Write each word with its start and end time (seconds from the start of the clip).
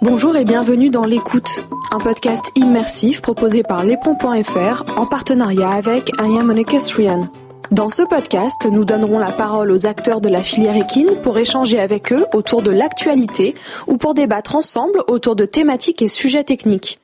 Bonjour 0.00 0.36
et 0.36 0.44
bienvenue 0.44 0.90
dans 0.90 1.04
L'écoute, 1.04 1.66
un 1.90 1.98
podcast 1.98 2.52
immersif 2.54 3.20
proposé 3.20 3.64
par 3.64 3.82
lespont.fr 3.82 4.96
en 4.96 5.06
partenariat 5.06 5.70
avec 5.70 6.10
I 6.20 6.38
Am. 6.38 7.28
Dans 7.72 7.88
ce 7.88 8.02
podcast, 8.02 8.68
nous 8.70 8.84
donnerons 8.84 9.18
la 9.18 9.32
parole 9.32 9.72
aux 9.72 9.86
acteurs 9.86 10.20
de 10.20 10.28
la 10.28 10.44
filière 10.44 10.76
équine 10.76 11.16
pour 11.24 11.36
échanger 11.36 11.80
avec 11.80 12.12
eux 12.12 12.26
autour 12.32 12.62
de 12.62 12.70
l'actualité 12.70 13.56
ou 13.88 13.96
pour 13.96 14.14
débattre 14.14 14.54
ensemble 14.54 15.02
autour 15.08 15.34
de 15.34 15.44
thématiques 15.44 16.00
et 16.00 16.08
sujets 16.08 16.44
techniques. 16.44 17.00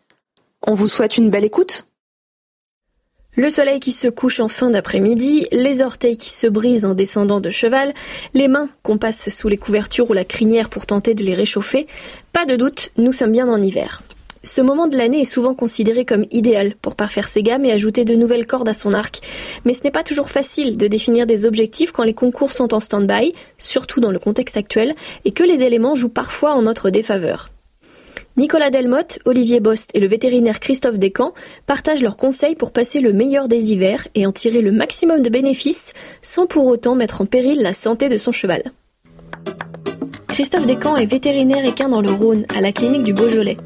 On 0.64 0.74
vous 0.74 0.88
souhaite 0.88 1.18
une 1.18 1.30
belle 1.30 1.44
écoute 1.44 1.86
le 3.36 3.48
soleil 3.48 3.80
qui 3.80 3.92
se 3.92 4.08
couche 4.08 4.40
en 4.40 4.48
fin 4.48 4.70
d'après-midi, 4.70 5.46
les 5.52 5.82
orteils 5.82 6.16
qui 6.16 6.30
se 6.30 6.46
brisent 6.46 6.84
en 6.84 6.94
descendant 6.94 7.40
de 7.40 7.50
cheval, 7.50 7.92
les 8.32 8.48
mains 8.48 8.68
qu'on 8.82 8.98
passe 8.98 9.28
sous 9.28 9.48
les 9.48 9.56
couvertures 9.56 10.10
ou 10.10 10.12
la 10.12 10.24
crinière 10.24 10.68
pour 10.68 10.86
tenter 10.86 11.14
de 11.14 11.24
les 11.24 11.34
réchauffer, 11.34 11.86
pas 12.32 12.44
de 12.44 12.56
doute, 12.56 12.90
nous 12.96 13.12
sommes 13.12 13.32
bien 13.32 13.48
en 13.48 13.60
hiver. 13.60 14.02
Ce 14.44 14.60
moment 14.60 14.88
de 14.88 14.98
l'année 14.98 15.22
est 15.22 15.24
souvent 15.24 15.54
considéré 15.54 16.04
comme 16.04 16.26
idéal 16.30 16.74
pour 16.82 16.96
parfaire 16.96 17.28
ses 17.28 17.42
gammes 17.42 17.64
et 17.64 17.72
ajouter 17.72 18.04
de 18.04 18.14
nouvelles 18.14 18.46
cordes 18.46 18.68
à 18.68 18.74
son 18.74 18.92
arc. 18.92 19.20
Mais 19.64 19.72
ce 19.72 19.82
n'est 19.84 19.90
pas 19.90 20.02
toujours 20.02 20.28
facile 20.28 20.76
de 20.76 20.86
définir 20.86 21.26
des 21.26 21.46
objectifs 21.46 21.92
quand 21.92 22.02
les 22.02 22.12
concours 22.12 22.52
sont 22.52 22.74
en 22.74 22.80
stand-by, 22.80 23.32
surtout 23.56 24.00
dans 24.00 24.10
le 24.10 24.18
contexte 24.18 24.58
actuel, 24.58 24.92
et 25.24 25.32
que 25.32 25.44
les 25.44 25.62
éléments 25.62 25.94
jouent 25.94 26.10
parfois 26.10 26.52
en 26.52 26.62
notre 26.62 26.90
défaveur. 26.90 27.53
Nicolas 28.36 28.70
Delmotte, 28.70 29.20
Olivier 29.26 29.60
Bost 29.60 29.90
et 29.94 30.00
le 30.00 30.08
vétérinaire 30.08 30.58
Christophe 30.58 30.98
Descamps 30.98 31.34
partagent 31.66 32.02
leurs 32.02 32.16
conseils 32.16 32.56
pour 32.56 32.72
passer 32.72 32.98
le 32.98 33.12
meilleur 33.12 33.46
des 33.46 33.72
hivers 33.72 34.08
et 34.16 34.26
en 34.26 34.32
tirer 34.32 34.60
le 34.60 34.72
maximum 34.72 35.22
de 35.22 35.30
bénéfices 35.30 35.92
sans 36.20 36.46
pour 36.46 36.66
autant 36.66 36.96
mettre 36.96 37.20
en 37.20 37.26
péril 37.26 37.62
la 37.62 37.72
santé 37.72 38.08
de 38.08 38.16
son 38.16 38.32
cheval. 38.32 38.64
Christophe 40.26 40.66
Descamps 40.66 40.96
est 40.96 41.06
vétérinaire 41.06 41.64
équin 41.64 41.88
dans 41.88 42.00
le 42.00 42.10
Rhône, 42.10 42.44
à 42.56 42.60
la 42.60 42.72
clinique 42.72 43.04
du 43.04 43.14
Beaujolais. 43.14 43.56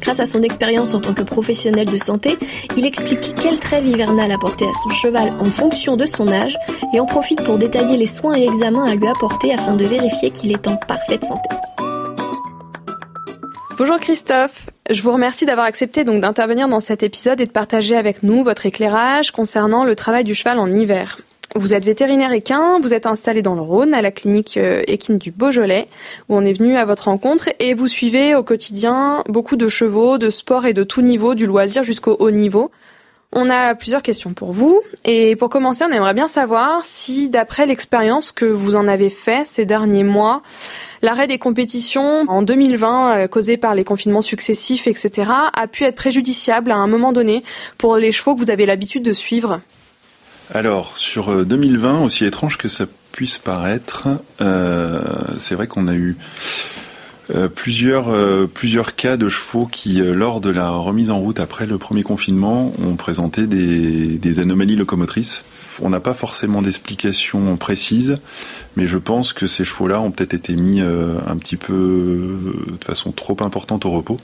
Grâce 0.00 0.20
à 0.20 0.26
son 0.26 0.42
expérience 0.42 0.94
en 0.94 1.00
tant 1.00 1.14
que 1.14 1.22
professionnel 1.22 1.88
de 1.88 1.96
santé, 1.96 2.36
il 2.76 2.86
explique 2.86 3.34
quelle 3.34 3.58
trêve 3.58 3.84
hivernale 3.84 4.30
apporter 4.30 4.66
à 4.66 4.72
son 4.72 4.90
cheval 4.90 5.30
en 5.40 5.46
fonction 5.46 5.96
de 5.96 6.06
son 6.06 6.28
âge 6.28 6.56
et 6.92 7.00
en 7.00 7.06
profite 7.06 7.42
pour 7.42 7.58
détailler 7.58 7.96
les 7.96 8.06
soins 8.06 8.36
et 8.36 8.44
examens 8.44 8.84
à 8.84 8.94
lui 8.94 9.08
apporter 9.08 9.52
afin 9.52 9.74
de 9.74 9.84
vérifier 9.84 10.30
qu'il 10.30 10.52
est 10.52 10.68
en 10.68 10.76
parfaite 10.76 11.24
santé. 11.24 11.48
Bonjour 13.76 13.96
Christophe, 13.96 14.70
je 14.88 15.02
vous 15.02 15.10
remercie 15.10 15.46
d'avoir 15.46 15.66
accepté 15.66 16.04
donc 16.04 16.20
d'intervenir 16.20 16.68
dans 16.68 16.78
cet 16.78 17.02
épisode 17.02 17.40
et 17.40 17.44
de 17.44 17.50
partager 17.50 17.96
avec 17.96 18.22
nous 18.22 18.44
votre 18.44 18.66
éclairage 18.66 19.32
concernant 19.32 19.82
le 19.82 19.96
travail 19.96 20.22
du 20.22 20.32
cheval 20.36 20.60
en 20.60 20.70
hiver. 20.70 21.18
Vous 21.56 21.74
êtes 21.74 21.84
vétérinaire 21.84 22.30
équin, 22.30 22.78
vous 22.80 22.94
êtes 22.94 23.04
installé 23.04 23.42
dans 23.42 23.56
le 23.56 23.62
Rhône 23.62 23.92
à 23.92 24.00
la 24.00 24.12
clinique 24.12 24.58
euh, 24.58 24.82
équine 24.86 25.18
du 25.18 25.32
Beaujolais 25.32 25.88
où 26.28 26.36
on 26.36 26.44
est 26.44 26.52
venu 26.52 26.76
à 26.76 26.84
votre 26.84 27.06
rencontre 27.06 27.48
et 27.58 27.74
vous 27.74 27.88
suivez 27.88 28.36
au 28.36 28.44
quotidien 28.44 29.24
beaucoup 29.28 29.56
de 29.56 29.66
chevaux, 29.66 30.18
de 30.18 30.30
sport 30.30 30.66
et 30.66 30.72
de 30.72 30.84
tout 30.84 31.02
niveau, 31.02 31.34
du 31.34 31.46
loisir 31.46 31.82
jusqu'au 31.82 32.16
haut 32.20 32.30
niveau. 32.30 32.70
On 33.36 33.50
a 33.50 33.74
plusieurs 33.74 34.02
questions 34.02 34.32
pour 34.32 34.52
vous 34.52 34.80
et 35.04 35.34
pour 35.34 35.48
commencer, 35.48 35.84
on 35.84 35.92
aimerait 35.92 36.14
bien 36.14 36.28
savoir 36.28 36.84
si 36.84 37.28
d'après 37.28 37.66
l'expérience 37.66 38.30
que 38.30 38.44
vous 38.44 38.76
en 38.76 38.86
avez 38.86 39.10
fait 39.10 39.44
ces 39.44 39.64
derniers 39.64 40.04
mois, 40.04 40.42
L'arrêt 41.04 41.26
des 41.26 41.36
compétitions 41.36 42.24
en 42.28 42.40
2020, 42.40 43.18
euh, 43.18 43.26
causé 43.26 43.58
par 43.58 43.74
les 43.74 43.84
confinements 43.84 44.22
successifs, 44.22 44.86
etc., 44.86 45.30
a 45.52 45.66
pu 45.66 45.84
être 45.84 45.96
préjudiciable 45.96 46.72
à 46.72 46.76
un 46.76 46.86
moment 46.86 47.12
donné 47.12 47.44
pour 47.76 47.98
les 47.98 48.10
chevaux 48.10 48.34
que 48.34 48.40
vous 48.40 48.50
avez 48.50 48.64
l'habitude 48.64 49.02
de 49.02 49.12
suivre 49.12 49.60
Alors, 50.54 50.96
sur 50.96 51.44
2020, 51.44 52.00
euh, 52.00 52.04
aussi 52.06 52.24
étrange 52.24 52.56
que 52.56 52.68
ça 52.68 52.86
puisse 53.12 53.36
paraître, 53.36 54.08
euh, 54.40 55.02
c'est 55.36 55.54
vrai 55.54 55.66
qu'on 55.66 55.88
a 55.88 55.94
eu 55.94 56.16
plusieurs, 57.54 58.12
plusieurs 58.48 58.94
cas 58.96 59.16
de 59.16 59.28
chevaux 59.28 59.66
qui, 59.66 59.94
lors 59.94 60.40
de 60.40 60.50
la 60.50 60.70
remise 60.70 61.10
en 61.10 61.18
route 61.18 61.40
après 61.40 61.66
le 61.66 61.78
premier 61.78 62.02
confinement, 62.02 62.72
ont 62.82 62.96
présenté 62.96 63.46
des 63.46 64.40
anomalies 64.40 64.76
locomotrices 64.76 65.44
on 65.82 65.90
n'a 65.90 66.00
pas 66.00 66.14
forcément 66.14 66.62
d'explication 66.62 67.56
précise, 67.56 68.18
mais 68.76 68.86
je 68.86 68.98
pense 68.98 69.32
que 69.32 69.46
ces 69.46 69.64
chevaux-là 69.64 70.00
ont 70.00 70.10
peut-être 70.10 70.34
été 70.34 70.54
mis 70.54 70.80
euh, 70.80 71.18
un 71.26 71.36
petit 71.36 71.56
peu 71.56 71.72
euh, 71.72 72.76
de 72.78 72.84
façon 72.84 73.12
trop 73.12 73.36
importante 73.40 73.84
au 73.84 73.90
repos. 73.90 74.18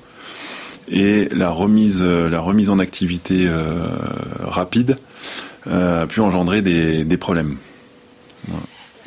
Et 0.89 1.29
la 1.31 1.51
remise, 1.51 2.01
euh, 2.03 2.29
la 2.29 2.41
remise 2.41 2.71
en 2.71 2.79
activité 2.79 3.49
rapide 4.41 4.99
a 5.71 6.07
pu 6.07 6.21
engendrer 6.21 6.63
des, 6.63 7.17
problèmes. 7.17 7.57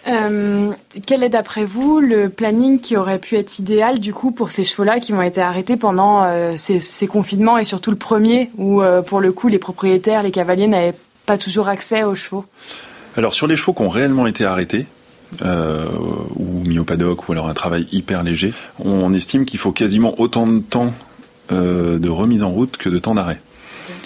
Quel 0.06 1.24
est 1.24 1.30
d'après 1.30 1.66
vous 1.66 2.00
le 2.00 2.30
planning 2.30 2.80
qui 2.80 2.98
aurait 2.98 3.20
pu 3.20 3.36
être 3.36 3.60
idéal 3.60 4.00
du 4.00 4.14
coup 4.14 4.32
pour 4.32 4.52
ces 4.52 4.66
chevaux-là 4.66 5.00
qui 5.00 5.14
ont 5.14 5.22
été 5.22 5.42
arrêtés 5.42 5.78
pendant 5.78 6.28
ces, 6.58 6.80
ces, 6.80 7.08
confinements 7.08 7.58
et 7.58 7.64
surtout 7.64 7.90
le 7.90 7.98
premier 7.98 8.50
où 8.58 8.82
pour 9.06 9.22
le 9.22 9.32
coup 9.32 9.48
les 9.48 9.60
propriétaires, 9.60 10.24
les 10.24 10.32
cavaliers 10.32 10.68
n'avaient 10.68 10.96
pas 11.26 11.38
toujours 11.38 11.68
accès 11.68 12.04
aux 12.04 12.16
chevaux? 12.16 12.46
Alors 13.16 13.34
sur 13.34 13.48
les 13.48 13.56
chevaux 13.56 13.74
qui 13.74 13.82
ont 13.82 13.90
réellement 13.90 14.28
été 14.28 14.46
arrêtés, 14.46 14.88
euh, 15.44 15.88
ou 16.36 16.64
mis 16.68 16.80
au 16.80 16.84
paddock, 16.84 17.28
ou 17.28 17.32
alors 17.32 17.48
un 17.48 17.54
travail 17.54 17.88
hyper 17.92 18.24
léger, 18.24 18.54
on 18.80 19.14
estime 19.14 19.46
qu'il 19.46 19.60
faut 19.60 19.72
quasiment 19.72 20.20
autant 20.20 20.48
de 20.48 20.60
temps 20.60 20.94
euh, 21.52 21.98
de 22.00 22.10
remise 22.10 22.44
en 22.44 22.50
route 22.50 22.78
que 22.78 22.90
de 22.90 23.00
temps 23.00 23.16
d'arrêt. 23.16 23.40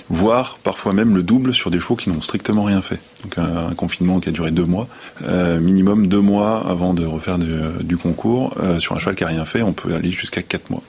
Voire 0.10 0.58
parfois 0.64 0.94
même 0.94 1.16
le 1.16 1.24
double 1.24 1.54
sur 1.54 1.70
des 1.70 1.80
chevaux 1.80 1.98
qui 1.98 2.10
n'ont 2.10 2.22
strictement 2.22 2.64
rien 2.64 2.82
fait. 2.82 3.00
Donc 3.24 3.38
un, 3.38 3.74
confinement 3.76 4.20
qui 4.20 4.30
a 4.30 4.32
duré 4.32 4.52
deux 4.52 4.64
mois, 4.64 4.88
euh, 5.24 5.60
minimum 5.60 6.08
deux 6.08 6.22
mois 6.22 6.66
avant 6.68 6.94
de 6.94 7.06
refaire 7.06 7.38
du, 7.38 7.98
concours. 7.98 8.56
sur 8.80 8.96
un 8.96 9.00
cheval 9.00 9.16
qui 9.16 9.24
n'a 9.24 9.30
rien 9.30 9.46
fait, 9.46 9.62
on 9.62 9.74
peut 9.74 9.94
aller 9.94 10.12
jusqu'à 10.12 10.42
quatre 10.42 10.70
mois. 10.70 10.82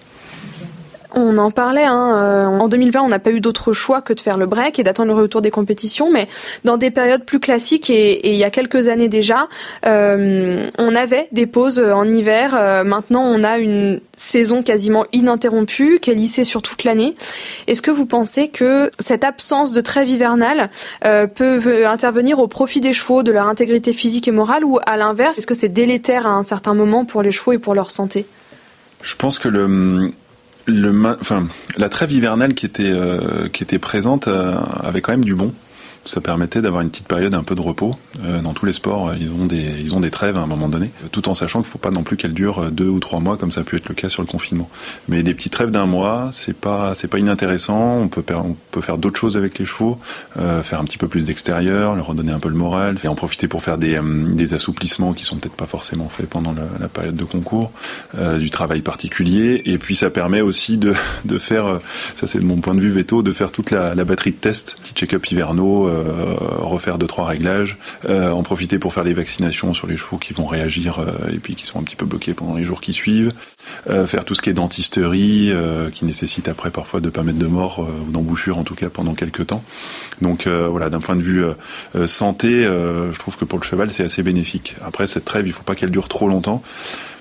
On 1.14 1.38
en 1.38 1.50
parlait. 1.50 1.84
Hein, 1.84 2.16
euh, 2.16 2.44
en 2.46 2.68
2020, 2.68 3.00
on 3.00 3.08
n'a 3.08 3.18
pas 3.18 3.30
eu 3.30 3.40
d'autre 3.40 3.72
choix 3.72 4.02
que 4.02 4.12
de 4.12 4.20
faire 4.20 4.36
le 4.36 4.46
break 4.46 4.78
et 4.78 4.82
d'attendre 4.82 5.08
le 5.14 5.20
retour 5.20 5.40
des 5.40 5.50
compétitions. 5.50 6.12
Mais 6.12 6.28
dans 6.64 6.76
des 6.76 6.90
périodes 6.90 7.24
plus 7.24 7.40
classiques 7.40 7.88
et, 7.88 8.30
il 8.30 8.36
y 8.36 8.44
a 8.44 8.50
quelques 8.50 8.88
années 8.88 9.08
déjà, 9.08 9.48
euh, 9.86 10.68
on 10.76 10.94
avait 10.94 11.28
des 11.32 11.46
pauses 11.46 11.78
en 11.78 12.06
hiver. 12.06 12.54
Euh, 12.54 12.84
maintenant, 12.84 13.22
on 13.22 13.42
a 13.42 13.58
une 13.58 14.00
saison 14.16 14.62
quasiment 14.62 15.06
ininterrompue 15.12 15.98
qui 16.00 16.10
est 16.10 16.14
lissée 16.14 16.44
sur 16.44 16.60
toute 16.60 16.84
l'année. 16.84 17.16
Est-ce 17.66 17.80
que 17.80 17.90
vous 17.90 18.06
pensez 18.06 18.48
que 18.48 18.90
cette 18.98 19.24
absence 19.24 19.72
de 19.72 19.80
trêve 19.80 20.08
hivernale 20.08 20.70
peut 21.34 21.86
intervenir 21.86 22.38
au 22.40 22.48
profit 22.48 22.80
des 22.80 22.92
chevaux, 22.92 23.22
de 23.22 23.30
leur 23.30 23.46
intégrité 23.46 23.92
physique 23.92 24.26
et 24.26 24.32
morale, 24.32 24.64
ou 24.64 24.78
à 24.86 24.96
l'inverse, 24.96 25.38
est-ce 25.38 25.46
que 25.46 25.54
c'est 25.54 25.68
délétère 25.68 26.26
à 26.26 26.30
un 26.30 26.42
certain 26.42 26.74
moment 26.74 27.04
pour 27.04 27.22
les 27.22 27.30
chevaux 27.30 27.52
et 27.52 27.58
pour 27.58 27.74
leur 27.74 27.90
santé? 27.92 28.26
Je 29.02 29.14
pense 29.14 29.38
que 29.38 29.48
le 29.48 30.12
la 30.68 31.88
trêve 31.88 32.12
hivernale 32.12 32.54
qui 32.54 32.66
était, 32.66 32.84
euh, 32.84 33.48
présente 33.80 34.28
euh, 34.28 34.56
avait 34.82 35.00
quand 35.00 35.12
même 35.12 35.24
du 35.24 35.34
bon 35.34 35.52
ça 36.08 36.20
permettait 36.20 36.62
d'avoir 36.62 36.82
une 36.82 36.90
petite 36.90 37.06
période 37.06 37.34
un 37.34 37.42
peu 37.42 37.54
de 37.54 37.60
repos. 37.60 37.92
Euh, 38.24 38.40
dans 38.40 38.54
tous 38.54 38.66
les 38.66 38.72
sports, 38.72 39.12
ils 39.20 39.30
ont 39.30 39.46
des 39.46 39.68
ils 39.80 39.94
ont 39.94 40.00
des 40.00 40.10
trêves 40.10 40.36
à 40.36 40.40
un 40.40 40.46
moment 40.46 40.68
donné, 40.68 40.90
tout 41.12 41.28
en 41.28 41.34
sachant 41.34 41.60
qu'il 41.60 41.70
faut 41.70 41.78
pas 41.78 41.90
non 41.90 42.02
plus 42.02 42.16
qu'elles 42.16 42.34
durent 42.34 42.70
deux 42.70 42.88
ou 42.88 42.98
trois 42.98 43.20
mois 43.20 43.36
comme 43.36 43.52
ça 43.52 43.60
a 43.60 43.64
pu 43.64 43.76
être 43.76 43.88
le 43.88 43.94
cas 43.94 44.08
sur 44.08 44.22
le 44.22 44.26
confinement. 44.26 44.70
Mais 45.08 45.22
des 45.22 45.34
petites 45.34 45.52
trêves 45.52 45.70
d'un 45.70 45.86
mois, 45.86 46.30
c'est 46.32 46.56
pas 46.56 46.94
c'est 46.94 47.08
pas 47.08 47.18
inintéressant. 47.18 47.98
On 47.98 48.08
peut 48.08 48.24
on 48.34 48.56
peut 48.70 48.80
faire 48.80 48.98
d'autres 48.98 49.18
choses 49.18 49.36
avec 49.36 49.58
les 49.58 49.66
chevaux, 49.66 49.98
euh, 50.38 50.62
faire 50.62 50.80
un 50.80 50.84
petit 50.84 50.98
peu 50.98 51.08
plus 51.08 51.24
d'extérieur, 51.24 51.94
leur 51.94 52.06
redonner 52.06 52.32
un 52.32 52.40
peu 52.40 52.48
le 52.48 52.54
moral, 52.54 52.96
et 53.02 53.08
en 53.08 53.14
profiter 53.14 53.48
pour 53.48 53.62
faire 53.62 53.78
des 53.78 53.96
euh, 53.96 54.02
des 54.32 54.54
assouplissements 54.54 55.12
qui 55.12 55.24
sont 55.24 55.36
peut-être 55.36 55.56
pas 55.56 55.66
forcément 55.66 56.08
faits 56.08 56.28
pendant 56.28 56.54
la, 56.80 56.88
période 56.88 57.16
de 57.16 57.24
concours, 57.24 57.70
euh, 58.16 58.38
du 58.38 58.50
travail 58.50 58.80
particulier. 58.80 59.62
Et 59.66 59.78
puis 59.78 59.94
ça 59.94 60.10
permet 60.10 60.40
aussi 60.40 60.78
de 60.78 60.94
de 61.24 61.38
faire, 61.38 61.78
ça 62.16 62.26
c'est 62.26 62.38
de 62.38 62.44
mon 62.44 62.56
point 62.56 62.74
de 62.74 62.80
vue 62.80 62.90
veto, 62.90 63.22
de 63.22 63.32
faire 63.32 63.52
toute 63.52 63.70
la, 63.70 63.94
batterie 64.04 64.30
de 64.30 64.36
tests, 64.36 64.76
petit 64.80 64.94
check-up 64.94 65.26
hivernaux 65.30 65.86
euh, 65.88 65.97
refaire 66.60 66.98
deux 66.98 67.06
trois 67.06 67.26
réglages, 67.26 67.76
euh, 68.08 68.30
en 68.30 68.42
profiter 68.42 68.78
pour 68.78 68.92
faire 68.92 69.04
les 69.04 69.14
vaccinations 69.14 69.74
sur 69.74 69.86
les 69.86 69.96
chevaux 69.96 70.18
qui 70.18 70.32
vont 70.32 70.46
réagir 70.46 71.00
euh, 71.00 71.32
et 71.32 71.38
puis 71.38 71.54
qui 71.54 71.66
sont 71.66 71.78
un 71.78 71.82
petit 71.82 71.96
peu 71.96 72.06
bloqués 72.06 72.34
pendant 72.34 72.54
les 72.54 72.64
jours 72.64 72.80
qui 72.80 72.92
suivent, 72.92 73.32
faire 74.06 74.24
tout 74.24 74.34
ce 74.34 74.42
qui 74.42 74.50
est 74.50 74.54
dentisterie 74.54 75.52
qui 75.94 76.04
nécessite 76.04 76.48
après 76.48 76.70
parfois 76.70 77.00
de 77.00 77.10
pas 77.10 77.22
mettre 77.22 77.38
de 77.38 77.46
mort 77.46 77.86
ou 78.06 78.10
d'embouchure 78.10 78.58
en 78.58 78.64
tout 78.64 78.74
cas 78.74 78.88
pendant 78.88 79.14
quelques 79.14 79.46
temps. 79.46 79.62
Donc 80.22 80.46
voilà, 80.46 80.90
d'un 80.90 81.00
point 81.00 81.16
de 81.16 81.22
vue 81.22 81.44
santé, 82.06 82.64
je 82.64 83.18
trouve 83.18 83.36
que 83.36 83.44
pour 83.44 83.58
le 83.58 83.64
cheval 83.64 83.90
c'est 83.90 84.04
assez 84.04 84.22
bénéfique. 84.22 84.76
Après 84.84 85.06
cette 85.06 85.24
trêve, 85.24 85.46
il 85.46 85.52
faut 85.52 85.62
pas 85.62 85.74
qu'elle 85.74 85.90
dure 85.90 86.08
trop 86.08 86.28
longtemps 86.28 86.62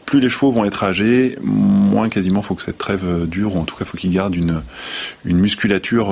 plus 0.06 0.22
les 0.22 0.30
chevaux 0.30 0.52
vont 0.52 0.64
être 0.64 0.86
âgés, 0.86 1.38
moins 1.42 2.08
quasiment 2.08 2.42
faut 2.42 2.56
que 2.56 2.62
cette 2.62 2.78
trêve 2.78 3.28
dure, 3.28 3.58
ou 3.58 3.60
en 3.60 3.66
tout 3.66 3.76
cas 3.76 3.84
faut 3.84 3.98
qu'ils 3.98 4.14
gardent 4.14 4.36
une 4.36 4.62
musculature 5.26 6.10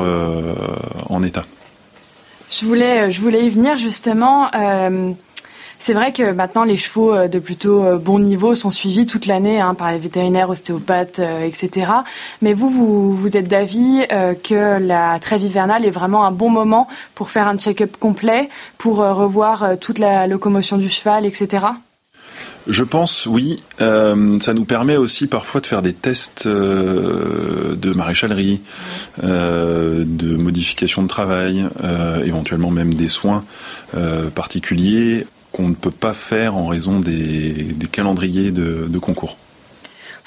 en 1.09 1.23
état. 1.23 1.45
Je 2.57 2.65
voulais, 2.65 3.11
je 3.11 3.19
voulais 3.19 3.45
y 3.45 3.49
venir 3.49 3.75
justement. 3.75 4.47
Euh, 4.55 5.11
c'est 5.77 5.91
vrai 5.91 6.13
que 6.13 6.31
maintenant 6.31 6.63
les 6.63 6.77
chevaux 6.77 7.13
euh, 7.13 7.27
de 7.27 7.37
plutôt 7.37 7.83
euh, 7.83 7.97
bon 7.97 8.17
niveau 8.17 8.55
sont 8.55 8.71
suivis 8.71 9.05
toute 9.05 9.25
l'année 9.25 9.59
hein, 9.59 9.73
par 9.73 9.91
les 9.91 9.97
vétérinaires, 9.97 10.49
ostéopathes, 10.49 11.19
etc. 11.19 11.91
Mais 12.41 12.53
vous, 12.53 12.69
vous, 12.69 13.13
vous 13.13 13.35
êtes 13.35 13.49
d'avis 13.49 14.07
que 14.43 14.79
la 14.79 15.19
trêve 15.19 15.43
hivernale 15.43 15.83
est 15.85 15.89
vraiment 15.89 16.23
un 16.23 16.31
bon 16.31 16.49
moment 16.49 16.87
pour 17.13 17.29
faire 17.29 17.49
un 17.49 17.57
check-up 17.57 17.97
complet, 17.97 18.47
pour 18.77 18.99
revoir 18.99 19.77
toute 19.81 19.99
la 19.99 20.25
locomotion 20.25 20.77
du 20.77 20.87
cheval, 20.87 21.25
etc. 21.25 21.65
Je 22.67 22.83
pense, 22.83 23.27
oui. 23.27 23.61
Euh, 23.79 24.39
ça 24.39 24.53
nous 24.53 24.65
permet 24.65 24.97
aussi 24.97 25.27
parfois 25.27 25.61
de 25.61 25.67
faire 25.67 25.83
des 25.83 25.93
tests 25.93 26.47
euh, 26.47 27.75
de 27.75 27.91
maréchalerie, 27.93 28.61
euh, 29.23 30.03
de 30.05 30.35
modification 30.35 31.03
de 31.03 31.07
travail, 31.07 31.65
éventuellement 32.23 32.71
même 32.71 32.93
des 32.93 33.07
soins 33.07 33.43
particuliers 34.33 35.27
qu'on 35.51 35.69
ne 35.69 35.75
peut 35.75 35.91
pas 35.91 36.13
faire 36.13 36.55
en 36.55 36.67
raison 36.67 36.99
des, 36.99 37.75
calendriers 37.91 38.51
de 38.51 38.97
concours. 38.99 39.37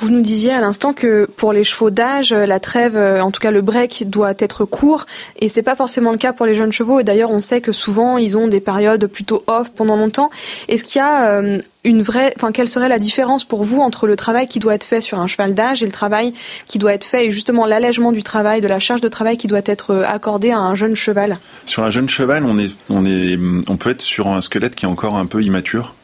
Vous 0.00 0.10
nous 0.10 0.20
disiez 0.20 0.52
à 0.52 0.60
l'instant 0.60 0.92
que 0.92 1.26
pour 1.36 1.52
les 1.52 1.64
chevaux 1.64 1.90
d'âge, 1.90 2.32
la 2.32 2.60
trêve, 2.60 2.96
euh, 2.96 3.20
en 3.20 3.32
tout 3.32 3.40
cas 3.40 3.50
le 3.50 3.62
break, 3.62 4.08
doit 4.08 4.34
être 4.38 4.64
court, 4.64 5.06
et 5.40 5.48
c'est 5.48 5.62
pas 5.62 5.74
forcément 5.74 6.12
le 6.12 6.18
cas 6.18 6.32
pour 6.32 6.46
les 6.46 6.54
jeunes 6.54 6.70
chevaux. 6.70 7.00
Et 7.00 7.04
d'ailleurs, 7.04 7.32
on 7.32 7.40
sait 7.40 7.60
que 7.60 7.72
souvent 7.72 8.16
ils 8.16 8.38
ont 8.38 8.46
des 8.46 8.60
périodes 8.60 9.08
plutôt 9.08 9.42
off 9.48 9.70
pendant 9.70 9.96
longtemps. 9.96 10.30
Est-ce 10.68 10.84
qu'il 10.84 11.00
y 11.00 11.02
a 11.02 11.30
euh, 11.30 11.58
une 11.82 12.02
vraie, 12.02 12.32
enfin, 12.36 12.52
quelle 12.52 12.68
serait 12.68 12.88
la 12.88 13.00
différence 13.00 13.44
pour 13.44 13.64
vous 13.64 13.80
entre 13.80 14.06
le 14.06 14.14
travail 14.14 14.46
qui 14.46 14.60
doit 14.60 14.74
être 14.74 14.84
fait 14.84 15.00
sur 15.00 15.18
un 15.18 15.26
cheval 15.26 15.54
d'âge 15.54 15.82
et 15.82 15.86
le 15.86 15.92
travail 15.92 16.32
qui 16.68 16.78
doit 16.78 16.94
être 16.94 17.04
fait, 17.04 17.26
et 17.26 17.30
justement 17.32 17.66
l'allègement 17.66 18.12
du 18.12 18.22
travail, 18.22 18.60
de 18.60 18.68
la 18.68 18.78
charge 18.78 19.00
de 19.00 19.08
travail 19.08 19.36
qui 19.36 19.48
doit 19.48 19.62
être 19.64 19.90
euh, 19.90 20.04
accordée 20.06 20.52
à 20.52 20.60
un 20.60 20.76
jeune 20.76 20.94
cheval? 20.94 21.40
Sur 21.66 21.82
un 21.82 21.90
jeune 21.90 22.08
cheval, 22.08 22.44
on 22.44 22.56
est, 22.56 22.70
on 22.88 23.04
est, 23.04 23.36
on 23.68 23.76
peut 23.76 23.90
être 23.90 24.02
sur 24.02 24.28
un 24.28 24.40
squelette 24.42 24.76
qui 24.76 24.84
est 24.84 24.88
encore 24.88 25.16
un 25.16 25.26
peu 25.26 25.42
immature. 25.42 25.94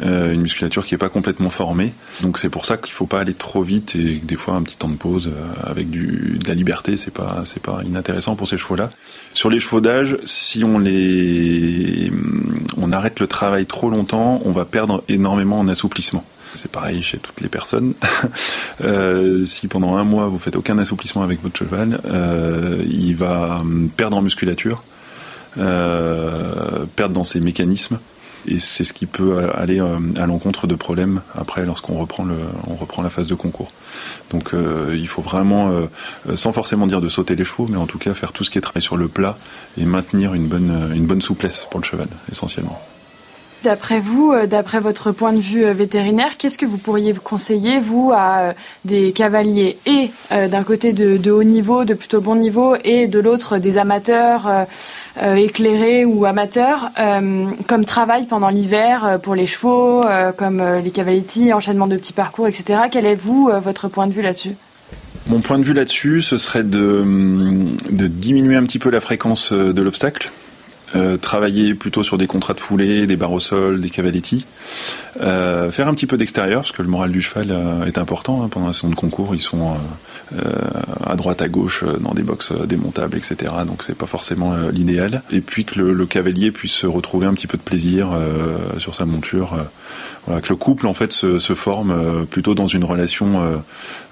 Euh, 0.00 0.32
une 0.32 0.40
musculature 0.40 0.86
qui 0.86 0.94
n'est 0.94 0.98
pas 0.98 1.10
complètement 1.10 1.50
formée. 1.50 1.92
Donc 2.22 2.38
c'est 2.38 2.48
pour 2.48 2.64
ça 2.64 2.78
qu'il 2.78 2.92
ne 2.92 2.96
faut 2.96 3.06
pas 3.06 3.20
aller 3.20 3.34
trop 3.34 3.60
vite 3.62 3.94
et 3.94 4.14
des 4.24 4.36
fois 4.36 4.54
un 4.54 4.62
petit 4.62 4.78
temps 4.78 4.88
de 4.88 4.96
pause 4.96 5.28
euh, 5.28 5.70
avec 5.70 5.90
du, 5.90 6.38
de 6.42 6.48
la 6.48 6.54
liberté, 6.54 6.96
c'est 6.96 7.10
pas 7.10 7.42
c'est 7.44 7.62
pas 7.62 7.82
inintéressant 7.84 8.34
pour 8.34 8.48
ces 8.48 8.56
chevaux-là. 8.56 8.88
Sur 9.34 9.50
les 9.50 9.60
chevaux 9.60 9.82
d'âge, 9.82 10.16
si 10.24 10.64
on 10.64 10.78
les 10.78 12.10
on 12.78 12.90
arrête 12.90 13.20
le 13.20 13.26
travail 13.26 13.66
trop 13.66 13.90
longtemps, 13.90 14.40
on 14.46 14.52
va 14.52 14.64
perdre 14.64 15.04
énormément 15.08 15.58
en 15.58 15.68
assouplissement. 15.68 16.24
C'est 16.54 16.70
pareil 16.70 17.02
chez 17.02 17.18
toutes 17.18 17.42
les 17.42 17.48
personnes. 17.48 17.92
euh, 18.82 19.44
si 19.44 19.68
pendant 19.68 19.96
un 19.96 20.04
mois 20.04 20.26
vous 20.28 20.38
faites 20.38 20.56
aucun 20.56 20.78
assouplissement 20.78 21.22
avec 21.22 21.42
votre 21.42 21.58
cheval, 21.58 22.00
il 22.88 23.14
va 23.14 23.62
perdre 23.98 24.16
en 24.16 24.22
musculature, 24.22 24.84
perdre 25.54 27.10
dans 27.10 27.24
ses 27.24 27.40
mécanismes 27.40 27.98
et 28.46 28.58
c'est 28.58 28.84
ce 28.84 28.92
qui 28.92 29.06
peut 29.06 29.50
aller 29.54 29.80
euh, 29.80 29.98
à 30.18 30.26
l'encontre 30.26 30.66
de 30.66 30.74
problèmes 30.74 31.22
après 31.34 31.64
lorsqu'on 31.64 31.96
reprend 31.98 33.02
la 33.02 33.10
phase 33.10 33.28
de 33.28 33.34
concours. 33.34 33.68
Donc 34.30 34.54
euh, 34.54 34.96
il 34.98 35.08
faut 35.08 35.22
vraiment, 35.22 35.70
euh, 35.70 36.36
sans 36.36 36.52
forcément 36.52 36.86
dire 36.86 37.00
de 37.00 37.08
sauter 37.08 37.36
les 37.36 37.44
chevaux, 37.44 37.68
mais 37.68 37.76
en 37.76 37.86
tout 37.86 37.98
cas 37.98 38.14
faire 38.14 38.32
tout 38.32 38.44
ce 38.44 38.50
qui 38.50 38.58
est 38.58 38.60
travail 38.60 38.82
sur 38.82 38.96
le 38.96 39.08
plat 39.08 39.38
et 39.78 39.84
maintenir 39.84 40.34
une 40.34 40.46
bonne 40.48 41.22
souplesse 41.22 41.66
pour 41.70 41.80
le 41.80 41.84
cheval 41.84 42.08
essentiellement. 42.30 42.80
D'après 43.64 44.00
vous, 44.00 44.34
d'après 44.46 44.80
votre 44.80 45.12
point 45.12 45.32
de 45.32 45.38
vue 45.38 45.64
vétérinaire, 45.72 46.36
qu'est-ce 46.36 46.58
que 46.58 46.66
vous 46.66 46.78
pourriez 46.78 47.12
conseiller, 47.14 47.78
vous, 47.78 48.12
à 48.14 48.54
des 48.84 49.12
cavaliers 49.12 49.78
et 49.86 50.10
d'un 50.30 50.64
côté 50.64 50.92
de, 50.92 51.30
haut 51.30 51.44
niveau, 51.44 51.84
de 51.84 51.94
plutôt 51.94 52.20
bon 52.20 52.34
niveau, 52.34 52.74
et 52.84 53.06
de 53.06 53.20
l'autre 53.20 53.58
des 53.58 53.78
amateurs 53.78 54.66
euh, 55.18 55.34
éclairés 55.34 56.06
ou 56.06 56.24
amateurs, 56.24 56.90
euh, 56.98 57.50
comme 57.66 57.84
travail 57.84 58.24
pendant 58.24 58.48
l'hiver 58.48 59.04
euh, 59.04 59.18
pour 59.18 59.34
les 59.34 59.44
chevaux, 59.44 60.02
comme 60.38 60.62
les 60.82 60.90
cavaletti, 60.90 61.52
enchaînement 61.52 61.86
de 61.86 61.96
petits 61.96 62.14
parcours, 62.14 62.48
etc. 62.48 62.80
Quel 62.90 63.04
est 63.04 63.14
vous 63.14 63.50
votre 63.62 63.88
point 63.88 64.06
de 64.06 64.12
vue 64.12 64.22
là-dessus? 64.22 64.54
Mon 65.26 65.40
point 65.40 65.58
de 65.58 65.64
vue 65.64 65.74
là-dessus, 65.74 66.22
ce 66.22 66.38
serait 66.38 66.64
de, 66.64 67.04
de 67.90 68.06
diminuer 68.06 68.56
un 68.56 68.64
petit 68.64 68.78
peu 68.78 68.90
la 68.90 69.00
fréquence 69.00 69.52
de 69.52 69.82
l'obstacle. 69.82 70.30
Travailler 71.20 71.74
plutôt 71.74 72.02
sur 72.02 72.18
des 72.18 72.26
contrats 72.26 72.54
de 72.54 72.60
foulée, 72.60 73.06
des 73.06 73.16
barres 73.16 73.32
au 73.32 73.40
sol, 73.40 73.80
des 73.80 73.90
cavaletti. 73.90 74.46
Euh, 75.20 75.70
faire 75.70 75.88
un 75.88 75.94
petit 75.94 76.06
peu 76.06 76.16
d'extérieur, 76.16 76.62
parce 76.62 76.72
que 76.72 76.82
le 76.82 76.88
moral 76.88 77.12
du 77.12 77.20
cheval 77.20 77.48
euh, 77.50 77.84
est 77.84 77.98
important. 77.98 78.42
Hein, 78.42 78.48
pendant 78.48 78.68
la 78.68 78.72
saison 78.72 78.88
de 78.88 78.94
concours, 78.94 79.34
ils 79.34 79.40
sont 79.40 79.76
euh, 80.34 80.40
à 81.04 81.16
droite, 81.16 81.42
à 81.42 81.48
gauche, 81.48 81.84
dans 82.00 82.14
des 82.14 82.22
box 82.22 82.52
démontables, 82.66 83.16
etc. 83.16 83.52
Donc 83.66 83.82
c'est 83.82 83.96
pas 83.96 84.06
forcément 84.06 84.56
l'idéal. 84.72 85.22
Et 85.30 85.40
puis 85.40 85.64
que 85.64 85.80
le, 85.80 86.06
cavalier 86.06 86.50
puisse 86.50 86.84
retrouver 86.84 87.26
un 87.26 87.34
petit 87.34 87.46
peu 87.46 87.58
de 87.58 87.62
plaisir 87.62 88.08
sur 88.78 88.94
sa 88.94 89.04
monture. 89.06 89.56
que 90.26 90.48
le 90.48 90.56
couple 90.56 90.86
en 90.86 90.92
fait 90.92 91.12
se 91.12 91.54
forme 91.54 92.26
plutôt 92.26 92.54
dans 92.54 92.66
une 92.66 92.84
relation 92.84 93.62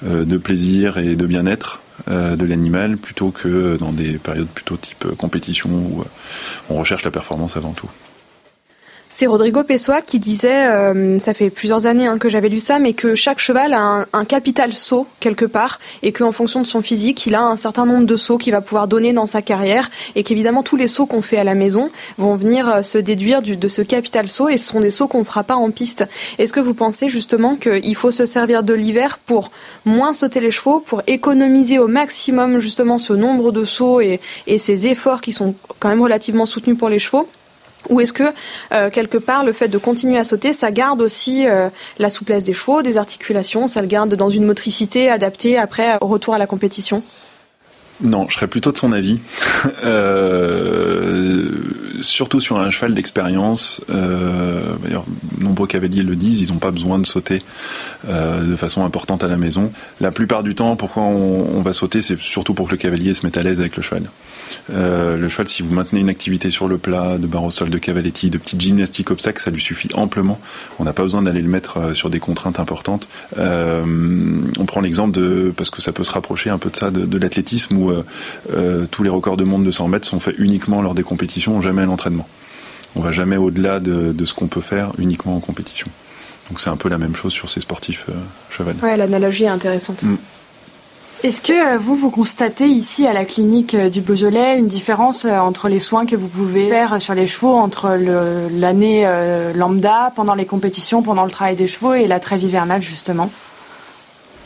de 0.02 0.36
plaisir 0.38 0.98
et 0.98 1.16
de 1.16 1.26
bien-être. 1.26 1.80
De 2.08 2.44
l'animal 2.44 2.96
plutôt 2.96 3.30
que 3.30 3.76
dans 3.76 3.92
des 3.92 4.18
périodes 4.18 4.48
plutôt 4.48 4.76
type 4.76 5.06
compétition 5.16 5.70
où 5.70 6.04
on 6.68 6.76
recherche 6.76 7.04
la 7.04 7.10
performance 7.10 7.56
avant 7.56 7.72
tout. 7.72 7.90
C'est 9.12 9.26
Rodrigo 9.26 9.64
Pessoa 9.64 10.02
qui 10.02 10.20
disait, 10.20 10.68
euh, 10.68 11.18
ça 11.18 11.34
fait 11.34 11.50
plusieurs 11.50 11.86
années 11.86 12.06
hein, 12.06 12.16
que 12.16 12.28
j'avais 12.28 12.48
lu 12.48 12.60
ça, 12.60 12.78
mais 12.78 12.92
que 12.92 13.16
chaque 13.16 13.40
cheval 13.40 13.74
a 13.74 14.06
un, 14.12 14.24
capital 14.24 14.72
saut 14.72 15.08
quelque 15.18 15.44
part 15.44 15.80
et 16.04 16.12
qu'en 16.12 16.30
fonction 16.30 16.62
de 16.62 16.66
son 16.66 16.80
physique, 16.80 17.26
il 17.26 17.34
a 17.34 17.42
un 17.42 17.56
certain 17.56 17.86
nombre 17.86 18.06
de 18.06 18.14
sauts 18.14 18.38
qu'il 18.38 18.52
va 18.52 18.60
pouvoir 18.60 18.86
donner 18.86 19.12
dans 19.12 19.26
sa 19.26 19.42
carrière 19.42 19.90
et 20.14 20.22
qu'évidemment 20.22 20.62
tous 20.62 20.76
les 20.76 20.86
sauts 20.86 21.06
qu'on 21.06 21.22
fait 21.22 21.38
à 21.38 21.42
la 21.42 21.56
maison 21.56 21.90
vont 22.18 22.36
venir 22.36 22.68
euh, 22.68 22.82
se 22.82 22.98
déduire 22.98 23.42
du, 23.42 23.56
de 23.56 23.66
ce 23.66 23.82
capital 23.82 24.28
saut 24.28 24.48
et 24.48 24.56
ce 24.56 24.68
sont 24.68 24.78
des 24.78 24.90
sauts 24.90 25.08
qu'on 25.08 25.24
fera 25.24 25.42
pas 25.42 25.56
en 25.56 25.72
piste. 25.72 26.04
Est-ce 26.38 26.52
que 26.52 26.60
vous 26.60 26.74
pensez 26.74 27.08
justement 27.08 27.56
qu'il 27.56 27.96
faut 27.96 28.12
se 28.12 28.26
servir 28.26 28.62
de 28.62 28.74
l'hiver 28.74 29.18
pour 29.18 29.50
moins 29.84 30.12
sauter 30.12 30.38
les 30.38 30.52
chevaux, 30.52 30.78
pour 30.78 31.02
économiser 31.08 31.80
au 31.80 31.88
maximum 31.88 32.60
justement 32.60 32.98
ce 32.98 33.12
nombre 33.12 33.50
de 33.50 33.64
sauts 33.64 34.00
et, 34.00 34.20
et 34.46 34.58
ces 34.58 34.86
efforts 34.86 35.20
qui 35.20 35.32
sont 35.32 35.56
quand 35.80 35.88
même 35.88 36.00
relativement 36.00 36.46
soutenus 36.46 36.78
pour 36.78 36.88
les 36.88 37.00
chevaux? 37.00 37.26
Ou 37.88 38.00
est-ce 38.00 38.12
que 38.12 38.24
euh, 38.72 38.90
quelque 38.90 39.18
part 39.18 39.44
le 39.44 39.52
fait 39.52 39.68
de 39.68 39.78
continuer 39.78 40.18
à 40.18 40.24
sauter, 40.24 40.52
ça 40.52 40.70
garde 40.70 41.00
aussi 41.00 41.46
euh, 41.46 41.68
la 41.98 42.10
souplesse 42.10 42.44
des 42.44 42.52
chevaux, 42.52 42.82
des 42.82 42.96
articulations, 42.96 43.66
ça 43.66 43.80
le 43.80 43.86
garde 43.86 44.14
dans 44.14 44.30
une 44.30 44.44
motricité 44.44 45.10
adaptée 45.10 45.58
après 45.58 45.96
au 46.00 46.06
retour 46.06 46.34
à 46.34 46.38
la 46.38 46.46
compétition? 46.46 47.02
Non, 48.02 48.26
je 48.28 48.34
serais 48.34 48.46
plutôt 48.46 48.72
de 48.72 48.78
son 48.78 48.92
avis. 48.92 49.20
euh, 49.84 51.50
surtout 52.00 52.40
sur 52.40 52.58
un 52.58 52.70
cheval 52.70 52.94
d'expérience. 52.94 53.80
Euh, 53.90 54.60
d'ailleurs, 54.82 55.04
nombreux 55.38 55.66
cavaliers 55.66 56.02
le 56.02 56.16
disent, 56.16 56.40
ils 56.40 56.52
n'ont 56.52 56.58
pas 56.58 56.70
besoin 56.70 56.98
de 56.98 57.06
sauter 57.06 57.42
euh, 58.08 58.42
de 58.42 58.56
façon 58.56 58.84
importante 58.84 59.24
à 59.24 59.28
la 59.28 59.36
maison. 59.36 59.72
La 60.00 60.10
plupart 60.10 60.42
du 60.42 60.54
temps, 60.54 60.76
pourquoi 60.76 61.02
on, 61.02 61.62
va 61.62 61.72
sauter, 61.72 62.00
c'est 62.02 62.18
surtout 62.18 62.54
pour 62.54 62.66
que 62.66 62.72
le 62.72 62.76
cavalier 62.78 63.12
se 63.12 63.26
mette 63.26 63.36
à 63.36 63.42
l'aise 63.42 63.60
avec 63.60 63.76
le 63.76 63.82
cheval. 63.82 64.04
Euh, 64.72 65.16
le 65.16 65.28
cheval, 65.28 65.48
si 65.48 65.62
vous 65.62 65.74
maintenez 65.74 66.00
une 66.00 66.08
activité 66.08 66.50
sur 66.50 66.68
le 66.68 66.78
plat, 66.78 67.18
de 67.18 67.26
barre 67.26 67.44
au 67.44 67.50
sol, 67.50 67.68
de 67.68 67.78
cavaletti, 67.78 68.30
de 68.30 68.38
petite 68.38 68.60
gymnastique 68.60 69.10
obstacle, 69.10 69.40
ça 69.40 69.50
lui 69.50 69.60
suffit 69.60 69.88
amplement. 69.94 70.40
On 70.78 70.84
n'a 70.84 70.92
pas 70.92 71.02
besoin 71.02 71.22
d'aller 71.22 71.42
le 71.42 71.48
mettre 71.48 71.94
sur 71.94 72.08
des 72.08 72.20
contraintes 72.20 72.60
importantes. 72.60 73.08
on 73.36 74.64
prend 74.66 74.80
l'exemple 74.80 75.12
de, 75.12 75.52
parce 75.54 75.70
que 75.70 75.82
ça 75.82 75.92
peut 75.92 76.04
se 76.04 76.12
rapprocher 76.12 76.50
un 76.50 76.58
peu 76.58 76.70
de 76.70 76.76
ça, 76.76 76.90
de, 76.90 77.18
l'athlétisme 77.18 77.76
où 77.76 77.92
tous 78.90 79.02
les 79.02 79.10
records 79.10 79.36
de 79.36 79.44
monde 79.44 79.64
de 79.64 79.70
100 79.70 79.88
mètres 79.88 80.06
sont 80.06 80.20
faits 80.20 80.36
uniquement 80.38 80.80
lors 80.80 80.94
des 80.94 81.02
compétitions, 81.02 81.60
jamais 81.60 81.82
l'entraînement. 81.90 82.26
On 82.96 83.00
va 83.00 83.12
jamais 83.12 83.36
au-delà 83.36 83.80
de, 83.80 84.24
ce 84.24 84.34
qu'on 84.34 84.48
peut 84.48 84.60
faire 84.60 84.92
uniquement 84.98 85.36
en 85.36 85.40
compétition. 85.40 85.86
Donc 86.48 86.60
c'est 86.60 86.70
un 86.70 86.76
peu 86.76 86.88
la 86.88 86.98
même 86.98 87.14
chose 87.14 87.32
sur 87.32 87.48
ces 87.48 87.60
sportifs 87.60 88.06
euh, 88.08 88.12
chevaliers. 88.50 88.80
Ouais, 88.82 88.96
l'analogie 88.96 89.44
est 89.44 89.48
intéressante. 89.48 90.02
Mm. 90.02 90.16
Est-ce 91.22 91.40
que 91.40 91.74
euh, 91.74 91.78
vous, 91.78 91.94
vous 91.94 92.10
constatez 92.10 92.66
ici 92.66 93.06
à 93.06 93.12
la 93.12 93.24
clinique 93.24 93.76
euh, 93.76 93.88
du 93.88 94.00
Beaujolais 94.00 94.58
une 94.58 94.66
différence 94.66 95.24
entre 95.26 95.68
les 95.68 95.78
soins 95.78 96.06
que 96.06 96.16
vous 96.16 96.26
pouvez 96.26 96.68
faire 96.68 97.00
sur 97.00 97.14
les 97.14 97.28
chevaux 97.28 97.54
entre 97.54 97.96
l'année 98.52 99.04
lambda, 99.54 100.12
pendant 100.16 100.34
les 100.34 100.46
compétitions, 100.46 101.02
pendant 101.02 101.24
le 101.24 101.30
travail 101.30 101.54
des 101.54 101.68
chevaux 101.68 101.94
et 101.94 102.08
la 102.08 102.18
trêve 102.18 102.42
hivernale 102.42 102.82
justement? 102.82 103.30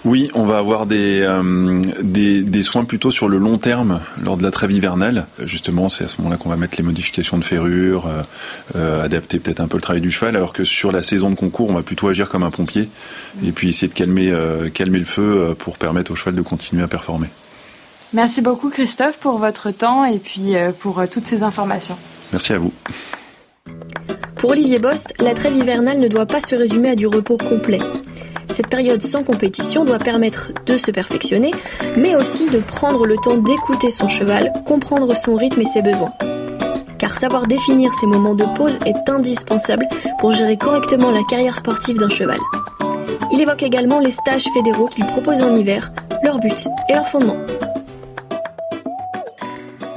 Oui, 0.04 0.30
on 0.34 0.44
va 0.44 0.58
avoir 0.58 0.87
euh, 0.90 1.80
des, 2.02 2.42
des, 2.42 2.62
soins 2.62 2.84
plutôt 2.84 3.11
sur 3.11 3.28
le 3.28 3.38
long 3.38 3.56
terme 3.56 4.00
lors 4.23 4.37
de 4.37 4.42
la 4.42 4.50
trêve 4.50 4.70
hivernale. 4.70 5.26
Justement, 5.44 5.88
c'est 5.88 6.04
à 6.04 6.08
ce 6.08 6.18
moment-là 6.18 6.37
qu'on 6.37 6.50
va 6.50 6.56
mettre 6.56 6.76
les 6.76 6.84
modifications 6.84 7.38
de 7.38 7.44
ferrure, 7.44 8.06
euh, 8.06 8.23
euh, 8.76 9.02
adapter 9.02 9.38
peut-être 9.38 9.61
un 9.61 9.66
peu 9.66 9.78
le 9.78 9.82
travail 9.82 10.02
du 10.02 10.11
cheval, 10.11 10.37
alors 10.37 10.52
que 10.52 10.64
sur 10.64 10.92
la 10.92 11.00
saison 11.00 11.30
de 11.30 11.37
concours, 11.37 11.70
on 11.70 11.75
va 11.75 11.82
plutôt 11.82 12.08
agir 12.08 12.28
comme 12.28 12.42
un 12.42 12.50
pompier 12.50 12.88
et 13.44 13.52
puis 13.52 13.70
essayer 13.70 13.88
de 13.88 13.94
calmer, 13.94 14.32
calmer 14.75 14.99
le 14.99 15.04
feu 15.04 15.54
pour 15.58 15.78
permettre 15.78 16.12
au 16.12 16.16
cheval 16.16 16.34
de 16.34 16.42
continuer 16.42 16.82
à 16.82 16.88
performer. 16.88 17.28
Merci 18.12 18.42
beaucoup 18.42 18.70
Christophe 18.70 19.18
pour 19.18 19.38
votre 19.38 19.70
temps 19.70 20.04
et 20.04 20.18
puis 20.18 20.54
pour 20.80 21.02
toutes 21.08 21.26
ces 21.26 21.42
informations. 21.42 21.96
Merci 22.32 22.52
à 22.52 22.58
vous. 22.58 22.73
Pour 24.44 24.50
Olivier 24.50 24.78
Bost, 24.78 25.14
la 25.22 25.32
trêve 25.32 25.56
hivernale 25.56 25.98
ne 25.98 26.06
doit 26.06 26.26
pas 26.26 26.38
se 26.38 26.54
résumer 26.54 26.90
à 26.90 26.94
du 26.94 27.06
repos 27.06 27.38
complet. 27.38 27.78
Cette 28.52 28.68
période 28.68 29.00
sans 29.00 29.24
compétition 29.24 29.86
doit 29.86 29.98
permettre 29.98 30.52
de 30.66 30.76
se 30.76 30.90
perfectionner, 30.90 31.50
mais 31.96 32.14
aussi 32.14 32.50
de 32.50 32.58
prendre 32.58 33.06
le 33.06 33.16
temps 33.16 33.38
d'écouter 33.38 33.90
son 33.90 34.06
cheval, 34.06 34.52
comprendre 34.66 35.16
son 35.16 35.34
rythme 35.34 35.62
et 35.62 35.64
ses 35.64 35.80
besoins. 35.80 36.12
Car 36.98 37.14
savoir 37.14 37.46
définir 37.46 37.94
ces 37.94 38.06
moments 38.06 38.34
de 38.34 38.44
pause 38.54 38.78
est 38.84 39.08
indispensable 39.08 39.88
pour 40.18 40.32
gérer 40.32 40.58
correctement 40.58 41.10
la 41.10 41.22
carrière 41.22 41.56
sportive 41.56 41.96
d'un 41.96 42.10
cheval. 42.10 42.38
Il 43.32 43.40
évoque 43.40 43.62
également 43.62 43.98
les 43.98 44.10
stages 44.10 44.50
fédéraux 44.52 44.88
qu'il 44.88 45.06
propose 45.06 45.40
en 45.40 45.56
hiver, 45.56 45.90
leur 46.22 46.38
but 46.38 46.68
et 46.90 46.92
leur 46.92 47.08
fondement. 47.08 47.38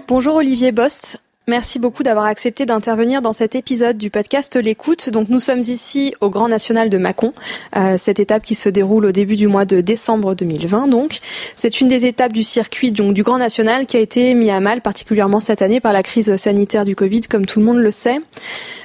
Bonjour 0.07 0.35
Olivier 0.35 0.71
Bost. 0.71 1.19
Merci 1.49 1.79
beaucoup 1.79 2.03
d'avoir 2.03 2.25
accepté 2.25 2.65
d'intervenir 2.65 3.21
dans 3.21 3.31
cet 3.31 3.55
épisode 3.55 3.97
du 3.97 4.09
podcast 4.09 4.57
L'écoute. 4.57 5.09
Donc 5.11 5.29
nous 5.29 5.39
sommes 5.39 5.61
ici 5.61 6.13
au 6.19 6.29
Grand 6.29 6.49
National 6.49 6.89
de 6.89 6.97
Mâcon, 6.97 7.31
euh, 7.77 7.95
cette 7.97 8.19
étape 8.19 8.43
qui 8.43 8.53
se 8.53 8.67
déroule 8.67 9.05
au 9.05 9.13
début 9.13 9.37
du 9.37 9.47
mois 9.47 9.63
de 9.63 9.79
décembre 9.79 10.35
2020. 10.35 10.89
Donc 10.89 11.19
c'est 11.55 11.79
une 11.79 11.87
des 11.87 12.05
étapes 12.05 12.33
du 12.33 12.43
circuit 12.43 12.91
donc, 12.91 13.13
du 13.13 13.23
Grand 13.23 13.37
National 13.37 13.85
qui 13.85 13.95
a 13.95 14.01
été 14.01 14.33
mis 14.33 14.51
à 14.51 14.59
mal 14.59 14.81
particulièrement 14.81 15.39
cette 15.39 15.61
année 15.61 15.79
par 15.79 15.93
la 15.93 16.03
crise 16.03 16.35
sanitaire 16.35 16.83
du 16.83 16.97
Covid, 16.97 17.21
comme 17.21 17.45
tout 17.45 17.61
le 17.61 17.65
monde 17.65 17.77
le 17.77 17.91
sait. 17.91 18.19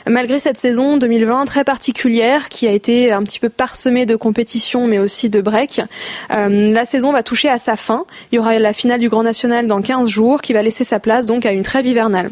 Malgré 0.08 0.40
cette 0.40 0.58
saison 0.58 0.96
2020 0.96 1.44
très 1.44 1.64
particulière 1.64 2.48
qui 2.48 2.66
a 2.66 2.72
été 2.72 3.12
un 3.12 3.22
petit 3.22 3.38
peu 3.38 3.48
parsemée 3.48 4.04
de 4.04 4.16
compétitions 4.16 4.86
mais 4.86 4.98
aussi 4.98 5.30
de 5.30 5.40
breaks, 5.40 5.80
euh, 6.32 6.72
la 6.72 6.84
saison 6.84 7.12
va 7.12 7.22
toucher 7.22 7.48
à 7.48 7.58
sa 7.58 7.76
fin. 7.76 8.04
Il 8.30 8.36
y 8.36 8.38
aura 8.38 8.58
la 8.58 8.72
finale 8.72 8.98
du 8.98 9.08
Grand 9.08 9.22
National 9.22 9.66
dans 9.66 9.80
15 9.80 10.08
jours 10.08 10.42
qui 10.42 10.52
va 10.52 10.62
laisser 10.62 10.84
sa 10.84 10.98
place 10.98 11.26
donc 11.26 11.46
à 11.46 11.52
une 11.52 11.62
trêve 11.62 11.86
hivernale. 11.86 12.30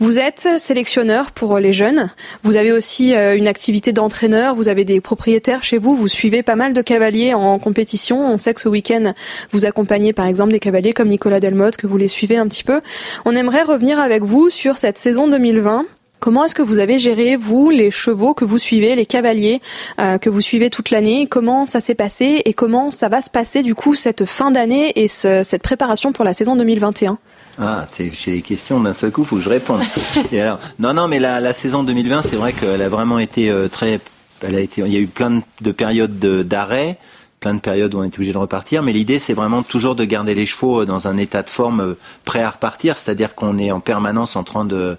Vous 0.00 0.18
êtes 0.18 0.48
sélectionneur 0.58 1.30
pour 1.30 1.58
les 1.58 1.72
jeunes. 1.72 2.10
Vous 2.42 2.56
avez 2.56 2.72
aussi 2.72 3.14
euh, 3.14 3.36
une 3.36 3.46
activité 3.46 3.92
d'entraîneur. 3.92 4.54
Vous 4.54 4.68
avez 4.68 4.84
des 4.84 5.00
propriétaires 5.00 5.62
chez 5.62 5.78
vous. 5.78 5.96
Vous 5.96 6.08
suivez 6.08 6.42
pas 6.42 6.56
mal 6.56 6.72
de 6.72 6.82
cavaliers 6.82 7.34
en 7.34 7.58
compétition. 7.58 8.18
On 8.18 8.38
sait 8.38 8.54
que 8.54 8.60
ce 8.60 8.68
week-end, 8.68 9.12
vous 9.52 9.64
accompagnez 9.64 10.12
par 10.12 10.26
exemple 10.26 10.52
des 10.52 10.60
cavaliers 10.60 10.92
comme 10.92 11.08
Nicolas 11.08 11.40
Delmotte, 11.40 11.76
que 11.76 11.86
vous 11.86 11.96
les 11.96 12.08
suivez 12.08 12.36
un 12.36 12.48
petit 12.48 12.64
peu. 12.64 12.80
On 13.24 13.36
aimerait 13.36 13.62
revenir 13.62 14.00
avec 14.00 14.24
vous 14.24 14.50
sur 14.50 14.78
cette 14.78 14.98
saison 14.98 15.28
2020 15.28 15.84
Comment 16.24 16.46
est-ce 16.46 16.54
que 16.54 16.62
vous 16.62 16.78
avez 16.78 16.98
géré, 16.98 17.36
vous, 17.36 17.68
les 17.68 17.90
chevaux 17.90 18.32
que 18.32 18.46
vous 18.46 18.56
suivez, 18.56 18.96
les 18.96 19.04
cavaliers 19.04 19.60
euh, 20.00 20.16
que 20.16 20.30
vous 20.30 20.40
suivez 20.40 20.70
toute 20.70 20.88
l'année? 20.88 21.26
Comment 21.26 21.66
ça 21.66 21.82
s'est 21.82 21.94
passé 21.94 22.40
et 22.46 22.54
comment 22.54 22.90
ça 22.90 23.10
va 23.10 23.20
se 23.20 23.28
passer, 23.28 23.62
du 23.62 23.74
coup, 23.74 23.94
cette 23.94 24.24
fin 24.24 24.50
d'année 24.50 24.90
et 24.96 25.08
cette 25.08 25.62
préparation 25.62 26.14
pour 26.14 26.24
la 26.24 26.32
saison 26.32 26.56
2021 26.56 27.18
ah, 27.60 27.86
c'est 27.90 28.10
les 28.26 28.40
questions 28.40 28.80
d'un 28.80 28.94
seul 28.94 29.10
coup, 29.10 29.22
faut 29.22 29.36
que 29.36 29.42
je 29.42 29.50
réponde. 29.50 29.82
Et 30.32 30.40
alors, 30.40 30.58
non, 30.78 30.94
non, 30.94 31.08
mais 31.08 31.20
la, 31.20 31.52
saison 31.52 31.84
2020, 31.84 32.22
c'est 32.22 32.36
vrai 32.36 32.54
qu'elle 32.54 32.80
a 32.80 32.88
vraiment 32.88 33.18
été 33.18 33.50
euh, 33.50 33.68
très, 33.68 34.00
elle 34.40 34.56
a 34.56 34.60
été, 34.60 34.80
il 34.80 34.92
y 34.92 34.96
a 34.96 35.00
eu 35.00 35.06
plein 35.06 35.42
de, 35.60 35.72
périodes 35.72 36.18
d'arrêt, 36.18 36.98
plein 37.38 37.54
de 37.54 37.60
périodes 37.60 37.94
où 37.94 37.98
on 37.98 38.02
est 38.02 38.14
obligé 38.16 38.32
de 38.32 38.38
repartir, 38.38 38.82
mais 38.82 38.92
l'idée 38.92 39.20
c'est 39.20 39.34
vraiment 39.34 39.62
toujours 39.62 39.94
de 39.94 40.04
garder 40.04 40.34
les 40.34 40.46
chevaux 40.46 40.80
euh, 40.80 40.84
dans 40.84 41.06
un 41.06 41.16
état 41.16 41.42
de 41.42 41.50
forme 41.50 41.94
prêt 42.24 42.42
à 42.42 42.50
repartir, 42.50 42.96
c'est-à-dire 42.96 43.36
qu'on 43.36 43.56
est 43.58 43.70
en 43.70 43.78
permanence 43.78 44.34
en 44.34 44.42
train 44.42 44.64
de 44.64 44.96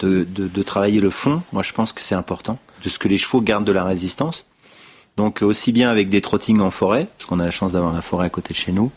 de, 0.00 0.62
travailler 0.62 1.00
le 1.00 1.10
fond. 1.10 1.42
Moi, 1.52 1.62
je 1.62 1.72
pense 1.72 1.92
que 1.92 2.00
c'est 2.00 2.14
important. 2.14 2.58
De 2.84 2.88
ce 2.88 2.98
que 2.98 3.08
les 3.08 3.18
chevaux 3.18 3.40
gardent 3.40 3.66
de 3.66 3.72
la 3.72 3.84
résistance. 3.84 4.44
Donc 5.16 5.42
aussi 5.42 5.72
bien 5.72 5.90
avec 5.90 6.10
des 6.10 6.20
trottings 6.20 6.60
en 6.60 6.70
forêt, 6.70 7.08
parce 7.18 7.28
qu'on 7.28 7.40
a 7.40 7.44
la 7.44 7.50
chance 7.50 7.72
d'avoir 7.72 7.92
la 7.92 8.02
forêt 8.02 8.26
à 8.26 8.30
côté 8.30 8.54
de 8.54 8.58
chez 8.58 8.70
nous, 8.70 8.92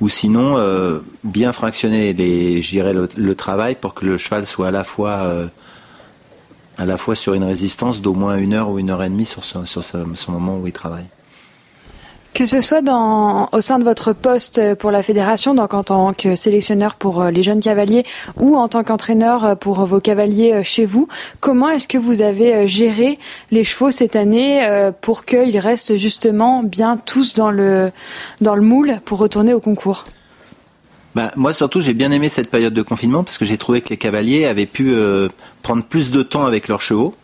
ou 0.00 0.08
sinon 0.08 0.56
euh, 0.56 1.00
bien 1.24 1.52
fractionner 1.52 2.12
les, 2.12 2.62
le, 2.62 3.08
le, 3.16 3.34
travail 3.34 3.74
pour 3.74 3.92
que 3.92 4.06
le 4.06 4.16
cheval 4.16 4.46
soit 4.46 4.68
à 4.68 4.70
la 4.70 4.84
fois 4.84 5.22
euh, 5.24 5.48
à 6.78 6.86
la 6.86 6.96
fois 6.96 7.16
sur 7.16 7.34
une 7.34 7.42
résistance 7.42 8.00
d'au 8.00 8.14
moins 8.14 8.36
une 8.36 8.52
heure 8.52 8.70
ou 8.70 8.78
une 8.78 8.90
heure 8.90 9.02
et 9.02 9.08
demie 9.08 9.26
sur, 9.26 9.42
sur, 9.42 9.66
sur 9.66 9.82
ce 9.82 10.30
moment 10.30 10.58
où 10.58 10.66
il 10.68 10.72
travaille. 10.72 11.06
Que 12.34 12.46
ce 12.46 12.60
soit 12.60 12.82
dans, 12.82 13.48
au 13.52 13.60
sein 13.60 13.78
de 13.78 13.84
votre 13.84 14.12
poste 14.12 14.74
pour 14.74 14.90
la 14.90 15.04
fédération, 15.04 15.54
donc 15.54 15.72
en 15.72 15.84
tant 15.84 16.12
que 16.12 16.34
sélectionneur 16.34 16.96
pour 16.96 17.22
euh, 17.22 17.30
les 17.30 17.44
jeunes 17.44 17.60
cavaliers 17.60 18.04
ou 18.36 18.56
en 18.56 18.66
tant 18.66 18.82
qu'entraîneur 18.82 19.44
euh, 19.44 19.54
pour 19.54 19.84
vos 19.84 20.00
cavaliers 20.00 20.52
euh, 20.52 20.62
chez 20.64 20.84
vous, 20.84 21.06
comment 21.38 21.70
est-ce 21.70 21.86
que 21.86 21.96
vous 21.96 22.22
avez 22.22 22.66
géré 22.66 23.20
les 23.52 23.62
chevaux 23.62 23.92
cette 23.92 24.16
année 24.16 24.68
pour 25.00 25.24
qu'ils 25.24 25.58
restent 25.58 25.96
justement 25.96 26.64
bien 26.64 26.96
tous 26.96 27.34
dans 27.34 27.52
le, 27.52 27.92
dans 28.40 28.56
le 28.56 28.62
moule 28.62 28.98
pour 29.04 29.18
retourner 29.18 29.54
au 29.54 29.60
concours? 29.60 30.04
Bah, 31.14 31.30
moi 31.36 31.52
surtout 31.52 31.80
j'ai 31.80 31.94
bien 31.94 32.10
aimé 32.10 32.28
cette 32.28 32.50
période 32.50 32.74
de 32.74 32.82
confinement 32.82 33.22
parce 33.22 33.38
que 33.38 33.44
j'ai 33.44 33.58
trouvé 33.58 33.80
que 33.80 33.90
les 33.90 33.96
cavaliers 33.96 34.46
avaient 34.46 34.66
pu 34.66 34.92
prendre 35.62 35.84
plus 35.84 36.10
de 36.10 36.24
temps 36.24 36.46
avec 36.46 36.66
leurs 36.66 36.82
chevaux 36.82 37.14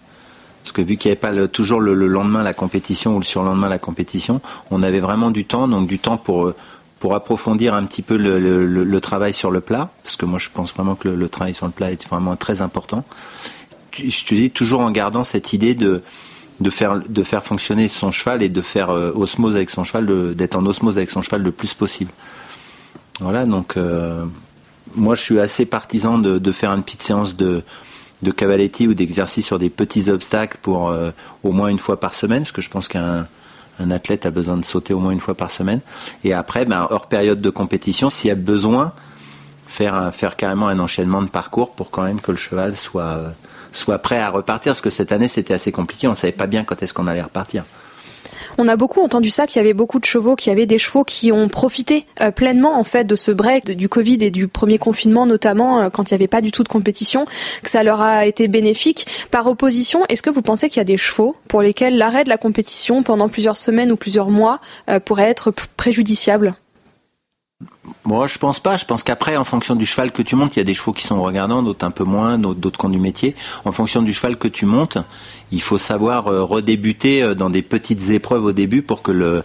parce 0.63 0.73
que 0.73 0.83
vu 0.83 0.97
qu'il 0.97 1.11
n'y 1.11 1.19
avait 1.19 1.21
pas 1.21 1.49
toujours 1.49 1.81
le, 1.81 1.95
lendemain 1.95 2.43
la 2.43 2.53
compétition 2.55 3.17
ou 3.17 3.19
le 3.19 3.25
surlendemain 3.25 3.69
la 3.69 3.79
compétition, 3.79 4.41
on 4.71 4.83
avait 4.83 5.01
vraiment 5.01 5.31
du 5.31 5.45
temps, 5.45 5.69
donc 5.69 5.87
du 5.87 5.99
temps 5.99 6.17
pour 6.17 6.47
euh, 6.47 6.55
pour 6.99 7.15
approfondir 7.15 7.73
un 7.75 7.85
petit 7.85 8.03
peu 8.03 8.19
le, 8.19 9.01
travail 9.01 9.33
sur 9.33 9.51
le 9.51 9.63
plat, 9.63 9.89
parce 10.03 10.17
que 10.17 10.27
moi 10.27 10.39
je 10.39 10.51
pense 10.53 10.75
vraiment 10.75 10.95
que 10.97 11.09
le, 11.09 11.29
travail 11.31 11.55
sur 11.55 11.65
le 11.65 11.73
plat 11.73 11.91
est 11.91 12.07
vraiment 12.07 12.37
très 12.37 12.61
important. 12.61 13.05
Je 13.97 14.25
te 14.25 14.35
dis 14.35 14.51
toujours 14.51 14.83
en 14.83 14.91
gardant 14.91 15.25
cette 15.25 15.53
idée 15.53 15.75
de 15.75 16.03
de 16.61 16.69
faire 16.69 17.01
de 17.01 17.23
faire 17.23 17.43
fonctionner 17.43 17.89
son 17.89 18.11
cheval 18.11 18.43
et 18.43 18.51
de 18.51 18.61
faire 18.61 18.91
euh, 18.91 19.13
osmose 19.15 19.57
avec 19.57 19.71
son 19.71 19.83
cheval, 19.83 20.35
d'être 20.35 20.57
en 20.57 20.67
osmose 20.67 20.99
avec 20.99 21.09
son 21.09 21.23
cheval 21.23 21.43
le 21.43 21.53
plus 21.53 21.73
possible. 21.73 22.13
Voilà, 23.21 23.47
donc 23.47 23.79
euh, 23.79 24.27
moi 24.95 25.15
je 25.15 25.23
suis 25.23 25.41
assez 25.41 25.65
partisan 25.65 26.19
de, 26.19 26.39
de 26.39 26.53
faire 26.53 26.71
une 26.73 26.83
petite 26.83 27.03
séance 27.03 27.35
de 27.35 27.63
de 28.23 28.31
cavaletti 28.31 28.87
ou 28.87 28.95
d'exercice 28.95 29.47
sur 29.47 29.59
des 29.59 29.71
petits 29.71 30.11
obstacles 30.11 30.59
pour 30.61 30.91
euh, 30.91 31.11
au 31.43 31.53
moins 31.53 31.69
une 31.69 31.79
fois 31.79 31.99
par 31.99 32.15
semaine, 32.15 32.43
parce 32.43 32.53
que 32.53 32.63
je 32.63 32.71
pense 32.71 32.89
qu'un 32.89 33.27
un 33.81 33.91
athlète 33.91 34.27
a 34.27 34.31
besoin 34.31 34.57
de 34.57 34.65
sauter 34.65 34.93
au 34.93 35.01
moins 35.01 35.13
une 35.13 35.21
fois 35.21 35.35
par 35.35 35.51
semaine. 35.51 35.81
Et 36.23 36.33
après, 36.35 36.67
ben, 36.67 36.87
hors 36.91 37.07
période 37.07 37.41
de 37.41 37.51
compétition, 37.51 38.11
s'il 38.11 38.29
y 38.29 38.31
a 38.31 38.35
besoin, 38.35 38.93
faire, 39.67 40.15
faire 40.15 40.37
carrément 40.37 40.69
un 40.69 40.79
enchaînement 40.79 41.23
de 41.23 41.29
parcours 41.29 41.73
pour 41.73 41.91
quand 41.91 42.03
même 42.03 42.21
que 42.21 42.31
le 42.31 42.37
cheval 42.37 42.77
soit, 42.77 43.03
euh, 43.03 43.31
soit 43.73 43.99
prêt 43.99 44.19
à 44.19 44.29
repartir, 44.29 44.73
parce 44.73 44.81
que 44.81 44.91
cette 44.91 45.13
année 45.13 45.29
c'était 45.29 45.55
assez 45.55 45.73
compliqué, 45.73 46.07
on 46.09 46.11
ne 46.11 46.17
savait 46.17 46.33
pas 46.33 46.47
bien 46.47 46.65
quand 46.65 46.83
est-ce 46.83 46.93
qu'on 46.93 47.07
allait 47.07 47.23
repartir. 47.23 47.65
On 48.63 48.69
a 48.69 48.77
beaucoup 48.77 49.01
entendu 49.01 49.31
ça, 49.31 49.47
qu'il 49.47 49.57
y 49.57 49.65
avait 49.65 49.73
beaucoup 49.73 49.99
de 49.99 50.05
chevaux, 50.05 50.37
qu'il 50.37 50.51
y 50.51 50.53
avait 50.53 50.67
des 50.67 50.77
chevaux 50.77 51.03
qui 51.03 51.33
ont 51.33 51.49
profité 51.49 52.05
euh, 52.21 52.31
pleinement 52.31 52.79
en 52.79 52.85
fait 52.85 53.05
de 53.05 53.17
ce 53.17 53.31
break 53.31 53.71
du 53.71 53.89
Covid 53.89 54.19
et 54.21 54.31
du 54.31 54.49
premier 54.49 54.77
confinement 54.77 55.25
notamment 55.25 55.81
euh, 55.81 55.89
quand 55.89 56.11
il 56.11 56.13
n'y 56.13 56.17
avait 56.17 56.29
pas 56.29 56.43
du 56.43 56.53
tout 56.53 56.63
de 56.63 56.69
compétition, 56.69 57.25
que 57.63 57.71
ça 57.71 57.83
leur 57.83 58.03
a 58.03 58.27
été 58.27 58.49
bénéfique. 58.49 59.07
Par 59.31 59.47
opposition, 59.47 60.05
est-ce 60.11 60.21
que 60.21 60.29
vous 60.29 60.43
pensez 60.43 60.69
qu'il 60.69 60.77
y 60.77 60.83
a 60.83 60.85
des 60.85 60.99
chevaux 60.99 61.37
pour 61.49 61.63
lesquels 61.63 61.97
l'arrêt 61.97 62.23
de 62.25 62.29
la 62.29 62.37
compétition 62.37 63.03
pendant 63.03 63.31
plusieurs 63.31 63.57
semaines 63.57 63.93
ou 63.93 63.97
plusieurs 63.97 64.29
mois 64.29 64.61
euh, 64.91 65.01
pourrait 65.01 65.31
être 65.31 65.55
préjudiciable? 65.79 66.55
Moi, 68.05 68.27
je 68.27 68.39
pense 68.39 68.61
pas. 68.61 68.77
Je 68.77 68.85
pense 68.85 69.03
qu'après, 69.03 69.37
en 69.37 69.45
fonction 69.45 69.77
du 69.77 69.85
cheval 69.85 70.13
que 70.13 70.23
tu 70.23 70.35
montes, 70.35 70.57
il 70.57 70.61
y 70.61 70.63
a 70.63 70.65
des 70.65 70.75
chevaux 70.75 70.93
qui 70.93 71.05
sont 71.05 71.23
regardants, 71.23 71.63
d'autres 71.63 71.85
un 71.85 71.91
peu 71.91 72.05
moins, 72.05 72.39
d'autres 72.39 72.79
qui 72.79 72.87
ont 72.87 72.91
du 72.91 72.99
métier. 72.99 73.35
En 73.65 73.73
fonction 73.73 74.03
du 74.03 74.13
cheval 74.13 74.37
que 74.37 74.49
tu 74.49 74.65
montes, 74.65 74.99
il 75.53 75.63
faut 75.63 75.79
savoir 75.79 76.29
euh, 76.29 76.43
redébuter 76.45 77.23
euh, 77.23 77.35
dans 77.35 77.51
des 77.51 77.63
petites 77.63 78.11
épreuves 78.11 78.45
au 78.45 78.53
début 78.53 78.83
pour 78.83 79.03
que 79.03 79.13
le 79.13 79.43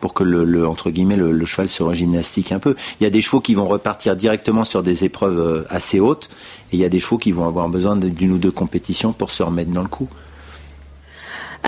pour 0.00 0.14
que 0.14 0.22
le, 0.22 0.64
entre 0.64 0.90
guillemets 0.90 1.16
le, 1.16 1.44
cheval 1.44 1.68
se 1.68 1.82
regymnastique 1.82 2.52
un 2.52 2.60
peu. 2.60 2.76
Il 3.00 3.04
y 3.04 3.06
a 3.08 3.10
des 3.10 3.20
chevaux 3.20 3.40
qui 3.40 3.54
vont 3.54 3.66
repartir 3.66 4.14
directement 4.14 4.64
sur 4.64 4.84
des 4.84 5.04
épreuves 5.04 5.40
euh, 5.40 5.64
assez 5.70 5.98
hautes 5.98 6.28
et 6.70 6.76
il 6.76 6.78
y 6.78 6.84
a 6.84 6.88
des 6.88 7.00
chevaux 7.00 7.18
qui 7.18 7.32
vont 7.32 7.48
avoir 7.48 7.68
besoin 7.68 7.96
d'une 7.96 8.30
ou 8.30 8.38
deux 8.38 8.52
compétitions 8.52 9.12
pour 9.12 9.32
se 9.32 9.42
remettre 9.42 9.72
dans 9.72 9.82
le 9.82 9.88
coup 9.88 10.08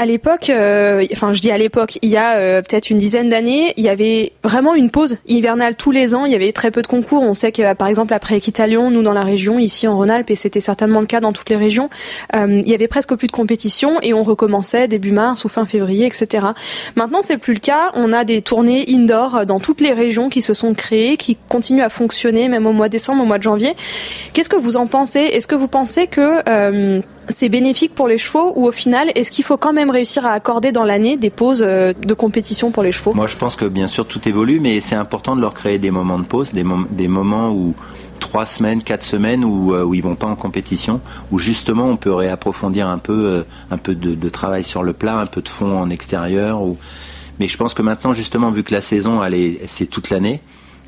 à 0.01 0.07
l'époque, 0.07 0.49
euh, 0.49 1.05
enfin 1.13 1.35
je 1.35 1.43
dis 1.43 1.51
à 1.51 1.59
l'époque, 1.59 1.99
il 2.01 2.09
y 2.09 2.17
a 2.17 2.37
euh, 2.37 2.63
peut-être 2.63 2.89
une 2.89 2.97
dizaine 2.97 3.29
d'années, 3.29 3.75
il 3.77 3.85
y 3.85 3.91
avait 3.91 4.33
vraiment 4.43 4.75
une 4.75 4.89
pause 4.89 5.19
hivernale 5.27 5.77
tous 5.77 5.91
les 5.91 6.15
ans. 6.15 6.25
Il 6.25 6.33
y 6.33 6.35
avait 6.35 6.53
très 6.53 6.71
peu 6.71 6.81
de 6.81 6.87
concours. 6.87 7.23
On 7.23 7.35
sait 7.35 7.53
que 7.53 7.75
par 7.75 7.87
exemple 7.87 8.15
après 8.15 8.39
Equitalion, 8.39 8.91
nous 8.91 9.03
dans 9.03 9.13
la 9.13 9.25
région, 9.25 9.59
ici 9.59 9.87
en 9.87 9.99
Rhône-Alpes, 9.99 10.31
et 10.31 10.37
c'était 10.37 10.61
certainement 10.61 11.01
le 11.01 11.07
cas 11.07 11.21
dans 11.21 11.35
toutes 11.35 11.51
les 11.51 11.59
régions, 11.59 11.91
euh, 12.35 12.63
il 12.65 12.67
y 12.67 12.73
avait 12.73 12.89
presque 12.89 13.15
plus 13.15 13.27
de 13.27 13.33
compétition 13.33 14.01
et 14.01 14.15
on 14.15 14.23
recommençait 14.23 14.89
début 14.89 15.13
mars 15.13 15.45
ou 15.45 15.51
fin 15.51 15.67
février, 15.67 16.07
etc. 16.07 16.47
Maintenant 16.97 17.21
c'est 17.21 17.37
plus 17.37 17.53
le 17.53 17.61
cas. 17.61 17.91
On 17.93 18.15
a 18.15 18.25
des 18.25 18.41
tournées 18.41 18.87
indoor 18.89 19.45
dans 19.45 19.61
toutes 19.61 19.83
les 19.83 19.93
régions 19.93 20.31
qui 20.31 20.41
se 20.41 20.55
sont 20.55 20.73
créées, 20.73 21.19
qui 21.19 21.37
continuent 21.51 21.83
à 21.83 21.91
fonctionner 21.91 22.49
même 22.49 22.67
au 22.67 22.73
mois 22.73 22.89
de 22.89 22.93
décembre, 22.93 23.23
au 23.23 23.27
mois 23.27 23.37
de 23.37 23.43
janvier. 23.43 23.75
Qu'est-ce 24.33 24.49
que 24.49 24.57
vous 24.57 24.79
en 24.79 24.87
pensez? 24.87 25.21
Est-ce 25.21 25.47
que 25.47 25.57
vous 25.57 25.69
pensez 25.69 26.07
que 26.07 27.03
c'est 27.31 27.49
bénéfique 27.49 27.95
pour 27.95 28.09
les 28.09 28.19
chevaux 28.19 28.53
ou 28.57 28.67
au 28.67 28.73
final, 28.73 29.11
est-ce 29.15 29.31
qu'il 29.31 29.45
faut 29.45 29.57
quand 29.57 29.73
même 29.73 29.91
réussir 29.91 30.27
à 30.27 30.33
accorder 30.33 30.73
dans 30.73 30.85
l'année 30.85 31.17
des 31.17 31.31
pauses 31.31 31.63
euh, 31.65 31.93
de 31.93 32.15
compétition 32.15 32.71
pour 32.71 32.83
les 32.83 32.93
chevaux? 32.93 33.15
Moi, 33.15 33.27
je 33.27 33.37
pense 33.37 33.57
que 33.57 33.65
bien 33.65 33.87
sûr 33.87 34.07
tout 34.07 34.29
évolue, 34.29 34.61
mais 34.61 34.81
c'est 34.81 34.95
important 34.95 35.37
de 35.37 35.41
leur 35.41 35.55
créer 35.55 35.79
des 35.79 35.91
moments 35.91 36.19
de 36.19 36.25
pause, 36.25 36.53
des, 36.53 37.09
moments 37.09 37.53
où 37.53 37.75
trois 38.19 38.47
semaines, 38.47 38.83
quatre 38.83 39.03
semaines 39.03 39.45
où, 39.45 39.75
euh, 39.75 39.85
où 39.85 39.95
ils 39.95 40.03
vont 40.03 40.15
pas 40.15 40.27
en 40.27 40.37
compétition, 40.37 41.01
où 41.31 41.39
justement 41.39 41.87
on 41.87 41.97
peut 41.97 42.13
réapprofondir 42.13 42.87
un 42.87 42.99
peu, 42.99 43.25
euh, 43.25 43.43
un 43.71 43.79
peu 43.79 43.95
de, 43.95 44.29
travail 44.29 44.65
sur 44.65 44.83
le 44.83 44.93
plat, 44.93 45.19
un 45.19 45.27
peu 45.27 45.43
de 45.43 45.49
fond 45.49 45.79
en 45.79 45.91
extérieur. 45.91 46.61
Mais 47.39 47.49
je 47.49 47.57
pense 47.57 47.73
que 47.73 47.83
maintenant, 47.83 48.13
justement, 48.13 48.51
vu 48.51 48.63
que 48.63 48.75
la 48.75 48.83
saison, 48.83 49.23
c'est 49.67 49.87
toute 49.87 50.11
l'année, 50.11 50.43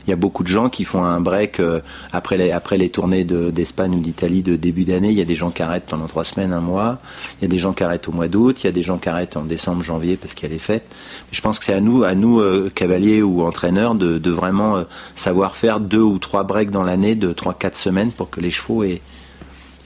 il 0.06 0.10
y 0.10 0.12
a 0.12 0.16
beaucoup 0.16 0.42
de 0.42 0.48
gens 0.48 0.68
qui 0.68 0.84
font 0.84 1.04
un 1.04 1.20
break 1.20 1.60
euh, 1.60 1.80
après, 2.12 2.36
les, 2.36 2.88
tournées 2.90 3.24
d'Espagne 3.24 3.94
ou 3.94 4.00
d'Italie 4.00 4.42
de 4.42 4.56
début 4.56 4.84
d'année. 4.84 5.10
Il 5.10 5.18
y 5.18 5.20
a 5.20 5.24
des 5.24 5.34
gens 5.34 5.50
qui 5.50 5.62
arrêtent 5.62 5.86
pendant 5.86 6.06
trois 6.06 6.24
semaines, 6.24 6.52
un 6.52 6.60
mois. 6.60 6.98
Il 7.40 7.44
y 7.44 7.46
a 7.46 7.48
des 7.48 7.58
gens 7.58 7.72
qui 7.72 7.84
arrêtent 7.84 8.08
au 8.08 8.12
mois 8.12 8.28
d'août. 8.28 8.62
Il 8.62 8.66
y 8.66 8.68
a 8.68 8.72
des 8.72 8.82
gens 8.82 8.98
qui 8.98 9.08
arrêtent 9.08 9.36
en 9.36 9.42
décembre, 9.42 9.82
janvier 9.82 10.16
parce 10.16 10.34
qu'il 10.34 10.48
y 10.48 10.52
a 10.52 10.54
les 10.54 10.58
fêtes. 10.58 10.86
je 11.30 11.40
pense 11.40 11.58
que 11.58 11.64
c'est 11.64 11.74
à 11.74 11.80
nous, 11.80 12.02
à 12.04 12.14
nous 12.14 12.40
euh, 12.40 12.70
cavaliers 12.74 13.22
ou 13.22 13.42
entraîneurs, 13.42 13.94
de, 13.94 14.30
vraiment 14.30 14.76
euh, 14.76 14.84
savoir 15.14 15.56
faire 15.56 15.80
deux 15.80 16.00
ou 16.00 16.18
trois 16.18 16.42
breaks 16.44 16.70
dans 16.70 16.82
l'année 16.82 17.14
de 17.14 17.32
trois, 17.32 17.54
quatre 17.54 17.76
semaines 17.76 18.10
pour 18.10 18.30
que 18.30 18.40
les 18.40 18.50
chevaux 18.50 18.82
aient, 18.84 19.02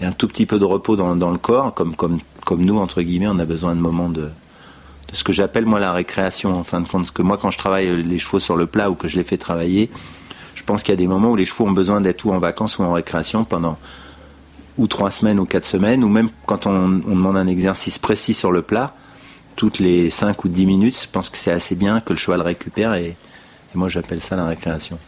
un 0.02 0.12
tout 0.12 0.28
petit 0.28 0.46
peu 0.46 0.58
de 0.58 0.64
repos 0.64 0.96
dans, 0.96 1.30
le 1.30 1.38
corps, 1.38 1.75
comme, 1.75 1.96
comme, 1.96 2.18
comme 2.44 2.64
nous, 2.64 2.78
entre 2.78 3.02
guillemets, 3.02 3.28
on 3.28 3.38
a 3.38 3.46
besoin 3.46 3.75
de 3.75 3.80
moments 3.80 4.11
de, 4.11 4.30
de 5.08 5.16
ce 5.16 5.25
que 5.25 5.32
j'appelle 5.32 5.66
moi 5.66 5.80
la 5.80 5.92
récréation 5.92 6.58
en 6.58 6.64
fin 6.64 6.80
de 6.80 6.88
compte. 6.88 7.02
Parce 7.02 7.10
que 7.10 7.22
moi 7.22 7.38
quand 7.38 7.50
je 7.50 7.58
travaille 7.58 8.02
les 8.02 8.18
chevaux 8.18 8.40
sur 8.40 8.56
le 8.56 8.66
plat 8.66 8.90
ou 8.90 8.94
que 8.94 9.08
je 9.08 9.16
les 9.16 9.25
fais 9.25 9.36
travailler, 9.36 9.90
je 10.54 10.62
pense 10.62 10.82
qu'il 10.82 10.92
y 10.92 10.96
a 10.96 11.00
des 11.00 11.06
moments 11.06 11.30
où 11.30 11.36
les 11.36 11.44
chevaux 11.44 11.66
ont 11.66 11.72
besoin 11.72 12.00
d'être 12.00 12.25
ou 12.26 12.32
en 12.32 12.38
vacances 12.38 12.78
ou 12.78 12.82
en 12.82 12.92
récréation 12.92 13.44
pendant 13.44 13.78
ou 14.78 14.86
trois 14.86 15.10
semaines 15.10 15.38
ou 15.38 15.46
quatre 15.46 15.64
semaines, 15.64 16.04
ou 16.04 16.08
même 16.08 16.28
quand 16.44 16.66
on, 16.66 16.88
demande 16.88 17.36
un 17.36 17.46
exercice 17.46 17.98
précis 17.98 18.34
sur 18.34 18.52
le 18.52 18.62
plat, 18.62 18.94
toutes 19.54 19.78
les 19.78 20.10
cinq 20.10 20.44
ou 20.44 20.48
dix 20.48 20.66
minutes, 20.66 21.00
je 21.02 21.08
pense 21.08 21.30
que 21.30 21.38
c'est 21.38 21.50
assez 21.50 21.75
bien 21.75 22.00
que 22.00 22.12
le 22.12 22.18
cheval 22.18 22.42
récupère 22.42 22.94
et, 22.94 23.06
et 23.06 23.16
moi 23.75 23.88
j'appelle 23.88 24.20
ça 24.20 24.36
la 24.36 24.46
récréation. 24.46 24.98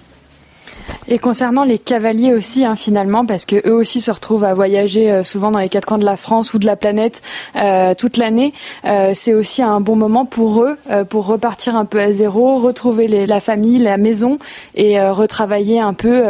Et 1.10 1.18
concernant 1.18 1.64
les 1.64 1.78
cavaliers 1.78 2.34
aussi, 2.34 2.64
hein, 2.64 2.76
finalement, 2.76 3.24
parce 3.24 3.46
que 3.46 3.56
eux 3.66 3.74
aussi 3.74 4.00
se 4.00 4.10
retrouvent 4.10 4.44
à 4.44 4.52
voyager 4.52 5.10
euh, 5.10 5.22
souvent 5.22 5.50
dans 5.50 5.58
les 5.58 5.68
quatre 5.68 5.86
coins 5.86 5.98
de 5.98 6.04
la 6.04 6.16
France 6.16 6.52
ou 6.52 6.58
de 6.58 6.66
la 6.66 6.76
planète 6.76 7.22
euh, 7.56 7.94
toute 7.94 8.18
l'année, 8.18 8.52
euh, 8.84 9.12
c'est 9.14 9.32
aussi 9.32 9.62
un 9.62 9.80
bon 9.80 9.96
moment 9.96 10.26
pour 10.26 10.62
eux, 10.62 10.76
pour 11.08 11.26
repartir 11.26 11.76
un 11.76 11.84
peu 11.84 11.98
à 11.98 12.12
zéro, 12.12 12.58
retrouver 12.58 13.26
la 13.26 13.40
famille, 13.40 13.78
la 13.78 13.96
maison 13.96 14.38
et 14.74 15.00
retravailler 15.00 15.80
un 15.80 15.94
peu 15.94 16.22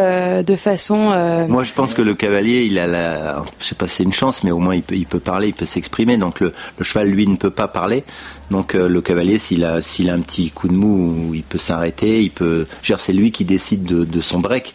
de 0.43 0.57
façon. 0.57 1.47
Moi, 1.49 1.65
je 1.65 1.73
pense 1.73 1.95
que 1.95 2.03
le 2.03 2.15
cavalier, 2.15 2.63
il 2.63 2.79
a 2.79 2.87
la, 2.87 3.43
je 3.59 3.67
sais 3.67 3.75
pas, 3.75 3.87
c'est 3.87 4.03
une 4.03 4.13
chance, 4.13 4.45
mais 4.45 4.51
au 4.51 4.59
moins 4.59 4.75
il 4.75 4.83
peut, 4.83 4.95
il 4.95 5.07
peut 5.07 5.21
parler, 5.21 5.49
il 5.49 5.55
peut 5.55 5.67
s'exprimer. 5.67 6.17
Donc 6.17 6.41
le, 6.41 6.53
cheval, 6.83 7.09
lui, 7.09 7.27
ne 7.27 7.37
peut 7.37 7.51
pas 7.51 7.69
parler. 7.69 8.05
Donc 8.51 8.75
le 8.75 9.01
cavalier, 9.01 9.39
s'il 9.39 9.65
a, 9.65 9.83
s'il 9.83 10.09
a 10.11 10.15
un 10.15 10.21
petit 10.21 10.51
coup 10.51 10.69
de 10.69 10.75
mou, 10.75 11.33
il 11.35 11.43
peut 11.43 11.59
s'arrêter, 11.59 12.23
il 12.23 12.31
peut. 12.31 12.67
C'est 12.83 13.13
lui 13.13 13.31
qui 13.31 13.45
décide 13.45 13.85
de, 13.85 14.05
de 14.05 14.21
son 14.21 14.41
break. 14.41 14.75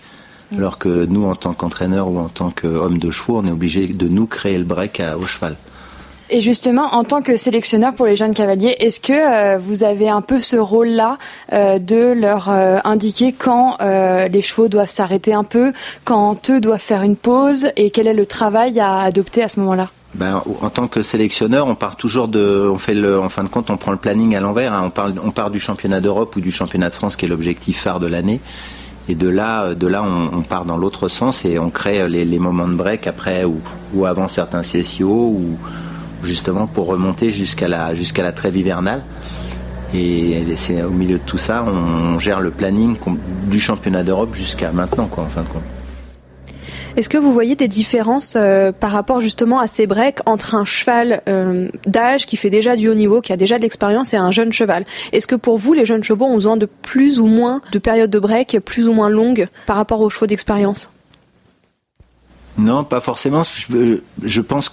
Alors 0.56 0.77
que 0.77 1.06
nous, 1.06 1.25
en 1.25 1.36
tant 1.36 1.53
qu'entraîneur 1.53 2.08
ou 2.08 2.20
en 2.20 2.30
tant 2.30 2.51
qu'homme 2.51 3.00
de 3.00 3.10
chevaux, 3.10 3.39
on 3.39 3.48
est 3.48 3.51
obligé 3.51 3.88
de 3.88 4.08
nous 4.08 4.27
créer 4.27 4.58
le 4.58 4.63
break 4.63 5.01
au 5.20 5.25
cheval. 5.25 5.56
Et 6.30 6.42
justement, 6.42 6.96
en 6.96 7.03
tant 7.03 7.22
que 7.22 7.38
sélectionneur 7.38 7.94
pour 7.94 8.06
les 8.06 8.15
jeunes 8.15 8.34
cavaliers, 8.34 8.75
est-ce 8.80 9.00
que 9.00 9.13
euh, 9.13 9.58
vous 9.58 9.84
avez 9.84 10.10
un 10.10 10.22
peu 10.22 10.39
ce 10.39 10.56
rôle-là 10.56 11.18
euh, 11.51 11.80
de 11.80 12.13
leur 12.13 12.50
euh, 12.50 12.80
indiquer 12.84 13.34
quand 13.34 13.77
les 13.80 14.42
chevaux 14.42 14.68
doivent 14.68 14.89
s'arrêter 14.89 15.34
un 15.34 15.44
peu, 15.44 15.74
quand 16.06 16.50
eux 16.50 16.62
doivent 16.62 16.80
faire 16.80 17.03
une 17.03 17.15
pause, 17.15 17.68
et 17.75 17.92
quel 17.92 18.08
est 18.08 18.13
le 18.13 18.25
travail 18.25 18.80
à 18.80 19.01
adopter 19.01 19.44
à 19.44 19.48
ce 19.48 19.60
moment-là? 19.60 19.89
Ben, 20.15 20.43
en 20.62 20.70
tant 20.70 20.88
que 20.88 21.01
sélectionneur, 21.01 21.67
on 21.67 21.75
part 21.75 21.96
toujours 21.96 22.27
de, 22.27 22.70
on 22.72 22.77
fait 22.77 22.93
le, 22.93 23.20
en 23.20 23.29
fin 23.29 23.43
de 23.43 23.50
compte, 23.50 23.70
on 23.70 23.77
prend 23.77 23.91
le 23.91 23.98
planning 23.98 24.36
à 24.36 24.39
l'envers. 24.39 24.74
Hein. 24.74 24.91
on, 24.96 25.27
on 25.27 25.32
part 25.32 25.50
du 25.50 25.60
championnat 25.60 26.01
d'Europe 26.01 26.36
ou 26.36 26.41
du 26.41 26.51
championnat 26.51 26.89
de 26.89 26.96
France, 26.96 27.15
qui 27.15 27.25
est 27.25 27.27
l'objectif 27.29 27.79
phare 27.82 28.00
de 28.00 28.08
l'année. 28.08 28.39
Et 29.10 29.15
de 29.15 29.27
là, 29.27 29.75
de 29.75 29.88
là, 29.88 30.01
on, 30.03 30.41
part 30.43 30.63
dans 30.63 30.77
l'autre 30.77 31.10
sens 31.10 31.43
et 31.43 31.60
on 31.60 31.70
crée 31.70 32.08
les, 32.08 32.39
moments 32.39 32.67
de 32.67 32.75
break 32.75 33.05
après 33.05 33.43
ou, 33.43 34.05
avant 34.05 34.29
certains 34.29 34.62
CSIO 34.62 35.10
ou 35.10 35.58
justement 36.24 36.67
pour 36.67 36.88
remonter 36.88 37.32
jusqu'à 37.32 37.67
la 37.67 37.93
jusqu'à 37.93 38.24
la 38.24 38.32
trêve 38.32 38.55
hivernale. 38.55 39.03
Et 39.93 40.43
c'est 40.55 40.82
au 40.84 40.89
milieu 40.89 41.17
de 41.17 41.24
tout 41.24 41.38
ça, 41.38 41.65
on, 41.67 42.17
gère 42.17 42.39
le 42.39 42.50
planning 42.50 42.96
du 43.48 43.60
championnat 43.60 44.03
d'Europe 44.03 44.34
jusqu'à 44.34 44.72
maintenant, 44.72 45.08
quoi, 45.08 45.25
en 45.25 45.27
fin 45.27 45.41
de 45.41 45.48
compte. 45.48 45.83
Est-ce 46.95 47.09
que 47.09 47.17
vous 47.17 47.33
voyez 47.33 47.55
des 47.55 47.67
différences 47.67 48.35
euh, 48.35 48.71
par 48.71 48.91
rapport 48.91 49.19
justement 49.19 49.59
à 49.59 49.65
ces 49.65 49.88
breaks 49.88 50.19
entre 50.27 50.53
un 50.53 50.63
cheval 50.63 51.23
euh, 51.27 51.69
d'âge 51.88 52.27
qui 52.27 52.38
fait 52.38 52.51
déjà 52.51 52.75
du 52.75 52.88
haut 52.88 52.93
niveau, 52.93 53.19
qui 53.19 53.33
a 53.33 53.38
déjà 53.38 53.57
de 53.57 53.63
l'expérience, 53.63 54.13
et 54.13 54.17
un 54.17 54.29
jeune 54.29 54.53
cheval? 54.53 54.85
Est-ce 55.12 55.25
que 55.25 55.35
pour 55.35 55.57
vous, 55.57 55.73
les 55.73 55.88
jeunes 55.88 56.03
chevaux 56.03 56.25
ont 56.25 56.35
besoin 56.35 56.55
de 56.55 56.67
plus 56.67 57.19
ou 57.19 57.25
moins 57.25 57.62
de 57.71 57.79
périodes 57.79 58.12
de 58.12 58.19
break 58.19 58.59
plus 58.63 58.88
ou 58.88 58.93
moins 58.93 59.09
longues 59.09 59.47
par 59.65 59.75
rapport 59.75 60.01
aux 60.01 60.09
chevaux 60.12 60.27
d'expérience? 60.27 60.91
Non, 62.59 62.83
pas 62.83 63.01
forcément. 63.01 63.41
Je, 63.43 64.41
pense 64.41 64.69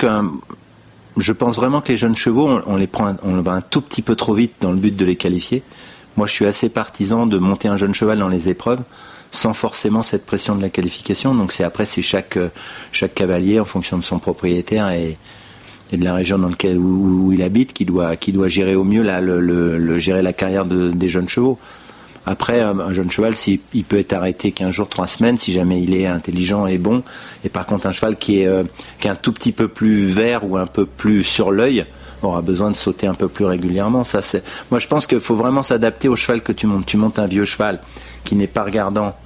je 1.16 1.32
pense 1.32 1.56
vraiment 1.56 1.80
que 1.80 1.88
les 1.92 1.96
jeunes 1.96 2.16
chevaux, 2.16 2.60
on, 2.66 2.76
les 2.76 2.86
prend, 2.86 3.16
on 3.22 3.40
va 3.40 3.52
un 3.52 3.62
tout 3.62 3.80
petit 3.80 4.02
peu 4.02 4.14
trop 4.14 4.34
vite 4.34 4.52
dans 4.60 4.72
le 4.72 4.76
but 4.76 4.94
de 4.94 5.04
les 5.06 5.16
qualifier. 5.16 5.62
Moi, 6.18 6.26
je 6.26 6.34
suis 6.34 6.44
assez 6.44 6.68
partisan 6.68 7.26
de 7.26 7.38
monter 7.38 7.68
un 7.68 7.76
jeune 7.76 7.94
cheval 7.94 8.18
dans 8.18 8.28
les 8.28 8.50
épreuves 8.50 8.80
sans 9.32 9.54
forcément 9.54 10.02
cette 10.02 10.26
pression 10.26 10.54
de 10.54 10.62
la 10.62 10.70
qualification. 10.70 11.34
Donc 11.34 11.52
c'est 11.52 11.64
après 11.64 11.86
c'est 11.86 12.02
chaque 12.02 12.36
euh, 12.36 12.48
chaque 12.92 13.14
cavalier 13.14 13.60
en 13.60 13.64
fonction 13.64 13.98
de 13.98 14.04
son 14.04 14.18
propriétaire 14.18 14.90
et, 14.90 15.16
de 15.92 16.04
la 16.04 16.14
région 16.14 16.38
dans 16.38 16.48
laquelle 16.48 16.78
où, 16.78 17.32
il 17.32 17.42
habite 17.42 17.72
qui 17.72 17.84
doit 17.84 18.14
qui 18.14 18.30
doit 18.30 18.46
gérer 18.46 18.76
au 18.76 18.84
mieux 18.84 19.02
le, 19.02 19.98
gérer 19.98 20.22
la 20.22 20.32
carrière 20.32 20.64
de, 20.64 20.92
des 20.92 21.08
jeunes 21.08 21.28
chevaux. 21.28 21.58
Après, 22.26 22.60
un 22.60 22.92
jeune 22.92 23.10
cheval, 23.10 23.34
s'il 23.34 23.58
il 23.72 23.82
peut 23.82 23.98
être 23.98 24.12
arrêté 24.12 24.52
15 24.52 24.70
jours, 24.70 24.88
3 24.88 25.06
semaines, 25.06 25.38
si 25.38 25.52
jamais 25.52 25.82
il 25.82 25.94
est 25.94 26.06
intelligent 26.06 26.66
et 26.66 26.78
bon. 26.78 27.02
Et 27.44 27.48
par 27.48 27.66
contre, 27.66 27.86
un 27.86 27.92
cheval 27.92 28.16
qui 28.16 28.42
est, 28.42 28.46
euh, 28.46 28.62
qui 29.00 29.08
est 29.08 29.10
un 29.10 29.16
tout 29.16 29.32
petit 29.32 29.52
peu 29.52 29.68
plus 29.68 30.04
vert 30.06 30.48
ou 30.48 30.56
un 30.56 30.66
peu 30.66 30.84
plus 30.84 31.24
sur 31.24 31.50
l'œil, 31.50 31.86
aura 32.22 32.42
besoin 32.42 32.70
de 32.70 32.76
sauter 32.76 33.06
un 33.06 33.14
peu 33.14 33.28
plus 33.28 33.44
régulièrement. 33.46 34.04
Ça, 34.04 34.22
c'est... 34.22 34.44
Moi, 34.70 34.78
je 34.78 34.86
pense 34.86 35.06
qu'il 35.06 35.20
faut 35.20 35.34
vraiment 35.34 35.62
s'adapter 35.62 36.08
au 36.08 36.16
cheval 36.16 36.42
que 36.42 36.52
tu 36.52 36.66
montes. 36.66 36.86
Tu 36.86 36.96
montes 36.96 37.18
un 37.18 37.26
vieux 37.26 37.44
cheval 37.44 37.80
qui 38.24 38.36
n'est 38.36 38.46
pas 38.46 38.64
regardant 38.64 39.16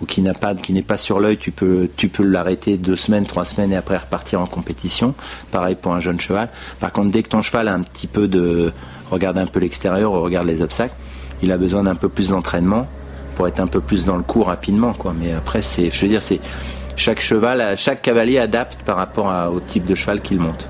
ou 0.00 0.06
qui 0.06 0.20
n'a 0.20 0.34
pas, 0.34 0.54
qui 0.54 0.72
n'est 0.72 0.82
pas 0.82 0.96
sur 0.96 1.20
l'œil, 1.20 1.38
tu 1.38 1.52
peux, 1.52 1.88
tu 1.96 2.08
peux 2.08 2.24
l'arrêter 2.24 2.76
deux 2.76 2.96
semaines, 2.96 3.24
trois 3.24 3.44
semaines 3.44 3.72
et 3.72 3.76
après 3.76 3.96
repartir 3.96 4.40
en 4.40 4.46
compétition. 4.46 5.14
Pareil 5.50 5.76
pour 5.76 5.94
un 5.94 6.00
jeune 6.00 6.20
cheval. 6.20 6.48
Par 6.80 6.92
contre, 6.92 7.10
dès 7.10 7.22
que 7.22 7.28
ton 7.28 7.42
cheval 7.42 7.68
a 7.68 7.74
un 7.74 7.82
petit 7.82 8.08
peu 8.08 8.26
de, 8.26 8.72
regarde 9.10 9.38
un 9.38 9.46
peu 9.46 9.60
l'extérieur, 9.60 10.10
regarde 10.12 10.46
les 10.46 10.60
obstacles, 10.60 10.94
il 11.42 11.52
a 11.52 11.56
besoin 11.56 11.84
d'un 11.84 11.94
peu 11.94 12.08
plus 12.08 12.28
d'entraînement 12.28 12.88
pour 13.36 13.46
être 13.48 13.60
un 13.60 13.66
peu 13.66 13.80
plus 13.80 14.04
dans 14.04 14.16
le 14.16 14.22
coup 14.22 14.42
rapidement, 14.42 14.92
quoi. 14.92 15.14
Mais 15.18 15.32
après, 15.32 15.62
c'est, 15.62 15.90
je 15.90 16.02
veux 16.02 16.08
dire, 16.08 16.22
c'est 16.22 16.40
chaque 16.96 17.20
cheval, 17.20 17.76
chaque 17.76 18.02
cavalier 18.02 18.38
adapte 18.38 18.82
par 18.84 18.96
rapport 18.96 19.52
au 19.52 19.60
type 19.60 19.86
de 19.86 19.94
cheval 19.94 20.20
qu'il 20.20 20.38
monte. 20.38 20.68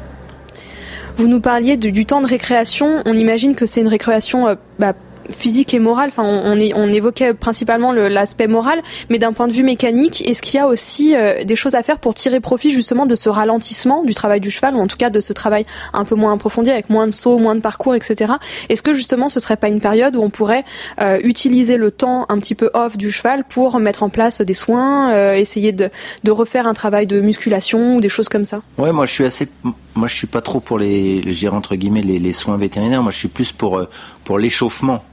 Vous 1.16 1.26
nous 1.26 1.40
parliez 1.40 1.76
du 1.76 2.06
temps 2.06 2.20
de 2.20 2.26
récréation. 2.26 3.02
On 3.04 3.14
imagine 3.14 3.54
que 3.54 3.66
c'est 3.66 3.80
une 3.80 3.88
récréation 3.88 4.48
euh, 4.48 4.54
bah, 4.78 4.94
physique 5.30 5.74
et 5.74 5.78
morale. 5.78 6.08
Enfin, 6.08 6.24
on, 6.24 6.92
évoquait 6.92 7.34
principalement 7.34 7.92
l'aspect 7.92 8.46
moral, 8.46 8.82
mais 9.08 9.18
d'un 9.18 9.32
point 9.32 9.48
de 9.48 9.52
vue 9.52 9.62
mécanique, 9.62 10.26
est-ce 10.28 10.42
qu'il 10.42 10.58
y 10.58 10.60
a 10.60 10.66
aussi 10.66 11.14
euh, 11.14 11.44
des 11.44 11.56
choses 11.56 11.74
à 11.74 11.82
faire 11.82 11.98
pour 11.98 12.14
tirer 12.14 12.40
profit 12.40 12.70
justement 12.70 13.06
de 13.06 13.14
ce 13.14 13.28
ralentissement 13.28 14.02
du 14.02 14.14
travail 14.14 14.40
du 14.40 14.50
cheval, 14.50 14.74
ou 14.74 14.80
en 14.80 14.86
tout 14.86 14.96
cas 14.96 15.10
de 15.10 15.20
ce 15.20 15.32
travail 15.32 15.64
un 15.92 16.04
peu 16.04 16.14
moins 16.14 16.32
approfondi, 16.34 16.70
avec 16.70 16.90
moins 16.90 17.06
de 17.06 17.12
sauts, 17.12 17.38
moins 17.38 17.54
de 17.54 17.60
parcours, 17.60 17.94
etc. 17.94 18.34
Est-ce 18.68 18.82
que 18.82 18.94
justement 18.94 19.28
ce 19.28 19.40
serait 19.40 19.56
pas 19.56 19.68
une 19.68 19.80
période 19.80 20.16
où 20.16 20.22
on 20.22 20.30
pourrait 20.30 20.64
euh, 21.00 21.18
utiliser 21.22 21.76
le 21.76 21.90
temps 21.90 22.26
un 22.28 22.38
petit 22.38 22.54
peu 22.54 22.70
off 22.74 22.96
du 22.96 23.10
cheval 23.10 23.44
pour 23.44 23.78
mettre 23.78 24.02
en 24.02 24.08
place 24.08 24.40
des 24.40 24.54
soins, 24.54 25.12
euh, 25.12 25.34
essayer 25.34 25.72
de, 25.72 25.90
refaire 26.28 26.66
un 26.66 26.74
travail 26.74 27.06
de 27.06 27.20
musculation 27.20 27.96
ou 27.96 28.00
des 28.00 28.08
choses 28.08 28.28
comme 28.28 28.44
ça? 28.44 28.62
Ouais, 28.78 28.92
moi 28.92 29.06
je 29.06 29.12
suis 29.12 29.24
assez, 29.24 29.48
moi 29.94 30.08
je 30.08 30.16
suis 30.16 30.26
pas 30.26 30.40
trop 30.40 30.60
pour 30.60 30.78
les, 30.78 31.22
entre 31.50 31.76
guillemets 31.76 32.02
les 32.02 32.32
soins 32.32 32.56
vétérinaires. 32.56 33.02
Moi 33.02 33.12
je 33.12 33.18
suis 33.18 33.28
plus 33.28 33.52
pour 33.52 33.86
pour 34.24 34.38
l'échauffement 34.38 35.04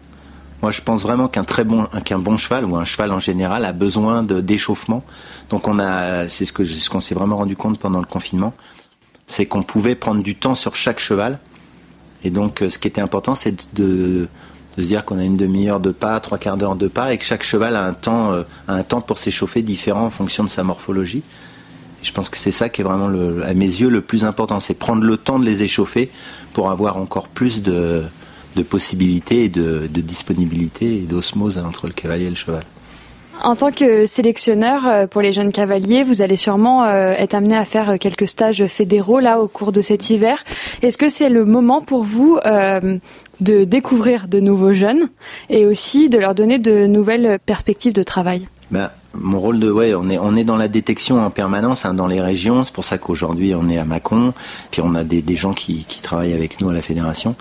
moi, 0.62 0.72
je 0.72 0.82
pense 0.82 1.04
vraiment 1.04 1.30
qu'un 1.30 1.45
très 1.45 1.63
bon, 1.63 1.86
qu'un 2.04 2.19
bon 2.19 2.36
cheval 2.36 2.65
ou 2.65 2.76
un 2.76 2.84
cheval 2.84 3.13
en 3.13 3.19
général 3.19 3.63
a 3.63 3.72
besoin 3.72 4.24
de 4.24 4.41
d'échauffement. 4.41 5.04
Donc, 5.50 5.67
on 5.67 5.80
a, 5.80 6.28
c'est 6.28 6.45
ce 6.45 6.52
que 6.52 6.65
ce 6.65 6.89
qu'on 6.89 7.00
s'est 7.00 7.15
vraiment 7.15 7.38
rendu 7.38 7.56
compte 7.56 7.80
pendant 7.80 8.00
le 8.00 8.06
confinement, 8.06 8.54
c'est 9.26 9.45
qu'on 9.45 9.63
pouvait 9.63 9.95
prendre 9.95 10.22
du 10.22 10.36
temps 10.36 10.56
sur 10.56 10.76
chaque 10.76 11.00
cheval. 11.00 11.39
Et 12.26 12.30
donc, 12.30 12.62
euh, 12.62 12.69
ce 12.69 12.78
qui 12.78 12.89
était 12.89 13.00
important, 13.00 13.36
c'est 13.36 13.74
de, 13.74 14.28
de 14.78 14.82
se 14.82 14.88
dire 14.88 15.06
qu'on 15.06 15.17
a 15.17 15.24
une 15.24 15.38
demi-heure 15.38 15.80
de 15.80 15.91
pas, 15.91 16.19
trois 16.19 16.38
quarts 16.38 16.58
d'heure 16.58 16.76
de 16.76 16.89
pas, 16.89 17.13
et 17.13 17.17
que 17.17 17.24
chaque 17.24 17.43
cheval 17.43 17.78
a 17.78 17.86
un 17.86 17.93
temps, 17.93 18.34
euh, 18.34 18.43
a 18.67 18.74
un 18.74 18.84
temps 18.84 19.00
pour 19.00 19.17
s'échauffer 19.17 19.62
différent 19.62 20.08
en 20.08 20.10
fonction 20.10 20.43
de 20.43 20.50
sa 20.50 20.63
morphologie. 20.63 21.24
Et 22.02 22.06
je 22.06 22.12
pense 22.12 22.30
que 22.30 22.38
c'est 22.38 22.52
ça 22.52 22.67
qui 22.67 22.82
est 22.82 22.84
vraiment, 22.84 23.08
à 23.43 23.54
mes 23.54 23.65
yeux, 23.65 23.89
le 23.89 24.02
plus 24.02 24.26
important, 24.26 24.60
c'est 24.60 24.74
prendre 24.74 25.04
le 25.04 25.15
temps 25.15 25.39
de 25.39 25.45
les 25.45 25.63
échauffer 25.63 26.12
pour 26.52 26.69
avoir 26.69 26.98
encore 26.98 27.30
plus 27.30 27.62
de, 27.62 28.04
de 28.56 28.64
possibilités 28.64 29.46
et 29.46 29.50
de, 29.50 29.88
disponibilité 29.88 30.98
et 30.98 31.02
d'osmose 31.02 31.58
entre 31.58 31.88
le 31.88 31.94
cavalier 31.94 32.26
et 32.26 32.30
le 32.30 32.36
cheval. 32.36 32.64
En 33.42 33.56
tant 33.56 33.72
que 33.72 34.06
sélectionneur 34.06 34.86
euh, 34.86 35.08
pour 35.08 35.22
les 35.22 35.32
jeunes 35.32 35.54
cavaliers, 35.54 36.04
vous 36.04 36.22
allez 36.22 36.36
sûrement 36.36 36.84
euh, 36.84 37.14
être 37.18 37.34
amené 37.34 37.56
à 37.56 37.64
faire 37.64 37.98
quelques 37.98 38.28
stages 38.28 38.66
fédéraux 38.68 39.20
là 39.20 39.40
au 39.40 39.48
cours 39.48 39.72
de 39.72 39.80
cet 39.80 40.10
hiver. 40.10 40.44
Est-ce 40.82 40.98
que 40.98 41.08
c'est 41.08 41.30
le 41.30 41.46
moment 41.46 41.82
pour 41.82 42.04
vous 42.04 42.38
euh, 42.46 42.98
de 43.40 43.64
découvrir 43.64 44.28
de 44.28 44.42
nouveaux 44.42 44.74
jeunes 44.74 45.08
et 45.50 45.66
aussi 45.66 46.10
de 46.10 46.18
leur 46.18 46.36
donner 46.36 46.58
de 46.58 46.86
nouvelles 46.86 47.40
perspectives 47.46 47.94
de 47.94 48.04
travail? 48.04 48.50
Ben, 48.72 48.92
mon 49.14 49.40
rôle 49.40 49.60
de 49.60 49.72
ouais, 49.72 49.96
on 49.96 50.10
est 50.10 50.20
on 50.20 50.36
est 50.36 50.44
dans 50.44 50.58
la 50.58 50.68
détection 50.68 51.24
en 51.24 51.30
permanence 51.30 51.86
hein, 51.86 51.94
dans 51.94 52.08
les 52.08 52.22
régions. 52.22 52.66
C'est 52.66 52.74
pour 52.74 52.84
ça 52.84 52.98
qu'aujourd'hui 52.98 53.56
on 53.56 53.70
est 53.70 53.78
à 53.78 53.86
Mâcon, 53.86 54.34
puis 54.70 54.82
on 54.84 54.94
a 54.96 55.06
des, 55.06 55.22
des 55.22 55.36
gens 55.36 55.54
qui, 55.54 55.86
qui 55.88 56.02
travaillent 56.02 56.34
avec 56.34 56.60
nous 56.60 56.70
à 56.70 56.74
la 56.74 56.82
fédération 56.82 57.36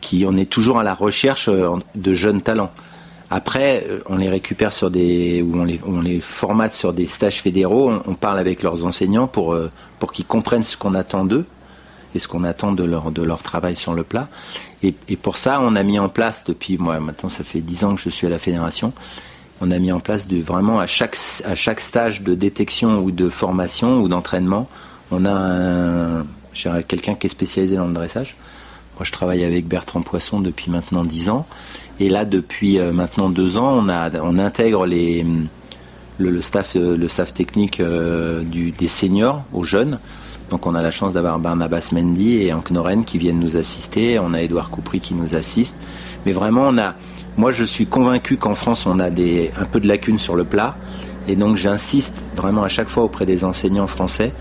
qui 0.00 0.24
on 0.26 0.36
est 0.36 0.48
toujours 0.48 0.78
à 0.80 0.82
la 0.82 0.94
recherche 0.94 1.48
euh, 1.48 1.76
de 1.94 2.14
jeunes 2.14 2.42
talents. 2.42 2.70
Après, 3.30 3.86
euh, 3.88 4.00
on 4.06 4.16
les 4.16 4.28
récupère 4.28 4.72
sur 4.72 4.90
des, 4.90 5.42
ou 5.42 5.60
on 5.60 5.64
les, 5.64 5.80
on 5.86 6.00
les 6.00 6.20
formate 6.20 6.72
sur 6.72 6.92
des 6.92 7.06
stages 7.06 7.40
fédéraux. 7.42 7.92
On, 8.06 8.14
parle 8.14 8.38
avec 8.38 8.62
leurs 8.62 8.84
enseignants 8.84 9.26
pour 9.26 9.52
euh, 9.52 9.70
pour 9.98 10.12
qu'ils 10.12 10.26
comprennent 10.26 10.64
ce 10.64 10.76
qu'on 10.76 10.94
attend 10.94 11.24
d'eux 11.24 11.44
et 12.14 12.18
ce 12.18 12.26
qu'on 12.26 12.42
attend 12.42 12.72
de 12.72 12.82
leur 12.82 13.12
de 13.12 13.22
leur 13.22 13.42
travail 13.42 13.76
sur 13.76 13.94
le 13.94 14.02
plat. 14.02 14.28
Et, 14.82 14.92
pour 15.16 15.36
ça, 15.36 15.60
on 15.62 15.76
a 15.76 15.82
mis 15.82 15.98
en 15.98 16.08
place 16.08 16.44
depuis 16.44 16.78
moi 16.78 16.98
maintenant 17.00 17.28
ça 17.28 17.44
fait 17.44 17.60
dix 17.60 17.84
ans 17.84 17.94
que 17.94 18.00
je 18.00 18.08
suis 18.08 18.26
à 18.26 18.30
la 18.30 18.38
fédération. 18.38 18.92
On 19.62 19.70
a 19.70 19.78
mis 19.78 19.92
en 19.92 20.00
place 20.00 20.26
de, 20.26 20.40
vraiment 20.40 20.80
à 20.80 20.86
chaque 20.86 21.18
à 21.44 21.54
chaque 21.54 21.80
stage 21.80 22.22
de 22.22 22.34
détection 22.34 22.98
ou 23.00 23.10
de 23.10 23.28
formation 23.28 24.00
ou 24.00 24.08
d'entraînement, 24.08 24.68
on 25.10 25.26
a 25.26 26.22
quelqu'un 26.88 27.14
qui 27.14 27.26
est 27.26 27.30
spécialisé 27.30 27.76
dans 27.76 27.86
le 27.86 27.92
dressage 27.92 28.36
moi, 29.00 29.06
je 29.06 29.12
travaille 29.12 29.44
avec 29.44 29.66
Bertrand 29.66 30.02
Poisson 30.02 30.40
depuis 30.40 30.70
maintenant 30.70 31.04
10 31.04 31.30
ans. 31.30 31.46
Et 32.00 32.10
là, 32.10 32.26
depuis 32.26 32.78
euh, 32.78 32.92
maintenant 32.92 33.30
deux 33.30 33.56
ans, 33.56 33.82
on, 33.82 34.38
intègre 34.38 34.86
le, 34.86 36.42
staff, 36.42 36.74
le 36.74 37.08
staff 37.08 37.32
technique 37.32 37.80
euh, 37.80 38.42
des 38.44 38.88
seniors 38.88 39.42
aux 39.54 39.64
jeunes 39.64 39.98
Donc 40.50 40.66
on 40.66 40.74
a 40.74 40.82
la 40.82 40.90
chance 40.90 41.14
d'avoir 41.14 41.38
Barnabas 41.38 41.88
Mendy 41.92 42.42
et 42.42 42.52
Anknoren 42.52 43.06
qui 43.06 43.16
viennent 43.16 43.40
nous 43.40 43.56
assister. 43.56 44.18
On 44.18 44.34
a 44.34 44.42
Edouard 44.42 44.68
Coupry 44.68 45.00
qui 45.00 45.14
nous 45.14 45.34
assiste. 45.34 45.76
Mais 46.26 46.32
vraiment, 46.32 46.68
on 46.68 46.76
a. 46.76 46.94
Moi, 47.38 47.52
je 47.52 47.64
suis 47.64 47.86
convaincu 47.86 48.36
qu'en 48.36 48.54
France, 48.54 48.84
on 48.84 49.00
a 49.00 49.06
un 49.06 49.64
peu 49.72 49.80
de 49.80 49.88
lacunes 49.88 50.18
sur 50.18 50.36
le 50.36 50.44
plat. 50.44 50.76
Et 51.26 51.36
donc, 51.36 51.56
j'insiste 51.56 52.26
vraiment 52.36 52.64
à 52.64 52.68
chaque 52.68 52.90
fois 52.90 53.04
auprès 53.04 53.24
des 53.24 53.44
enseignants 53.44 53.86
français. 53.86 54.34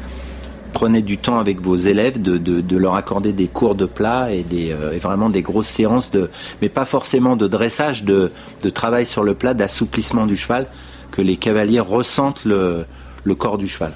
Prenez 0.74 1.02
du 1.02 1.18
temps 1.18 1.40
avec 1.40 1.62
vos 1.62 1.76
élèves 1.76 2.22
de, 2.22 2.38
de, 2.38 2.78
leur 2.78 2.96
accorder 2.96 3.34
des 3.34 3.48
cours 3.48 3.76
de 3.76 3.86
plat 3.86 4.32
et, 4.32 4.44
des, 4.44 4.72
euh, 4.72 4.98
vraiment 5.02 5.30
des 5.30 5.42
grosses 5.42 5.68
séances, 5.68 6.12
de, 6.12 6.30
mais 6.62 6.70
pas 6.70 6.86
forcément 6.86 7.36
de 7.36 7.48
dressage, 7.48 8.04
de, 8.04 8.32
de 8.62 8.70
travail 8.70 9.06
sur 9.06 9.24
le 9.24 9.34
plat, 9.34 9.54
d'assouplissement 9.54 10.26
du 10.26 10.38
cheval, 10.38 10.68
que 11.12 11.22
les 11.22 11.38
cavaliers 11.38 11.80
ressentent 11.80 12.46
le, 12.46 12.86
le 13.24 13.36
corps 13.36 13.58
du 13.58 13.68
cheval. 13.68 13.94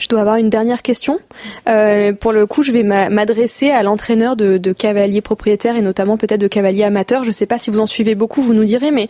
Je 0.00 0.08
dois 0.08 0.20
avoir 0.20 0.36
une 0.36 0.48
dernière 0.48 0.80
question. 0.80 1.18
Euh, 1.68 2.14
pour 2.14 2.32
le 2.32 2.46
coup, 2.46 2.62
je 2.62 2.72
vais 2.72 2.82
m'adresser 2.82 3.70
à 3.70 3.82
l'entraîneur 3.82 4.34
de, 4.34 4.56
de 4.56 4.72
cavaliers 4.72 5.20
propriétaires 5.20 5.76
et 5.76 5.82
notamment 5.82 6.16
peut-être 6.16 6.40
de 6.40 6.48
cavaliers 6.48 6.84
amateurs. 6.84 7.22
Je 7.22 7.28
ne 7.28 7.34
sais 7.34 7.44
pas 7.44 7.58
si 7.58 7.70
vous 7.70 7.80
en 7.80 7.86
suivez 7.86 8.14
beaucoup, 8.14 8.42
vous 8.42 8.54
nous 8.54 8.64
direz, 8.64 8.92
mais 8.92 9.08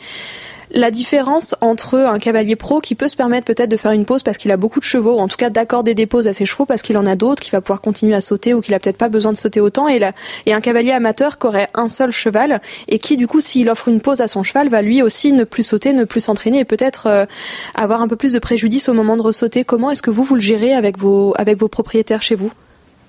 la 0.73 0.91
différence 0.91 1.55
entre 1.61 1.99
un 1.99 2.19
cavalier 2.19 2.57
pro 2.57 2.81
qui 2.81 2.95
peut 2.95 3.09
se 3.09 3.17
permettre 3.17 3.45
peut-être 3.45 3.69
de 3.71 3.77
faire 3.77 3.93
une 3.93 4.05
pause 4.05 4.23
parce 4.23 4.39
qu'il 4.39 4.51
a 4.51 4.57
beaucoup 4.57 4.81
de 4.81 4.85
chevaux, 4.85 5.17
ou 5.17 5.19
en 5.19 5.29
tout 5.29 5.37
cas 5.37 5.51
d'accorder 5.51 5.95
des 5.95 6.07
pauses 6.07 6.27
à 6.27 6.33
ses 6.33 6.47
chevaux 6.47 6.67
parce 6.67 6.83
qu'il 6.83 6.97
en 6.99 7.07
a 7.07 7.17
d'autres, 7.17 7.43
qui 7.43 7.51
va 7.51 7.61
pouvoir 7.61 7.81
continuer 7.81 8.15
à 8.15 8.21
sauter 8.21 8.55
ou 8.55 8.61
qu'il 8.61 8.75
a 8.75 8.79
peut-être 8.79 8.97
pas 8.97 9.09
besoin 9.09 9.33
de 9.33 9.37
sauter 9.37 9.61
autant, 9.61 9.89
et, 9.89 10.01
et 10.47 10.53
un 10.53 10.61
cavalier 10.61 10.93
amateur 10.93 11.39
qui 11.39 11.47
aurait 11.47 11.69
un 11.75 11.89
seul 11.89 12.13
cheval 12.13 12.61
et 12.89 12.99
qui 12.99 13.17
du 13.17 13.27
coup 13.27 13.41
s'il 13.41 13.69
offre 13.69 13.89
une 13.89 14.01
pause 14.01 14.21
à 14.21 14.29
son 14.29 14.43
cheval 14.43 14.69
va 14.69 14.83
lui 14.83 15.03
aussi 15.03 15.33
ne 15.33 15.45
plus 15.45 15.63
sauter, 15.63 15.93
ne 15.93 16.05
plus 16.05 16.21
s'entraîner 16.21 16.61
et 16.61 16.65
peut-être 16.65 17.07
euh, 17.07 17.27
avoir 17.75 18.01
un 18.03 18.09
peu 18.09 18.17
plus 18.17 18.33
de 18.33 18.39
préjudice 18.39 18.89
au 18.89 18.93
moment 18.93 19.17
de 19.17 19.23
ressauter. 19.23 19.65
Comment 19.65 19.91
est-ce 19.91 20.03
que 20.03 20.11
vous 20.11 20.25
vous 20.25 20.35
le 20.35 20.41
gérez 20.41 20.73
avec 20.73 20.99
vos 20.99 21.35
avec 21.37 21.59
vos 21.59 21.69
propriétaires 21.69 22.23
chez 22.23 22.35
vous? 22.35 22.53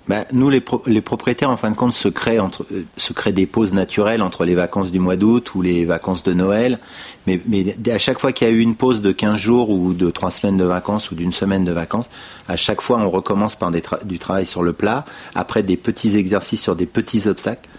Bah, 0.08 0.26
nous, 0.34 0.50
les, 0.50 0.62
propriétaires, 0.62 1.52
en 1.52 1.58
fin 1.58 1.70
de 1.70 1.76
compte, 1.76 1.94
se 1.94 2.08
créent, 2.08 2.40
entre, 2.40 2.66
euh, 2.72 2.84
se 2.98 3.14
créent 3.14 3.34
des 3.34 3.46
pauses 3.46 3.72
naturelles 3.72 4.24
entre 4.24 4.46
les 4.46 4.56
vacances 4.56 4.92
du 4.92 5.00
mois 5.00 5.16
d'août 5.16 5.54
ou 5.54 5.62
les 5.62 5.86
vacances 5.86 6.24
de 6.24 6.34
Noël. 6.34 6.80
Mais, 7.28 7.40
à 7.88 8.00
chaque 8.00 8.18
fois 8.18 8.32
qu'il 8.32 8.48
y 8.48 8.52
a 8.52 8.54
eu 8.54 8.60
une 8.60 8.76
pause 8.76 9.02
de 9.02 9.12
15 9.12 9.38
jours 9.38 9.70
ou 9.70 9.94
de 9.94 10.10
3 10.10 10.32
semaines 10.32 10.58
de 10.58 10.64
vacances 10.64 11.12
ou 11.12 11.16
d'une 11.16 11.32
semaine 11.32 11.66
de 11.66 11.72
vacances, 11.72 12.10
à 12.48 12.58
chaque 12.58 12.82
fois, 12.82 12.98
on 12.98 13.10
recommence 13.12 13.56
par 13.56 13.72
du 13.72 14.20
travail 14.20 14.46
sur 14.48 14.64
le 14.64 14.74
plat, 14.74 15.06
après 15.36 15.62
des 15.62 15.78
petits 15.78 16.18
exercices 16.18 16.62
sur 16.62 16.76
des 16.76 16.88
petits 16.88 17.28
obstacles, 17.28 17.70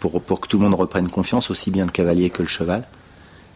pour, 0.00 0.20
pour 0.20 0.40
que 0.40 0.48
tout 0.48 0.58
le 0.58 0.64
monde 0.64 0.74
reprenne 0.74 1.08
confiance, 1.08 1.50
aussi 1.50 1.70
bien 1.70 1.84
le 1.84 1.92
cavalier 1.92 2.30
que 2.30 2.42
le 2.42 2.48
cheval. 2.48 2.82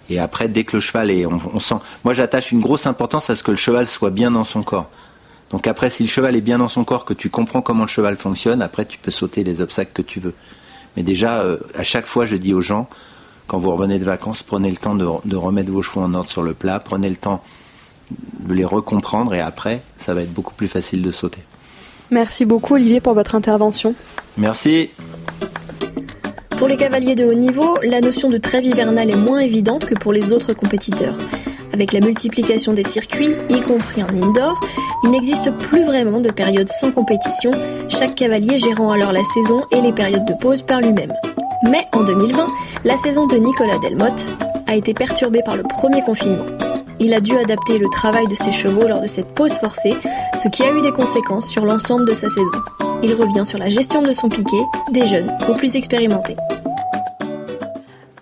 Et 0.09 0.21
après, 0.21 0.49
dès 0.49 0.63
que 0.63 0.77
le 0.77 0.81
cheval 0.81 1.11
est... 1.11 1.27
on 1.27 1.61
sent... 1.61 1.75
Moi, 2.05 2.15
j'attache 2.15 2.53
une 2.53 2.61
grosse 2.61 2.87
importance 2.87 3.29
à 3.29 3.37
ce 3.37 3.43
que 3.43 3.51
le 3.51 3.57
cheval 3.57 3.89
soit 3.89 4.11
bien 4.11 4.31
dans 4.31 4.45
son 4.45 4.63
corps. 4.63 4.89
Donc 5.51 5.67
après, 5.67 5.91
si 5.91 6.03
le 6.03 6.09
cheval 6.09 6.37
est 6.37 6.41
bien 6.41 6.59
dans 6.59 6.69
son 6.69 6.85
corps, 6.85 7.05
que 7.05 7.15
tu 7.15 7.31
comprends 7.31 7.63
comment 7.63 7.85
le 7.85 7.89
cheval 7.89 8.17
fonctionne, 8.17 8.63
après 8.63 8.85
tu 8.85 8.99
peux 8.99 9.11
sauter 9.11 9.45
les 9.45 9.61
obstacles 9.61 9.93
que 9.95 10.03
tu 10.03 10.21
veux. 10.21 10.35
Mais 10.97 11.03
déjà, 11.03 11.41
euh, 11.41 11.59
à 11.75 11.85
chaque 11.85 12.07
fois, 12.07 12.27
je 12.27 12.37
dis 12.37 12.53
aux 12.53 12.61
gens, 12.61 12.89
quand 13.47 13.59
vous 13.59 13.71
revenez 13.71 13.99
de 13.99 14.05
vacances, 14.05 14.43
prenez 14.43 14.71
le 14.71 14.77
temps 14.77 14.95
de, 14.95 15.37
remettre 15.37 15.73
vos 15.73 15.83
chevaux 15.83 16.03
en 16.03 16.13
ordre 16.15 16.31
sur 16.31 16.43
le 16.43 16.55
plat, 16.55 16.79
prenez 16.79 17.09
le 17.09 17.17
temps 17.17 17.43
de 18.41 18.55
les 18.55 18.65
recomprendre 18.65 19.35
et 19.35 19.41
après, 19.41 19.83
ça 19.99 20.15
va 20.15 20.23
être 20.23 20.33
beaucoup 20.33 20.55
plus 20.55 20.69
facile 20.69 21.03
de 21.03 21.13
sauter. 21.13 21.41
Merci 22.11 22.45
beaucoup 22.45 22.75
Olivier 22.75 23.01
pour 23.01 23.15
votre 23.15 23.35
intervention. 23.35 23.95
Merci. 24.37 24.91
Pour 26.51 26.69
les 26.69 26.77
cavaliers 26.77 27.15
de 27.15 27.25
haut 27.25 27.35
niveau, 27.35 27.77
la 27.83 28.01
notion 28.01 28.29
de 28.29 28.39
trêve 28.39 28.65
hivernale 28.65 29.11
est 29.11 29.17
moins 29.17 29.41
évidente 29.41 29.85
que 29.85 29.95
pour 29.95 30.13
les 30.13 30.33
autres 30.33 30.53
compétiteurs. 30.53 31.17
Avec 31.73 31.93
la 31.93 32.01
multiplication 32.01 32.73
des 32.73 32.83
circuits, 32.83 33.35
y 33.49 33.61
compris 33.61 34.03
en 34.03 34.09
indoor, 34.09 34.61
il 35.05 35.11
n'existe 35.11 35.51
plus 35.51 35.85
vraiment 35.85 36.21
de 36.21 36.31
période 36.31 36.69
sans 36.69 36.91
compétition, 36.91 37.51
chaque 37.89 38.15
cavalier 38.15 38.59
gérant 38.59 38.91
alors 38.91 39.13
la 39.13 39.25
saison 39.25 39.63
et 39.71 39.81
les 39.81 39.93
périodes 39.93 40.25
de 40.25 40.35
pause 40.35 40.63
par 40.63 40.81
lui-même. 40.81 41.13
Mais 41.71 41.85
en 41.93 42.05
2020, 42.05 42.47
la 42.85 42.97
saison 42.97 43.27
de 43.27 43.37
Nicolas 43.37 43.79
Delmotte 43.79 44.29
a 44.67 44.77
été 44.77 44.95
perturbée 44.95 45.43
par 45.45 45.57
le 45.57 45.63
premier 45.63 46.03
confinement. 46.03 46.47
Il 47.01 47.15
a 47.15 47.21
dû 47.21 47.37
adapter 47.37 47.79
le 47.79 47.89
travail 47.89 48.27
de 48.27 48.35
ses 48.35 48.53
chevaux 48.53 48.89
lors 48.89 49.01
de 49.01 49.07
cette 49.07 49.33
pause 49.35 49.59
forcée, 49.59 49.95
ce 50.37 50.49
qui 50.49 50.63
a 50.65 50.73
eu 50.73 50.81
des 50.81 50.93
conséquences 50.93 51.49
sur 51.49 51.65
l'ensemble 51.65 52.07
de 52.07 52.15
sa 52.15 52.29
saison. 52.29 52.63
Il 53.03 53.15
revient 53.15 53.47
sur 53.47 53.59
la 53.59 53.69
gestion 53.69 54.03
de 54.03 54.13
son 54.13 54.29
piquet, 54.29 54.63
des 54.93 55.07
jeunes 55.07 55.33
aux 55.49 55.55
plus 55.55 55.77
expérimentés. 55.77 56.37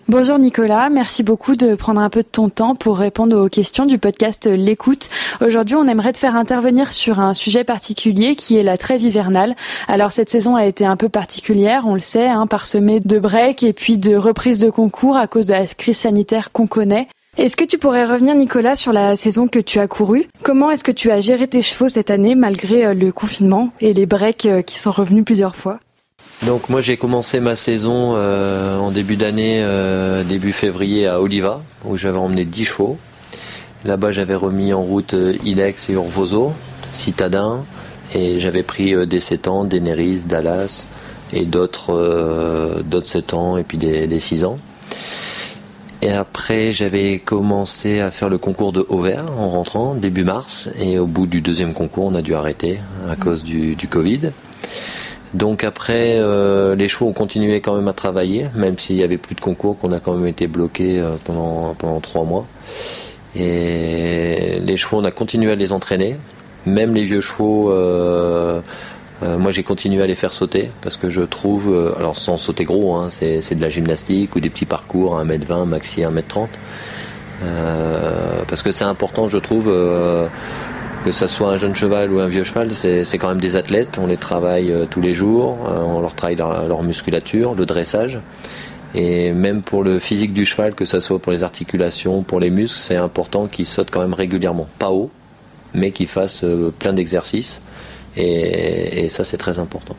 Bonjour 0.09 0.39
Nicolas, 0.39 0.89
merci 0.89 1.25
beaucoup 1.25 1.57
de 1.57 1.75
prendre 1.75 2.01
un 2.01 2.11
peu 2.11 2.23
de 2.23 2.29
ton 2.29 2.49
temps 2.49 2.77
pour 2.77 2.97
répondre 2.97 3.37
aux 3.45 3.49
questions 3.49 3.87
du 3.87 3.99
podcast 3.99 4.47
L'écoute. 4.47 5.09
Aujourd'hui, 5.45 5.75
on 5.75 5.85
aimerait 5.89 6.13
te 6.13 6.19
faire 6.19 6.37
intervenir 6.37 6.93
sur 6.93 7.19
un 7.19 7.35
sujet 7.35 7.65
particulier 7.65 8.37
qui 8.37 8.57
est 8.57 8.63
la 8.63 8.79
trêve 8.79 9.03
hivernale. 9.03 9.57
Alors 9.89 10.13
cette 10.13 10.31
saison 10.31 10.55
a 10.55 10.65
été 10.65 10.87
un 10.87 10.97
peu 10.97 11.09
particulière, 11.09 11.87
on 11.87 11.95
le 11.95 12.01
sait, 12.01 12.29
hein, 12.29 12.47
parsemée 12.47 13.01
de 13.01 13.19
breaks 13.19 13.65
et 13.65 13.73
puis 13.73 13.99
de 13.99 14.15
reprises 14.15 14.61
de 14.61 14.71
concours 14.71 15.17
à 15.17 15.27
cause 15.27 15.47
de 15.47 15.55
la 15.55 15.67
crise 15.67 15.97
sanitaire 15.97 16.53
qu'on 16.53 16.69
connaît. 16.69 17.09
Est-ce 17.37 17.57
que 17.57 17.65
tu 17.65 17.77
pourrais 17.77 18.05
revenir, 18.05 18.37
Nicolas, 18.37 18.77
sur 18.77 18.93
la 18.93 19.17
saison 19.17 19.49
que 19.49 19.59
tu 19.59 19.81
as 19.81 19.89
courue? 19.89 20.27
Comment 20.45 20.71
est-ce 20.71 20.85
que 20.85 20.93
tu 20.93 21.11
as 21.11 21.19
géré 21.19 21.49
tes 21.49 21.63
chevaux 21.63 21.89
cette 21.89 22.11
année 22.11 22.37
malgré 22.37 22.87
euh, 22.87 22.95
le 22.95 23.11
confinement 23.11 23.71
et 23.81 23.93
les 23.93 24.07
breaks 24.07 24.47
euh, 24.47 24.63
qui 24.63 24.79
sont 24.79 24.93
revenus 24.93 25.25
plusieurs 25.25 25.57
fois? 25.57 25.81
Donc 26.45 26.69
moi 26.69 26.81
j'ai 26.81 26.97
commencé 26.97 27.41
ma 27.41 27.57
saison 27.57 28.13
euh, 28.15 28.79
en 28.79 28.91
début 28.91 29.17
d'année, 29.17 29.63
euh, 29.63 30.23
début 30.23 30.53
février 30.53 31.07
à 31.07 31.21
Oliva, 31.21 31.63
où 31.85 31.97
j'avais 31.97 32.19
emmené 32.19 32.45
10 32.45 32.65
chevaux. 32.67 32.99
Là-bas 33.85 34.13
j'avais 34.13 34.35
remis 34.35 34.73
en 34.75 34.83
route 34.83 35.15
euh, 35.15 35.35
Ilex 35.45 35.89
et 35.89 35.95
Urvoso, 35.95 36.53
Citadin, 36.93 37.65
et 38.15 38.39
j'avais 38.39 38.63
pris 38.63 39.07
des 39.07 39.21
7 39.21 39.49
ans, 39.49 39.65
des 39.65 39.81
Neris, 39.81 40.23
Dallas, 40.27 40.87
et 41.33 41.45
d'autres 41.45 42.83
d'autres 42.85 43.09
7 43.09 43.35
ans, 43.35 43.57
et 43.57 43.65
puis 43.65 43.79
des, 43.79 44.07
des 44.07 44.21
6 44.21 44.45
ans. 44.45 44.59
Et 46.03 46.11
après, 46.13 46.71
j'avais 46.71 47.19
commencé 47.19 48.01
à 48.01 48.11
faire 48.11 48.29
le 48.29 48.39
concours 48.39 48.71
de 48.71 48.85
Auvers 48.89 49.25
en 49.39 49.49
rentrant, 49.49 49.95
début 49.95 50.23
mars. 50.23 50.71
Et 50.79 50.99
au 50.99 51.07
bout 51.07 51.27
du 51.27 51.41
deuxième 51.41 51.73
concours, 51.73 52.05
on 52.05 52.15
a 52.15 52.23
dû 52.23 52.35
arrêter 52.35 52.79
à 53.11 53.17
cause 53.17 53.43
du 53.43 53.89
Covid. 53.91 54.31
Donc 55.37 55.65
après, 55.65 56.15
euh, 56.19 56.75
les 56.77 56.89
chevaux 56.89 57.09
ont 57.09 57.13
continué 57.13 57.61
quand 57.61 57.75
même 57.75 57.89
à 57.89 57.93
travailler, 57.93 58.47
même 58.55 58.79
s'il 58.79 58.97
n'y 58.97 59.03
avait 59.03 59.19
plus 59.19 59.35
de 59.35 59.41
concours, 59.43 59.79
qu'on 59.79 59.93
a 59.93 60.01
quand 60.01 60.15
même 60.15 60.27
été 60.27 60.47
bloqué 60.47 60.99
euh, 60.99 61.17
pendant, 61.25 61.75
pendant 61.75 62.01
trois 62.01 62.25
mois. 62.25 62.47
Et 63.39 64.59
les 64.65 64.77
chevaux, 64.79 64.97
on 64.97 65.05
a 65.05 65.11
continué 65.11 65.53
à 65.53 65.55
les 65.55 65.73
entraîner. 65.73 66.17
Même 66.65 66.95
les 66.95 67.05
vieux 67.05 67.21
chevaux, 67.21 67.71
euh, 67.71 68.63
moi 69.23 69.53
j'ai 69.53 69.63
continué 69.63 70.03
à 70.03 70.07
les 70.07 70.15
faire 70.15 70.33
sauter, 70.33 70.71
parce 70.81 70.97
que 70.97 71.11
je 71.11 71.21
trouve, 71.21 71.95
alors 71.99 72.17
sans 72.17 72.39
sauter 72.39 72.65
gros, 72.65 72.95
hein, 72.95 73.09
c'est 73.11 73.55
de 73.55 73.61
la 73.61 73.69
gymnastique 73.69 74.35
ou 74.37 74.41
des 74.41 74.49
petits 74.49 74.65
parcours 74.65 75.19
à 75.19 75.25
1m20, 75.25 75.67
maxi 75.67 76.01
1m30. 76.01 76.49
parce 78.49 78.63
que 78.63 78.73
c'est 78.73 78.85
important, 78.85 79.29
je 79.29 79.39
trouve 79.39 79.71
que 81.07 81.13
ce 81.13 81.29
soit 81.29 81.51
un 81.51 81.57
jeune 81.57 81.77
cheval 81.77 82.13
ou 82.13 82.19
un 82.19 82.27
vieux 82.27 82.43
cheval, 82.43 82.75
c'est 82.75 83.17
quand 83.17 83.29
même 83.29 83.41
des 83.41 83.55
athlètes. 83.55 83.97
On 84.03 84.09
les 84.09 84.17
travaille 84.17 84.73
euh, 84.73 84.87
tous 84.91 85.01
les 85.01 85.15
jours, 85.15 85.57
euh, 85.69 85.81
on 85.81 86.01
leur 86.01 86.17
travaille 86.17 86.35
leur, 86.35 86.83
musculature, 86.83 87.55
le 87.55 87.65
dressage. 87.65 88.19
Et 88.93 89.31
même 89.31 89.63
pour 89.63 89.85
le 89.85 90.01
physique 90.01 90.33
du 90.33 90.45
cheval, 90.45 90.75
que 90.75 90.85
ce 90.85 90.99
soit 90.99 91.21
pour 91.21 91.31
les 91.31 91.45
articulations, 91.45 92.25
pour 92.25 92.41
les 92.41 92.51
muscles, 92.51 92.81
c'est 92.81 92.97
important 92.97 93.47
qu'ils 93.47 93.67
sautent 93.67 93.93
quand 93.93 94.01
même 94.01 94.15
régulièrement. 94.15 94.67
Pas 94.81 94.91
haut, 94.91 95.13
mais 95.75 95.93
qu'ils 95.93 96.09
fassent 96.09 96.43
euh, 96.43 96.75
plein 96.77 96.93
d'exercices. 96.93 97.61
Et, 98.17 99.09
ça, 99.09 99.25
c'est 99.25 99.39
très 99.39 99.61
important. 99.61 99.95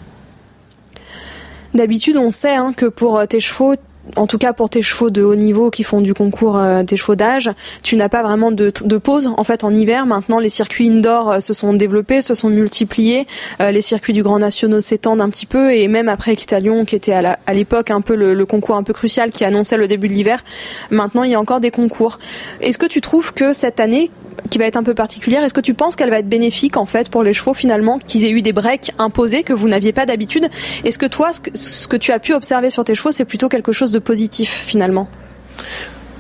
D'habitude, 1.74 2.18
on 2.18 2.32
sait 2.32 2.56
hein, 2.56 2.74
que 2.76 2.88
pour 2.88 3.26
tes 3.30 3.40
chevaux, 3.40 3.76
en 4.16 4.28
tout 4.28 4.38
cas 4.38 4.54
pour 4.54 4.70
tes 4.70 4.82
chevaux 4.82 5.10
de 5.10 5.24
haut 5.24 5.36
niveau 5.36 5.70
qui 5.70 5.84
font 5.84 6.02
du 6.02 6.14
concours, 6.14 6.58
euh, 6.58 6.84
tes 6.84 6.98
chevaux 6.98 7.16
d'âge, 7.16 7.52
tu 7.84 7.96
n'as 7.96 8.10
pas 8.10 8.24
vraiment 8.24 8.52
de, 8.52 8.70
pause 8.98 9.30
en 9.36 9.44
fait 9.44 9.64
en 9.64 9.72
hiver. 9.72 10.06
Maintenant, 10.06 10.40
les 10.40 10.50
circuits 10.50 10.90
indoor 10.90 11.32
euh, 11.32 11.40
se 11.40 11.54
sont 11.54 11.74
développés, 11.74 12.22
se 12.22 12.36
sont 12.36 12.50
multipliés. 12.50 13.28
Euh, 13.62 13.72
les 13.72 13.82
circuits 13.82 14.14
du 14.14 14.24
Grand 14.24 14.40
National 14.40 14.82
s'étendent 14.82 15.22
un 15.22 15.30
petit 15.30 15.46
peu 15.46 15.74
et 15.74 15.88
même 15.88 16.10
après 16.10 16.34
Equitalion, 16.34 16.86
qui 16.86 16.96
était 16.96 17.14
à 17.14 17.54
l'époque 17.54 17.92
un 17.92 18.02
peu 18.02 18.16
le, 18.16 18.46
concours 18.46 18.76
un 18.76 18.84
peu 18.84 18.94
crucial 18.94 19.32
qui 19.32 19.44
annonçait 19.44 19.78
le 19.78 19.88
début 19.88 20.08
de 20.08 20.14
l'hiver, 20.14 20.44
maintenant 20.90 21.24
il 21.24 21.32
y 21.32 21.36
a 21.36 21.40
encore 21.40 21.60
des 21.60 21.72
concours. 21.72 22.20
Est-ce 22.62 22.78
que 22.78 22.86
tu 22.86 23.02
trouves 23.02 23.34
que 23.34 23.52
cette 23.54 23.80
année, 23.80 24.10
qui 24.50 24.58
va 24.58 24.66
être 24.66 24.78
un 24.78 24.84
peu 24.84 24.94
particulière. 24.94 25.44
Est-ce 25.44 25.54
que 25.54 25.62
tu 25.62 25.74
penses 25.74 25.96
qu'elle 25.96 26.10
va 26.10 26.20
être 26.20 26.30
bénéfique 26.30 26.78
en 26.78 26.86
fait 26.86 27.10
pour 27.10 27.24
les 27.24 27.34
chevaux 27.34 27.54
finalement 27.54 28.00
qu'ils 28.00 28.26
aient 28.26 28.32
eu 28.32 28.42
des 28.42 28.54
breaks 28.54 28.92
imposés 28.98 29.44
que 29.44 29.54
vous 29.54 29.68
n'aviez 29.68 29.94
pas 29.94 30.06
d'habitude? 30.06 30.50
Est-ce 30.84 30.98
que 30.98 31.06
toi, 31.06 31.32
ce 31.34 31.88
que, 31.88 31.98
tu 31.98 32.12
as 32.12 32.20
pu 32.20 32.34
observer 32.34 32.70
sur 32.70 32.84
tes 32.86 32.96
chevaux, 32.96 33.12
c'est 33.12 33.26
plutôt 33.26 33.50
quelque 33.50 33.72
chose 33.72 33.92
de 33.92 34.00
positif 34.00 34.64
finalement? 34.66 35.08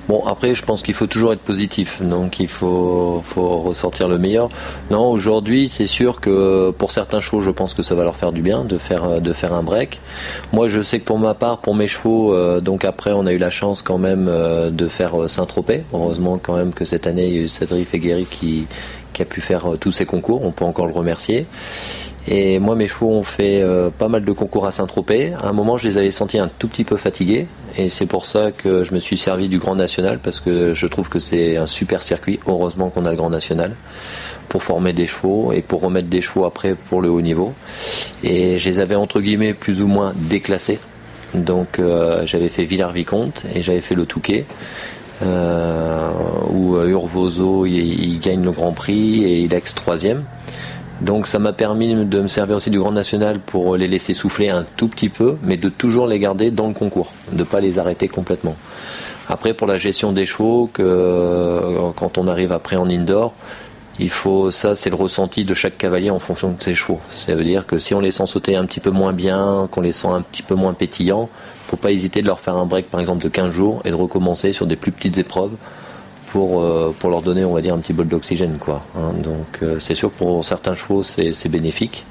Bon, 0.07 0.23
après, 0.25 0.55
je 0.55 0.63
pense 0.63 0.83
qu'il 0.83 0.93
faut 0.93 1.07
toujours 1.07 1.33
être 1.33 1.41
positif, 1.41 2.01
donc 2.01 2.39
il 2.39 2.47
faut, 2.47 3.21
faut 3.25 3.59
ressortir 3.59 4.07
le 4.07 4.17
meilleur. 4.17 4.49
Non, 4.89 5.09
aujourd'hui, 5.09 5.67
c'est 5.67 5.87
sûr 5.87 6.21
que 6.21 6.71
pour 6.71 6.91
certains 6.91 7.19
chevaux, 7.19 7.41
je 7.41 7.51
pense 7.51 7.73
que 7.73 7.83
ça 7.83 7.93
va 7.93 8.03
leur 8.03 8.15
faire 8.15 8.31
du 8.31 8.41
bien 8.41 8.63
de 8.63 8.77
faire, 8.77 9.21
de 9.21 9.33
faire 9.33 9.53
un 9.53 9.63
break. 9.63 9.99
Moi, 10.53 10.69
je 10.69 10.81
sais 10.81 10.99
que 10.99 11.05
pour 11.05 11.19
ma 11.19 11.33
part, 11.33 11.59
pour 11.59 11.75
mes 11.75 11.87
chevaux, 11.87 12.33
euh, 12.33 12.61
donc 12.61 12.85
après, 12.85 13.11
on 13.11 13.25
a 13.25 13.33
eu 13.33 13.37
la 13.37 13.49
chance 13.49 13.81
quand 13.81 13.97
même 13.97 14.27
euh, 14.29 14.69
de 14.69 14.87
faire 14.87 15.21
euh, 15.21 15.27
Saint-Tropez. 15.27 15.83
Heureusement, 15.93 16.39
quand 16.41 16.55
même, 16.55 16.73
que 16.73 16.85
cette 16.85 17.07
année, 17.07 17.27
il 17.27 17.35
y 17.35 17.39
a 17.39 17.41
eu 17.41 17.49
Cédric 17.49 17.89
Fegueri 17.89 18.25
qui, 18.25 18.67
qui 19.13 19.21
a 19.21 19.25
pu 19.25 19.41
faire 19.41 19.73
tous 19.79 19.91
ces 19.91 20.05
concours. 20.05 20.43
On 20.43 20.51
peut 20.51 20.65
encore 20.65 20.87
le 20.87 20.93
remercier. 20.93 21.45
Et 22.27 22.59
moi, 22.59 22.75
mes 22.75 22.87
chevaux 22.87 23.11
ont 23.11 23.23
fait 23.23 23.63
pas 23.97 24.09
mal 24.09 24.25
de 24.25 24.31
concours 24.31 24.65
à 24.65 24.71
Saint-Tropez. 24.71 25.33
À 25.41 25.47
un 25.47 25.53
moment, 25.53 25.77
je 25.77 25.87
les 25.87 25.97
avais 25.97 26.11
sentis 26.11 26.39
un 26.39 26.49
tout 26.59 26.67
petit 26.67 26.83
peu 26.83 26.97
fatigués. 26.97 27.47
Et 27.77 27.89
c'est 27.89 28.05
pour 28.05 28.25
ça 28.25 28.51
que 28.51 28.83
je 28.83 28.93
me 28.93 28.99
suis 28.99 29.17
servi 29.17 29.49
du 29.49 29.59
Grand 29.59 29.75
National, 29.75 30.19
parce 30.19 30.39
que 30.39 30.73
je 30.73 30.87
trouve 30.87 31.09
que 31.09 31.19
c'est 31.19 31.57
un 31.57 31.67
super 31.67 32.03
circuit. 32.03 32.39
Heureusement 32.47 32.89
qu'on 32.89 33.05
a 33.05 33.11
le 33.11 33.17
Grand 33.17 33.29
National 33.29 33.71
pour 34.49 34.63
former 34.63 34.93
des 34.93 35.07
chevaux 35.07 35.51
et 35.53 35.61
pour 35.61 35.81
remettre 35.81 36.07
des 36.07 36.21
chevaux 36.21 36.45
après 36.45 36.75
pour 36.89 37.01
le 37.01 37.09
haut 37.09 37.21
niveau. 37.21 37.53
Et 38.23 38.57
je 38.57 38.69
les 38.69 38.79
avais 38.79 38.95
entre 38.95 39.21
guillemets 39.21 39.53
plus 39.53 39.81
ou 39.81 39.87
moins 39.87 40.13
déclassés. 40.15 40.79
Donc 41.33 41.79
euh, 41.79 42.25
j'avais 42.25 42.49
fait 42.49 42.63
Villars-Vicomte 42.63 43.43
et 43.53 43.61
j'avais 43.61 43.81
fait 43.81 43.95
le 43.95 44.05
Touquet. 44.05 44.45
Euh, 45.23 46.11
où 46.51 46.75
euh, 46.75 46.89
Urvozo 46.89 47.65
il, 47.65 48.19
gagne 48.19 48.43
le 48.43 48.51
Grand 48.51 48.71
Prix 48.71 49.23
et 49.23 49.39
il 49.39 49.53
ex 49.53 49.73
troisième. 49.73 50.23
Donc 51.01 51.27
ça 51.27 51.37
m'a 51.39 51.53
permis 51.53 51.93
de 51.93 52.21
me 52.21 52.27
servir 52.27 52.55
aussi 52.55 52.69
du 52.69 52.79
Grand 52.79 52.91
National 52.91 53.39
pour 53.39 53.75
les 53.75 53.87
laisser 53.87 54.13
souffler 54.13 54.49
un 54.49 54.65
tout 54.77 54.87
petit 54.87 55.09
peu, 55.09 55.37
mais 55.43 55.57
de 55.57 55.69
toujours 55.69 56.07
les 56.07 56.19
garder 56.19 56.49
dans 56.49 56.67
le 56.67 56.73
concours, 56.73 57.11
de 57.31 57.39
ne 57.39 57.43
pas 57.43 57.59
les 57.59 57.77
arrêter 57.77 58.07
complètement. 58.07 58.55
Après 59.29 59.53
pour 59.53 59.67
la 59.67 59.77
gestion 59.77 60.11
des 60.11 60.25
chevaux, 60.25 60.69
que, 60.73 61.59
quand 61.95 62.17
on 62.17 62.27
arrive 62.27 62.51
après 62.51 62.77
en 62.77 62.89
indoor, 62.89 63.33
il 63.99 64.09
faut, 64.09 64.51
ça 64.51 64.75
c'est 64.75 64.89
le 64.89 64.95
ressenti 64.95 65.43
de 65.43 65.53
chaque 65.53 65.77
cavalier 65.77 66.09
en 66.09 66.19
fonction 66.19 66.51
de 66.51 66.61
ses 66.61 66.75
chevaux. 66.75 66.99
Ça 67.13 67.35
veut 67.35 67.43
dire 67.43 67.65
que 67.67 67.77
si 67.77 67.93
on 67.93 67.99
les 67.99 68.11
sent 68.11 68.27
sauter 68.27 68.55
un 68.55 68.65
petit 68.65 68.79
peu 68.79 68.91
moins 68.91 69.13
bien, 69.13 69.67
qu'on 69.71 69.81
les 69.81 69.91
sent 69.91 70.07
un 70.07 70.21
petit 70.21 70.43
peu 70.43 70.55
moins 70.55 70.73
pétillants, 70.73 71.29
faut 71.67 71.77
pas 71.77 71.91
hésiter 71.91 72.21
de 72.21 72.27
leur 72.27 72.39
faire 72.39 72.55
un 72.55 72.65
break 72.65 72.89
par 72.89 73.01
exemple 73.01 73.23
de 73.23 73.29
15 73.29 73.51
jours 73.51 73.81
et 73.85 73.89
de 73.89 73.95
recommencer 73.95 74.53
sur 74.53 74.65
des 74.65 74.75
plus 74.75 74.91
petites 74.91 75.17
épreuves 75.17 75.51
pour, 76.31 76.61
euh, 76.61 76.93
pour 76.97 77.09
leur 77.09 77.21
donner 77.21 77.45
on 77.45 77.53
va 77.53 77.61
dire 77.61 77.73
un 77.73 77.79
petit 77.79 77.93
bol 77.93 78.07
d'oxygène. 78.07 78.57
Hein. 78.67 79.13
Donc 79.23 79.59
euh, 79.61 79.79
c'est 79.79 79.95
sûr 79.95 80.11
que 80.11 80.17
pour 80.17 80.43
certains 80.45 80.73
chevaux 80.73 81.03
c'est 81.03 81.49
bénéfique. 81.49 82.05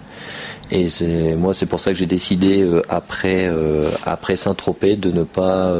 Et 0.71 0.89
moi 1.37 1.55
c'est 1.55 1.67
pour 1.67 1.79
ça 1.79 1.93
que 1.93 1.99
j'ai 1.99 2.07
décidé 2.07 2.63
euh, 2.63 2.83
après, 2.89 3.51
après 4.05 4.37
Saint-Tropez 4.37 4.97
de 4.97 5.11
ne 5.11 5.23
pas 5.23 5.73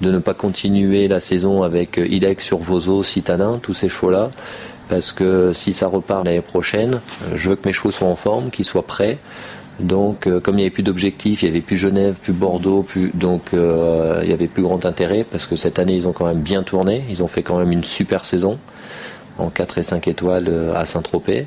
de 0.00 0.12
ne 0.12 0.18
pas 0.18 0.34
continuer 0.34 1.08
la 1.08 1.18
saison 1.20 1.62
avec 1.62 1.96
Ilek 1.96 2.40
sur 2.40 2.58
Vozo, 2.58 3.02
Citadin, 3.02 3.58
tous 3.60 3.74
ces 3.74 3.88
chevaux-là, 3.88 4.30
parce 4.88 5.12
que 5.12 5.52
si 5.52 5.72
ça 5.72 5.88
repart 5.88 6.24
l'année 6.24 6.40
prochaine, 6.40 7.00
je 7.34 7.50
veux 7.50 7.56
que 7.56 7.66
mes 7.66 7.72
chevaux 7.72 7.90
soient 7.90 8.06
en 8.06 8.14
forme, 8.14 8.50
qu'ils 8.50 8.64
soient 8.64 8.86
prêts. 8.86 9.18
Donc, 9.80 10.26
euh, 10.26 10.40
comme 10.40 10.56
il 10.56 10.58
n'y 10.58 10.62
avait 10.64 10.70
plus 10.70 10.82
d'objectifs, 10.82 11.42
il 11.42 11.46
n'y 11.46 11.50
avait 11.52 11.60
plus 11.60 11.76
Genève, 11.76 12.14
plus 12.20 12.32
Bordeaux, 12.32 12.84
donc 13.14 13.54
euh, 13.54 14.20
il 14.24 14.30
y 14.30 14.32
avait 14.32 14.48
plus 14.48 14.62
grand 14.62 14.84
intérêt 14.84 15.24
parce 15.30 15.46
que 15.46 15.56
cette 15.56 15.78
année 15.78 15.94
ils 15.94 16.08
ont 16.08 16.12
quand 16.12 16.26
même 16.26 16.40
bien 16.40 16.62
tourné. 16.62 17.04
Ils 17.10 17.22
ont 17.22 17.28
fait 17.28 17.42
quand 17.42 17.58
même 17.58 17.72
une 17.72 17.84
super 17.84 18.24
saison 18.24 18.58
en 19.38 19.50
4 19.50 19.78
et 19.78 19.82
5 19.82 20.08
étoiles 20.08 20.52
à 20.74 20.84
Saint-Tropez. 20.84 21.46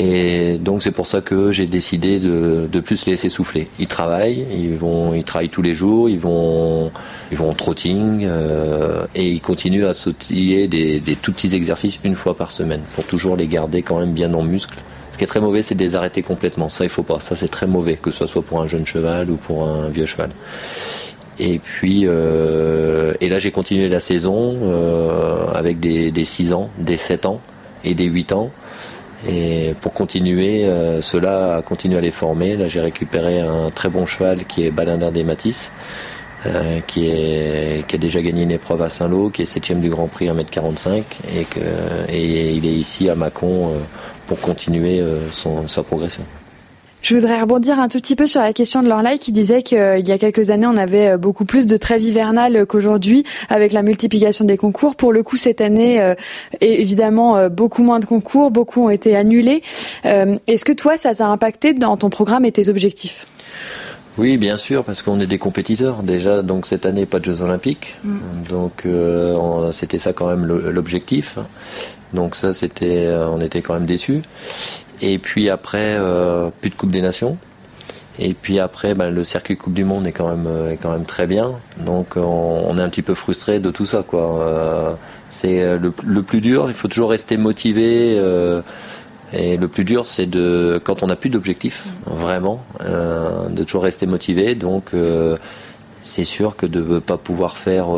Et 0.00 0.58
donc 0.60 0.84
c'est 0.84 0.92
pour 0.92 1.08
ça 1.08 1.20
que 1.20 1.50
j'ai 1.50 1.66
décidé 1.66 2.20
de, 2.20 2.68
de, 2.70 2.80
plus 2.80 3.04
les 3.04 3.12
laisser 3.12 3.28
souffler. 3.28 3.68
Ils 3.80 3.88
travaillent, 3.88 4.46
ils 4.56 4.76
vont, 4.76 5.12
ils 5.12 5.24
travaillent 5.24 5.48
tous 5.48 5.62
les 5.62 5.74
jours, 5.74 6.08
ils 6.08 6.20
vont, 6.20 6.92
ils 7.32 7.36
vont 7.36 7.50
en 7.50 7.54
trotting 7.54 8.24
euh, 8.24 9.04
et 9.16 9.28
ils 9.28 9.40
continuent 9.40 9.86
à 9.86 9.94
sautiller 9.94 10.68
des, 10.68 11.00
des, 11.00 11.16
tout 11.16 11.32
petits 11.32 11.56
exercices 11.56 11.98
une 12.04 12.14
fois 12.14 12.36
par 12.36 12.52
semaine 12.52 12.82
pour 12.94 13.06
toujours 13.06 13.34
les 13.34 13.48
garder 13.48 13.82
quand 13.82 13.98
même 13.98 14.12
bien 14.12 14.32
en 14.34 14.42
muscle. 14.42 14.78
Ce 15.18 15.24
qui 15.24 15.24
est 15.24 15.32
très 15.32 15.40
mauvais, 15.40 15.64
c'est 15.64 15.74
de 15.74 15.80
les 15.80 15.96
arrêter 15.96 16.22
complètement. 16.22 16.68
Ça, 16.68 16.84
il 16.84 16.90
faut 16.90 17.02
pas. 17.02 17.18
Ça, 17.18 17.34
c'est 17.34 17.48
très 17.48 17.66
mauvais, 17.66 17.96
que 17.96 18.12
ce 18.12 18.28
soit 18.28 18.40
pour 18.40 18.60
un 18.60 18.68
jeune 18.68 18.86
cheval 18.86 19.32
ou 19.32 19.34
pour 19.34 19.68
un 19.68 19.88
vieux 19.88 20.06
cheval. 20.06 20.30
Et 21.40 21.58
puis, 21.58 22.04
euh, 22.06 23.14
et 23.20 23.28
là, 23.28 23.40
j'ai 23.40 23.50
continué 23.50 23.88
la 23.88 23.98
saison 23.98 24.56
euh, 24.62 25.50
avec 25.52 25.80
des, 25.80 26.12
des 26.12 26.24
6 26.24 26.52
ans, 26.52 26.70
des 26.78 26.96
7 26.96 27.26
ans 27.26 27.40
et 27.82 27.96
des 27.96 28.04
8 28.04 28.30
ans. 28.30 28.52
Et 29.28 29.74
pour 29.80 29.92
continuer, 29.92 30.66
euh, 30.66 31.02
cela 31.02 31.56
a 31.56 31.62
continué 31.62 31.98
à 31.98 32.00
les 32.00 32.12
former. 32.12 32.54
Là, 32.54 32.68
j'ai 32.68 32.80
récupéré 32.80 33.40
un 33.40 33.72
très 33.72 33.88
bon 33.88 34.06
cheval 34.06 34.44
qui 34.44 34.66
est 34.66 34.70
Balinder 34.70 35.10
des 35.10 35.24
Matisse, 35.24 35.72
qui, 36.86 37.10
a 37.10 37.98
déjà 37.98 38.22
gagné 38.22 38.44
une 38.44 38.52
épreuve 38.52 38.82
à 38.82 38.88
Saint-Lô, 38.88 39.30
qui 39.30 39.42
est 39.42 39.46
septième 39.46 39.80
du 39.80 39.90
Grand 39.90 40.06
Prix 40.06 40.28
1m45 40.28 41.02
et, 42.08 42.54
il 42.54 42.64
est 42.64 42.72
ici 42.72 43.10
à 43.10 43.16
Mâcon 43.16 43.72
pour 44.28 44.40
continuer 44.40 45.02
son, 45.32 45.66
sa 45.66 45.82
progression. 45.82 46.22
Je 47.00 47.14
voudrais 47.14 47.40
rebondir 47.40 47.78
un 47.78 47.88
tout 47.88 47.98
petit 48.00 48.16
peu 48.16 48.26
sur 48.26 48.40
la 48.40 48.52
question 48.52 48.82
de 48.82 48.88
Lorlaï 48.88 49.18
qui 49.18 49.30
disait 49.30 49.62
qu'il 49.62 50.06
y 50.06 50.12
a 50.12 50.18
quelques 50.18 50.50
années, 50.50 50.66
on 50.66 50.76
avait 50.76 51.10
euh, 51.10 51.16
beaucoup 51.16 51.44
plus 51.44 51.66
de 51.66 51.76
trêves 51.76 52.02
hivernales 52.02 52.66
qu'aujourd'hui 52.66 53.24
avec 53.48 53.72
la 53.72 53.82
multiplication 53.82 54.44
des 54.44 54.56
concours. 54.56 54.96
Pour 54.96 55.12
le 55.12 55.22
coup, 55.22 55.36
cette 55.36 55.60
année, 55.60 56.00
euh, 56.00 56.14
évidemment, 56.60 57.36
euh, 57.36 57.48
beaucoup 57.48 57.84
moins 57.84 58.00
de 58.00 58.04
concours, 58.04 58.50
beaucoup 58.50 58.84
ont 58.84 58.90
été 58.90 59.16
annulés. 59.16 59.62
Est-ce 60.04 60.64
que 60.64 60.72
toi, 60.72 60.96
ça 60.96 61.14
t'a 61.14 61.26
impacté 61.28 61.72
dans 61.72 61.96
ton 61.96 62.10
programme 62.10 62.44
et 62.44 62.52
tes 62.52 62.68
objectifs? 62.68 63.26
Oui, 64.18 64.36
bien 64.36 64.56
sûr, 64.56 64.84
parce 64.84 65.02
qu'on 65.02 65.20
est 65.20 65.26
des 65.26 65.38
compétiteurs. 65.38 66.02
Déjà, 66.02 66.42
donc 66.42 66.66
cette 66.66 66.84
année, 66.84 67.06
pas 67.06 67.20
de 67.20 67.24
Jeux 67.24 67.42
Olympiques. 67.42 67.96
Mm. 68.04 68.18
Donc, 68.48 68.86
c'était 69.72 69.98
ça 69.98 70.12
quand 70.12 70.28
même 70.28 70.44
l'objectif. 70.44 71.38
Donc 72.14 72.36
ça, 72.36 72.52
c'était, 72.54 73.08
on 73.08 73.40
était 73.40 73.60
quand 73.60 73.74
même 73.74 73.86
déçus. 73.86 74.22
Et 75.00 75.18
puis 75.18 75.48
après, 75.48 75.96
euh, 75.98 76.50
plus 76.60 76.70
de 76.70 76.74
Coupe 76.74 76.90
des 76.90 77.02
Nations. 77.02 77.36
Et 78.18 78.34
puis 78.34 78.58
après, 78.58 78.94
ben, 78.94 79.10
le 79.10 79.22
circuit 79.22 79.56
Coupe 79.56 79.74
du 79.74 79.84
Monde 79.84 80.06
est 80.06 80.12
quand 80.12 80.28
même, 80.28 80.46
euh, 80.48 80.72
est 80.72 80.76
quand 80.76 80.90
même 80.90 81.04
très 81.04 81.26
bien. 81.26 81.52
Donc 81.78 82.16
on, 82.16 82.76
est 82.78 82.82
un 82.82 82.88
petit 82.88 83.02
peu 83.02 83.14
frustré 83.14 83.60
de 83.60 83.70
tout 83.70 83.86
ça. 83.86 84.02
Quoi. 84.06 84.40
Euh, 84.42 84.92
c'est 85.30 85.78
le, 85.78 86.22
plus 86.22 86.40
dur, 86.40 86.66
il 86.68 86.74
faut 86.74 86.88
toujours 86.88 87.10
rester 87.10 87.36
motivé. 87.36 88.18
Et 89.32 89.56
le 89.56 89.68
plus 89.68 89.84
dur, 89.84 90.06
c'est 90.06 90.26
de 90.26 90.80
quand 90.84 91.02
on 91.02 91.08
n'a 91.08 91.16
plus 91.16 91.30
d'objectif, 91.30 91.84
vraiment, 92.06 92.62
de 92.80 93.64
toujours 93.64 93.82
rester 93.82 94.06
motivé. 94.06 94.54
Donc 94.54 94.92
c'est 96.02 96.24
sûr 96.24 96.56
que 96.56 96.66
de 96.66 96.80
ne 96.80 96.98
pas 96.98 97.18
pouvoir 97.18 97.56
faire 97.56 97.88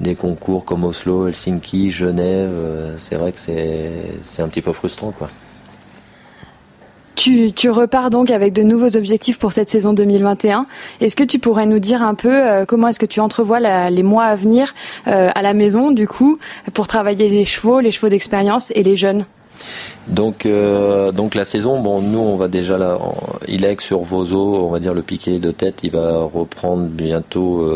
des 0.00 0.14
concours 0.14 0.64
comme 0.64 0.84
Oslo, 0.84 1.28
Helsinki, 1.28 1.90
Genève, 1.90 2.50
c'est 2.98 3.16
vrai 3.16 3.32
que 3.32 3.38
c'est 3.38 4.42
un 4.42 4.48
petit 4.48 4.62
peu 4.62 4.72
frustrant. 4.72 5.12
quoi. 5.12 5.28
Tu, 7.22 7.68
repars 7.68 8.08
donc 8.08 8.30
avec 8.30 8.54
de 8.54 8.62
nouveaux 8.62 8.96
objectifs 8.96 9.38
pour 9.38 9.52
cette 9.52 9.68
saison 9.68 9.92
2021. 9.92 10.64
Est-ce 11.02 11.14
que 11.14 11.22
tu 11.22 11.38
pourrais 11.38 11.66
nous 11.66 11.78
dire 11.78 12.02
un 12.02 12.14
peu 12.14 12.32
euh, 12.32 12.64
comment 12.64 12.88
est-ce 12.88 12.98
que 12.98 13.04
tu 13.04 13.20
entrevois 13.20 13.60
les 13.90 14.02
mois 14.02 14.24
à 14.24 14.36
venir 14.36 14.72
euh, 15.06 15.28
à 15.34 15.42
la 15.42 15.52
maison, 15.52 15.90
du 15.90 16.08
coup, 16.08 16.38
pour 16.72 16.86
travailler 16.86 17.28
les 17.28 17.44
chevaux, 17.44 17.80
les 17.80 17.90
chevaux 17.90 18.08
d'expérience 18.08 18.72
et 18.74 18.82
les 18.82 18.96
jeunes? 18.96 19.26
Donc, 20.08 20.46
euh, 20.46 21.12
donc 21.12 21.34
la 21.34 21.44
saison, 21.44 21.80
bon, 21.80 22.00
nous 22.00 22.18
on 22.18 22.36
va 22.36 22.48
déjà 22.48 22.78
là, 22.78 22.98
il 23.48 23.64
est 23.64 23.80
sur 23.80 24.00
Vozo, 24.00 24.66
on 24.66 24.70
va 24.70 24.80
dire 24.80 24.94
le 24.94 25.02
piqué 25.02 25.38
de 25.38 25.50
tête, 25.50 25.80
il 25.82 25.90
va 25.90 26.24
reprendre 26.24 26.84
bientôt 26.84 27.68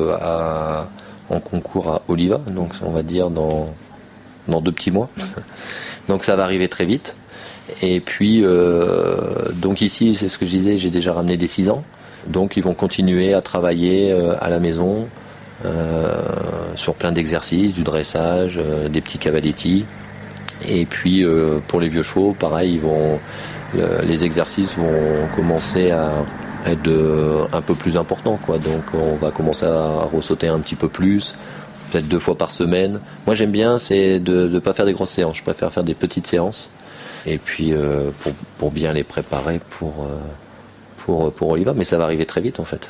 en 1.31 1.41
concours 1.41 1.89
à 1.89 2.03
Oliva, 2.09 2.41
donc 2.49 2.73
on 2.85 2.91
va 2.91 3.03
dire 3.03 3.31
dans, 3.31 3.69
deux 4.61 4.73
petits 4.73 4.91
mois. 4.91 5.09
Donc 6.09 6.25
ça 6.25 6.37
va 6.37 6.45
arriver 6.45 6.69
très 6.69 6.85
vite. 6.85 7.17
Et 7.83 8.01
puis, 8.01 8.43
euh, 8.45 9.17
donc 9.55 9.81
ici, 9.81 10.15
c'est 10.15 10.29
ce 10.29 10.39
que 10.39 10.45
je 10.45 10.51
disais, 10.51 10.77
j'ai 10.77 10.91
déjà 10.91 11.15
ramené 11.15 11.37
des 11.37 11.47
6 11.47 11.71
ans. 11.71 11.83
Donc 12.27 12.57
ils 12.57 12.63
vont 12.63 12.75
continuer 12.75 13.35
à 13.35 13.41
travailler 13.41 14.13
euh, 14.13 14.35
à 14.41 14.51
la 14.51 14.61
maison 14.61 15.09
euh, 15.65 16.15
sur 16.75 16.95
plein 16.95 17.13
d'exercices, 17.13 17.73
du 17.73 17.83
dressage, 17.83 18.61
des 18.91 19.01
petits 19.01 19.19
cavaletti. 19.19 19.87
Et 20.67 20.87
puis 20.87 21.25
pour 21.69 21.81
les 21.81 21.89
vieux 21.89 22.03
chevaux, 22.03 22.35
pareil, 22.39 22.75
ils 22.75 22.81
vont, 22.81 23.19
les 24.03 24.25
exercices 24.25 24.75
vont 24.77 25.27
commencer 25.35 25.91
à 25.91 26.11
être 26.67 27.49
un 27.53 27.61
peu 27.61 27.75
plus 27.75 27.97
importants. 27.97 28.39
Quoi. 28.45 28.59
Donc 28.59 28.83
on 28.95 29.17
va 29.17 29.31
commencer 29.31 29.67
à 29.67 30.09
ressauter 30.13 30.49
un 30.49 30.61
petit 30.61 30.77
peu 30.77 30.89
plus, 30.89 31.35
peut-être 31.91 32.09
deux 32.09 32.19
fois 32.19 32.37
par 32.37 32.53
semaine. 32.53 33.01
Moi 33.27 33.35
j'aime 33.35 33.51
bien, 33.51 33.79
c'est 33.79 34.19
de 34.19 34.49
ne 34.49 34.59
pas 34.59 34.75
faire 34.75 34.87
des 34.87 34.93
grosses 34.93 35.11
séances. 35.11 35.37
Je 35.39 35.43
préfère 35.43 35.73
faire 35.73 35.85
des 35.85 35.95
petites 35.95 36.27
séances 36.27 36.71
et 37.27 37.39
puis 37.39 37.73
euh, 37.73 38.11
pour, 38.59 38.71
bien 38.71 38.93
les 38.93 39.05
préparer 39.05 39.61
pour, 39.71 40.07
euh, 40.09 40.17
pour, 41.05 41.33
pour 41.33 41.51
Oliva. 41.51 41.73
Mais 41.75 41.85
ça 41.85 41.99
va 41.99 42.05
arriver 42.05 42.27
très 42.27 42.41
vite 42.41 42.61
en 42.61 42.65
fait. 42.65 42.89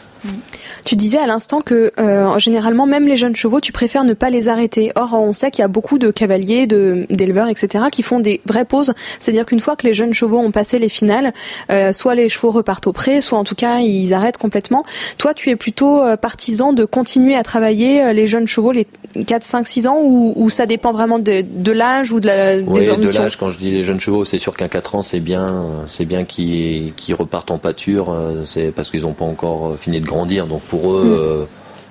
Tu 0.84 0.96
disais 0.96 1.18
à 1.18 1.26
l'instant 1.26 1.60
que 1.60 1.92
euh, 1.98 2.38
généralement 2.38 2.86
même 2.86 3.06
les 3.06 3.16
jeunes 3.16 3.36
chevaux, 3.36 3.60
tu 3.60 3.72
préfères 3.72 4.04
ne 4.04 4.12
pas 4.12 4.30
les 4.30 4.48
arrêter. 4.48 4.92
Or, 4.96 5.14
on 5.14 5.32
sait 5.32 5.50
qu'il 5.50 5.62
y 5.62 5.64
a 5.64 5.68
beaucoup 5.68 5.98
de 5.98 6.10
cavaliers, 6.10 6.66
de 6.66 7.06
d'éleveurs, 7.10 7.48
etc., 7.48 7.84
qui 7.90 8.02
font 8.02 8.20
des 8.20 8.40
vraies 8.46 8.64
pauses. 8.64 8.92
C'est-à-dire 9.18 9.46
qu'une 9.46 9.60
fois 9.60 9.76
que 9.76 9.86
les 9.86 9.94
jeunes 9.94 10.14
chevaux 10.14 10.38
ont 10.38 10.50
passé 10.50 10.78
les 10.78 10.88
finales, 10.88 11.32
euh, 11.70 11.92
soit 11.92 12.14
les 12.14 12.28
chevaux 12.28 12.50
repartent 12.50 12.86
au 12.86 12.92
pré, 12.92 13.20
soit 13.20 13.38
en 13.38 13.44
tout 13.44 13.54
cas 13.54 13.78
ils 13.78 14.14
arrêtent 14.14 14.38
complètement. 14.38 14.84
Toi, 15.18 15.34
tu 15.34 15.50
es 15.50 15.56
plutôt 15.56 16.02
euh, 16.02 16.16
partisan 16.16 16.72
de 16.72 16.84
continuer 16.84 17.36
à 17.36 17.42
travailler 17.42 18.02
euh, 18.02 18.12
les 18.12 18.26
jeunes 18.26 18.48
chevaux 18.48 18.72
les 18.72 18.86
4, 19.26 19.44
5, 19.44 19.66
6 19.66 19.86
ans 19.86 19.98
ou, 20.02 20.32
ou 20.36 20.50
ça 20.50 20.66
dépend 20.66 20.92
vraiment 20.92 21.18
de, 21.18 21.44
de 21.48 21.72
l'âge 21.72 22.12
ou 22.12 22.20
de 22.20 22.26
la, 22.26 22.56
oui, 22.56 22.80
des 22.80 22.90
ambitions 22.90 23.20
de 23.20 23.24
l'âge. 23.24 23.36
Quand 23.36 23.50
je 23.50 23.58
dis 23.58 23.70
les 23.70 23.84
jeunes 23.84 24.00
chevaux, 24.00 24.24
c'est 24.24 24.38
sûr 24.38 24.56
qu'un 24.56 24.68
4 24.68 24.96
ans, 24.96 25.02
c'est 25.02 25.20
bien, 25.20 25.46
c'est 25.88 26.04
bien 26.04 26.24
qu'ils 26.24 26.92
repartent 27.16 27.50
en 27.50 27.58
pâture. 27.58 28.14
C'est 28.44 28.72
parce 28.74 28.90
qu'ils 28.90 29.02
n'ont 29.02 29.12
pas 29.12 29.24
encore 29.24 29.76
fini 29.78 30.00
de 30.00 30.06
grandir. 30.06 30.13
Donc 30.46 30.62
pour 30.62 30.92
eux, 30.92 31.04
mm. 31.04 31.12
euh, 31.12 31.44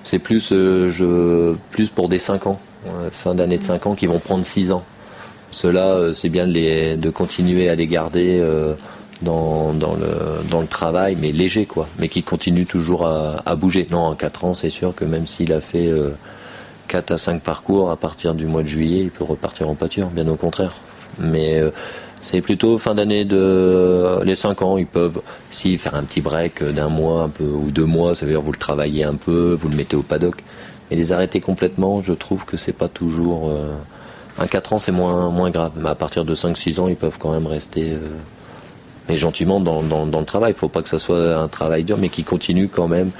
c'est 0.03 0.19
plus, 0.19 0.51
euh, 0.51 0.89
je, 0.89 1.55
plus 1.71 1.89
pour 1.89 2.09
des 2.09 2.19
5 2.19 2.47
ans, 2.47 2.59
fin 3.11 3.35
d'année 3.35 3.57
de 3.57 3.63
5 3.63 3.87
ans, 3.87 3.95
qui 3.95 4.07
vont 4.07 4.19
prendre 4.19 4.45
6 4.45 4.71
ans. 4.71 4.83
Cela, 5.51 6.13
c'est 6.13 6.29
bien 6.29 6.47
de, 6.47 6.51
les, 6.51 6.95
de 6.95 7.09
continuer 7.09 7.69
à 7.69 7.75
les 7.75 7.85
garder 7.85 8.43
dans, 9.21 9.71
dans, 9.73 9.93
le, 9.93 10.49
dans 10.49 10.61
le 10.61 10.67
travail, 10.67 11.15
mais 11.19 11.31
léger, 11.31 11.65
quoi. 11.67 11.87
Mais 11.99 12.09
qui 12.09 12.23
continue 12.23 12.65
toujours 12.65 13.05
à, 13.05 13.35
à 13.45 13.55
bouger. 13.55 13.87
Non, 13.91 13.99
en 13.99 14.15
4 14.15 14.45
ans, 14.45 14.53
c'est 14.55 14.71
sûr 14.71 14.95
que 14.95 15.05
même 15.05 15.27
s'il 15.27 15.53
a 15.53 15.59
fait 15.59 15.91
4 16.87 17.11
à 17.11 17.17
5 17.17 17.41
parcours, 17.41 17.91
à 17.91 17.97
partir 17.97 18.33
du 18.33 18.47
mois 18.47 18.63
de 18.63 18.67
juillet, 18.67 19.01
il 19.03 19.11
peut 19.11 19.23
repartir 19.23 19.69
en 19.69 19.75
pâture, 19.75 20.07
bien 20.07 20.27
au 20.27 20.35
contraire. 20.35 20.73
Mais 21.19 21.61
c'est 22.23 22.39
plutôt 22.39 22.79
fin 22.79 22.95
d'année 22.95 23.25
de 23.25 24.21
les 24.23 24.37
5 24.37 24.61
ans, 24.61 24.77
ils 24.77 24.87
peuvent 24.87 25.21
si 25.51 25.77
faire 25.77 25.93
un 25.93 26.03
petit 26.03 26.21
break 26.21 26.63
d'un 26.63 26.87
mois 26.87 27.23
un 27.23 27.29
peu 27.29 27.43
ou 27.43 27.69
deux 27.69 27.85
mois, 27.85 28.15
ça 28.15 28.25
veut 28.25 28.31
dire 28.31 28.41
vous 28.41 28.53
le 28.53 28.57
travaillez 28.57 29.03
un 29.03 29.15
peu, 29.15 29.57
vous 29.59 29.67
le 29.67 29.75
mettez 29.75 29.97
au 29.97 30.03
paddock. 30.03 30.41
Mais 30.89 30.95
les 30.95 31.11
arrêter 31.11 31.41
complètement, 31.41 32.01
je 32.01 32.13
trouve 32.13 32.45
que 32.45 32.55
c'est 32.55 32.71
pas 32.71 32.87
toujours 32.87 33.49
euh, 33.49 33.75
un 34.39 34.47
4 34.47 34.71
ans 34.71 34.79
c'est 34.79 34.93
moins 34.93 35.31
moins 35.31 35.49
grave, 35.49 35.73
mais 35.75 35.89
à 35.89 35.95
partir 35.95 36.23
de 36.23 36.33
5 36.33 36.57
6 36.57 36.79
ans, 36.79 36.87
ils 36.87 36.95
peuvent 36.95 37.17
quand 37.19 37.33
même 37.33 37.45
rester 37.45 37.91
euh, 37.91 37.97
mais 39.09 39.17
gentiment 39.17 39.59
dans, 39.59 39.83
dans, 39.83 40.19
le 40.19 40.25
travail, 40.25 40.53
il 40.55 40.57
faut 40.57 40.69
pas 40.69 40.81
que 40.81 40.87
ça 40.87 40.99
soit 40.99 41.35
un 41.35 41.49
travail 41.49 41.83
dur 41.83 41.97
mais 41.97 42.07
qui 42.07 42.23
continue 42.23 42.69
quand 42.69 42.87
même. 42.87 43.11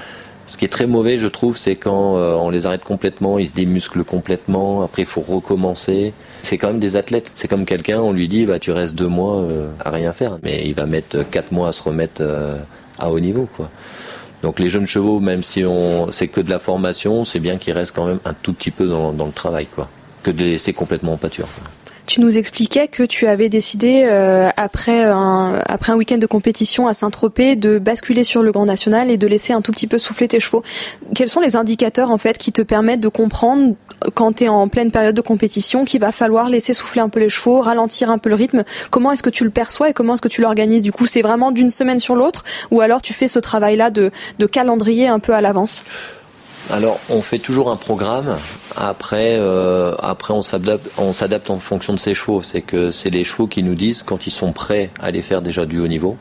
Ce 0.46 0.56
qui 0.56 0.64
est 0.64 0.68
très 0.68 0.86
mauvais, 0.86 1.18
je 1.18 1.26
trouve, 1.26 1.58
c'est 1.58 1.76
quand 1.76 2.16
euh, 2.16 2.36
on 2.36 2.48
les 2.48 2.64
arrête 2.64 2.84
complètement, 2.84 3.38
ils 3.38 3.48
se 3.48 3.52
démusclent 3.52 4.04
complètement, 4.04 4.80
après 4.82 5.02
il 5.02 5.08
faut 5.08 5.20
recommencer 5.20 6.14
c'est 6.44 6.58
quand 6.58 6.68
même 6.68 6.78
des 6.78 6.96
athlètes. 6.96 7.30
C'est 7.34 7.48
comme 7.48 7.64
quelqu'un, 7.64 8.00
on 8.00 8.12
lui 8.12 8.28
dit, 8.28 8.46
bah, 8.46 8.58
tu 8.58 8.70
restes 8.70 8.94
deux 8.94 9.08
mois 9.08 9.42
euh, 9.42 9.68
à 9.84 9.90
rien 9.90 10.12
faire, 10.12 10.38
mais 10.42 10.62
il 10.64 10.74
va 10.74 10.86
mettre 10.86 11.22
quatre 11.28 11.52
mois 11.52 11.68
à 11.68 11.72
se 11.72 11.82
remettre 11.82 12.20
euh, 12.20 12.56
à 12.98 13.10
haut 13.10 13.20
niveau, 13.20 13.48
quoi. 13.56 13.70
Donc 14.42 14.60
les 14.60 14.68
jeunes 14.68 14.86
chevaux, 14.86 15.20
même 15.20 15.42
si 15.42 15.64
on 15.64 16.12
c'est 16.12 16.28
que 16.28 16.42
de 16.42 16.50
la 16.50 16.58
formation, 16.58 17.24
c'est 17.24 17.40
bien 17.40 17.56
qu'ils 17.56 17.72
restent 17.72 17.94
quand 17.94 18.04
même 18.04 18.20
un 18.26 18.34
tout 18.34 18.52
petit 18.52 18.70
peu 18.70 18.86
dans, 18.86 19.10
le 19.12 19.32
travail, 19.32 19.66
quoi, 19.74 19.88
que 20.22 20.30
de 20.30 20.42
les 20.42 20.50
laisser 20.52 20.74
complètement 20.74 21.14
en 21.14 21.16
pâture. 21.16 21.48
Tu 22.06 22.20
nous 22.20 22.36
expliquais 22.36 22.86
que 22.86 23.02
tu 23.02 23.26
avais 23.26 23.48
décidé 23.48 24.04
euh, 24.04 24.50
après 24.58 25.04
un 25.04 25.58
après 25.66 25.92
un 25.92 25.96
week-end 25.96 26.18
de 26.18 26.26
compétition 26.26 26.86
à 26.86 26.92
Saint-Tropez 26.92 27.56
de 27.56 27.78
basculer 27.78 28.24
sur 28.24 28.42
le 28.42 28.52
Grand 28.52 28.66
National 28.66 29.10
et 29.10 29.16
de 29.16 29.26
laisser 29.26 29.54
un 29.54 29.62
tout 29.62 29.72
petit 29.72 29.86
peu 29.86 29.96
souffler 29.98 30.28
tes 30.28 30.38
chevaux. 30.38 30.62
Quels 31.14 31.30
sont 31.30 31.40
les 31.40 31.56
indicateurs 31.56 32.10
en 32.10 32.18
fait 32.18 32.36
qui 32.36 32.52
te 32.52 32.60
permettent 32.60 33.00
de 33.00 33.08
comprendre 33.08 33.74
quand 34.12 34.34
tu 34.34 34.44
es 34.44 34.48
en 34.48 34.68
pleine 34.68 34.90
période 34.90 35.14
de 35.14 35.22
compétition 35.22 35.86
qu'il 35.86 36.00
va 36.00 36.12
falloir 36.12 36.50
laisser 36.50 36.74
souffler 36.74 37.00
un 37.00 37.08
peu 37.08 37.20
les 37.20 37.30
chevaux, 37.30 37.60
ralentir 37.60 38.10
un 38.10 38.18
peu 38.18 38.28
le 38.28 38.34
rythme? 38.34 38.64
Comment 38.90 39.12
est-ce 39.12 39.22
que 39.22 39.30
tu 39.30 39.44
le 39.44 39.50
perçois 39.50 39.88
et 39.88 39.92
comment 39.94 40.14
est-ce 40.14 40.22
que 40.22 40.28
tu 40.28 40.42
l'organises 40.42 40.82
Du 40.82 40.92
coup, 40.92 41.06
c'est 41.06 41.22
vraiment 41.22 41.52
d'une 41.52 41.70
semaine 41.70 42.00
sur 42.00 42.16
l'autre? 42.16 42.44
Ou 42.70 42.82
alors 42.82 43.00
tu 43.00 43.14
fais 43.14 43.28
ce 43.28 43.38
travail-là 43.38 43.90
de, 43.90 44.10
de 44.38 44.46
calendrier 44.46 45.08
un 45.08 45.20
peu 45.20 45.32
à 45.32 45.40
l'avance? 45.40 45.84
Alors, 46.70 46.98
on 47.10 47.20
fait 47.20 47.38
toujours 47.38 47.70
un 47.70 47.76
programme. 47.76 48.36
Après, 48.76 49.36
euh, 49.38 49.94
après 50.02 50.32
on 50.32 50.42
s'adapte, 50.42 51.50
en 51.50 51.58
fonction 51.58 51.92
de 51.92 51.98
ses 51.98 52.14
chevaux. 52.14 52.42
C'est 52.42 52.62
que 52.62 52.90
c'est 52.90 53.10
les 53.10 53.22
chevaux 53.24 53.46
qui 53.46 53.62
nous 53.62 53.74
disent 53.74 54.02
quand 54.02 54.26
ils 54.26 54.30
sont 54.30 54.52
prêts 54.52 54.90
à 54.98 55.06
aller 55.06 55.22
faire 55.22 55.42
déjà 55.42 55.66
du 55.66 55.78
haut 55.78 55.86
niveau. 55.86 56.16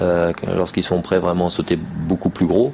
Euh, 0.00 0.32
lorsqu'ils 0.56 0.84
sont 0.84 1.00
prêts 1.02 1.18
vraiment 1.18 1.48
à 1.48 1.50
sauter 1.50 1.76
beaucoup 1.76 2.30
plus 2.30 2.46
gros. 2.46 2.72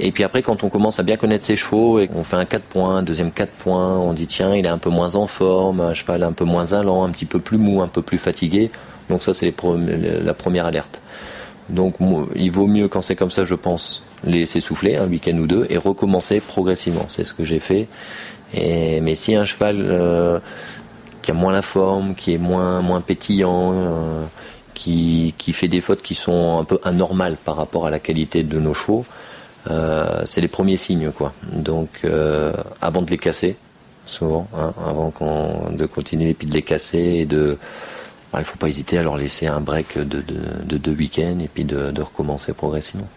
Et 0.00 0.12
puis 0.12 0.22
après, 0.22 0.42
quand 0.42 0.62
on 0.62 0.68
commence 0.68 1.00
à 1.00 1.02
bien 1.02 1.16
connaître 1.16 1.44
ses 1.44 1.56
chevaux 1.56 1.98
et 1.98 2.06
qu'on 2.06 2.22
fait 2.22 2.36
un 2.36 2.44
4 2.44 2.62
points, 2.62 2.98
un 2.98 3.02
deuxième 3.02 3.32
4 3.32 3.50
points, 3.50 3.96
on 3.96 4.12
dit 4.12 4.28
tiens, 4.28 4.54
il 4.54 4.64
est 4.64 4.70
un 4.70 4.78
peu 4.78 4.90
moins 4.90 5.16
en 5.16 5.26
forme, 5.26 5.80
un 5.80 5.94
cheval 5.94 6.22
un 6.22 6.32
peu 6.32 6.44
moins 6.44 6.72
allant, 6.72 7.04
un 7.04 7.10
petit 7.10 7.24
peu 7.24 7.40
plus 7.40 7.58
mou, 7.58 7.82
un 7.82 7.88
peu 7.88 8.02
plus 8.02 8.18
fatigué. 8.18 8.70
Donc 9.10 9.24
ça, 9.24 9.34
c'est 9.34 9.52
la 10.22 10.34
première 10.34 10.66
alerte. 10.66 11.00
Donc 11.68 11.96
il 12.34 12.50
vaut 12.50 12.66
mieux 12.66 12.88
quand 12.88 13.02
c'est 13.02 13.16
comme 13.16 13.30
ça, 13.30 13.44
je 13.44 13.54
pense, 13.54 14.02
laisser 14.24 14.60
souffler 14.60 14.96
un 14.96 15.06
week-end 15.06 15.36
ou 15.36 15.46
deux 15.46 15.66
et 15.70 15.76
recommencer 15.76 16.40
progressivement. 16.40 17.04
C'est 17.08 17.24
ce 17.24 17.34
que 17.34 17.44
j'ai 17.44 17.60
fait. 17.60 17.88
Mais 18.54 19.14
si 19.14 19.34
un 19.34 19.44
cheval 19.44 19.76
euh, 19.80 20.38
qui 21.22 21.30
a 21.30 21.34
moins 21.34 21.52
la 21.52 21.62
forme, 21.62 22.14
qui 22.14 22.34
est 22.34 22.38
moins, 22.38 22.80
moins 22.80 23.00
pétillant, 23.00 23.72
euh, 23.74 24.24
qui, 24.74 25.34
fait 25.52 25.68
des 25.68 25.80
fautes 25.80 26.02
qui 26.02 26.14
sont 26.14 26.58
un 26.60 26.64
peu 26.64 26.78
anormales 26.84 27.36
par 27.36 27.56
rapport 27.56 27.86
à 27.86 27.90
la 27.90 27.98
qualité 27.98 28.42
de 28.42 28.58
nos 28.58 28.74
chevaux, 28.74 29.04
euh, 29.70 30.22
c'est 30.24 30.40
les 30.40 30.48
premiers 30.48 30.76
signes. 30.76 31.10
quoi. 31.10 31.32
Donc 31.52 32.06
avant 32.80 33.02
de 33.02 33.10
les 33.10 33.18
casser, 33.18 33.56
souvent, 34.04 34.48
hein, 34.56 34.72
avant 34.86 35.12
de 35.70 35.86
continuer 35.86 36.30
et 36.30 36.34
puis 36.34 36.46
de 36.46 36.54
les 36.54 36.62
casser 36.62 37.26
de 37.26 37.58
il 38.34 38.40
ne 38.40 38.44
faut 38.44 38.58
pas 38.58 38.68
hésiter 38.68 38.98
à 38.98 39.02
leur 39.02 39.16
laisser 39.16 39.46
un 39.46 39.60
break 39.60 39.98
de, 39.98 40.20
deux 40.76 40.92
week-ends 40.92 41.38
et 41.40 41.48
puis 41.48 41.64
de 41.64 42.00
recommencer 42.00 42.52
progressivement. 42.52 43.08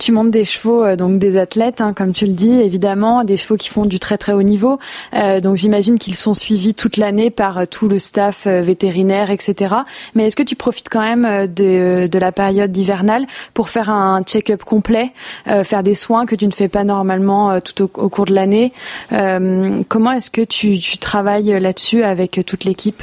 Tu 0.00 0.12
montes 0.12 0.30
des 0.30 0.46
chevaux, 0.46 0.82
euh, 0.82 0.96
donc 0.96 1.18
des 1.18 1.36
athlètes, 1.36 1.82
hein, 1.82 1.92
comme 1.92 2.14
tu 2.14 2.24
le 2.24 2.32
dis, 2.32 2.54
évidemment, 2.54 3.22
des 3.22 3.36
chevaux 3.36 3.58
qui 3.58 3.68
font 3.68 3.84
du 3.84 3.98
très 3.98 4.16
très 4.16 4.32
haut 4.32 4.42
niveau. 4.42 4.78
Euh, 5.12 5.40
donc 5.40 5.56
j'imagine 5.56 5.98
qu'ils 5.98 6.16
sont 6.16 6.32
suivis 6.32 6.72
toute 6.74 6.96
l'année 6.96 7.28
par 7.28 7.58
euh, 7.58 7.64
tout 7.66 7.86
le 7.86 7.98
staff 7.98 8.46
vétérinaire, 8.46 9.30
etc. 9.30 9.74
Mais 10.14 10.26
est-ce 10.26 10.36
que 10.36 10.42
tu 10.42 10.56
profites 10.56 10.88
quand 10.88 11.02
même 11.02 11.46
de, 11.46 12.08
la 12.18 12.32
période 12.32 12.74
hivernale 12.74 13.26
pour 13.52 13.68
faire 13.68 13.90
un 13.90 14.22
check-up 14.22 14.64
complet, 14.64 15.12
faire 15.46 15.82
des 15.82 15.94
soins 15.94 16.26
que 16.26 16.34
tu 16.34 16.46
ne 16.46 16.52
fais 16.52 16.68
pas 16.68 16.84
normalement 16.84 17.60
tout 17.60 17.82
au, 17.82 18.08
cours 18.08 18.26
de 18.26 18.34
l'année? 18.34 18.72
Comment 19.10 20.12
est-ce 20.12 20.30
que 20.30 20.42
tu, 20.42 20.78
tu 20.78 20.98
travailles 20.98 21.58
là-dessus 21.60 22.02
avec 22.02 22.42
toute 22.46 22.64
l'équipe? 22.64 23.02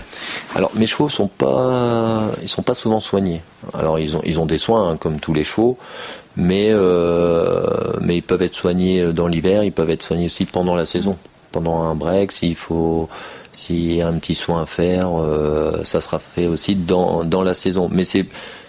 Alors 0.55 0.71
mes 0.75 0.85
chevaux 0.85 1.09
sont 1.09 1.27
pas, 1.27 2.25
ils 2.43 2.49
sont 2.49 2.61
pas 2.61 2.75
souvent 2.75 2.99
soignés. 2.99 3.41
Alors 3.73 3.97
ils 3.97 4.15
ont 4.15 4.21
ils 4.23 4.39
ont 4.39 4.45
des 4.45 4.59
soins 4.59 4.91
hein, 4.91 4.97
comme 4.97 5.19
tous 5.19 5.33
les 5.33 5.43
chevaux 5.43 5.77
mais, 6.37 6.69
euh, 6.69 7.65
mais 7.99 8.17
ils 8.17 8.21
peuvent 8.21 8.43
être 8.43 8.55
soignés 8.55 9.11
dans 9.11 9.27
l'hiver, 9.27 9.63
ils 9.63 9.71
peuvent 9.71 9.89
être 9.89 10.03
soignés 10.03 10.27
aussi 10.27 10.45
pendant 10.45 10.75
la 10.75 10.85
saison, 10.85 11.17
pendant 11.51 11.81
un 11.81 11.95
break, 11.95 12.31
s'il 12.31 12.55
faut 12.55 13.09
s'il 13.53 13.93
y 13.93 14.01
a 14.03 14.07
un 14.07 14.13
petit 14.13 14.35
soin 14.35 14.61
à 14.61 14.65
faire, 14.67 15.09
euh, 15.19 15.83
ça 15.83 15.99
sera 15.99 16.19
fait 16.19 16.45
aussi 16.45 16.75
dans, 16.75 17.23
dans 17.23 17.41
la 17.41 17.55
saison. 17.55 17.89
Mais 17.91 18.03
c'est 18.03 18.27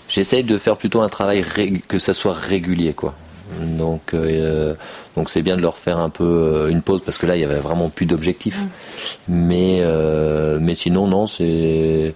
j'essaye 0.08 0.44
de 0.44 0.56
faire 0.56 0.78
plutôt 0.78 1.02
un 1.02 1.10
travail 1.10 1.44
que 1.86 1.98
ça 1.98 2.14
soit 2.14 2.32
régulier 2.32 2.94
quoi. 2.94 3.14
Donc 3.60 4.14
euh, 4.14 4.74
donc 5.14 5.28
c'est 5.28 5.42
bien 5.42 5.56
de 5.56 5.60
leur 5.60 5.76
faire 5.76 5.98
un 5.98 6.08
peu 6.08 6.68
une 6.70 6.80
pause 6.80 7.02
parce 7.04 7.18
que 7.18 7.26
là 7.26 7.36
il 7.36 7.42
y 7.42 7.44
avait 7.44 7.56
vraiment 7.56 7.90
plus 7.90 8.06
d'objectifs. 8.06 8.60
Mais 9.28 9.84
mais 10.58 10.74
sinon 10.74 11.06
non 11.06 11.26
c'est 11.26 12.14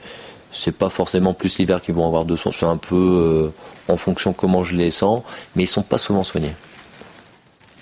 c'est 0.51 0.73
pas 0.75 0.88
forcément 0.88 1.35
plus 1.35 1.59
l'hiver 1.59 1.83
qu'ils 1.83 1.95
vont 1.95 2.07
avoir 2.07 2.25
de 2.25 2.37
soins, 2.37 2.53
c'est 2.53 2.65
un 2.65 2.79
peu 2.79 3.53
en 3.88 3.97
fonction 3.97 4.33
comment 4.33 4.64
je 4.64 4.75
les 4.75 4.90
sens, 4.90 5.23
mais 5.57 5.64
ils 5.64 5.68
sont 5.68 5.83
pas 5.83 5.99
souvent 5.99 6.25
soignés. 6.25 6.55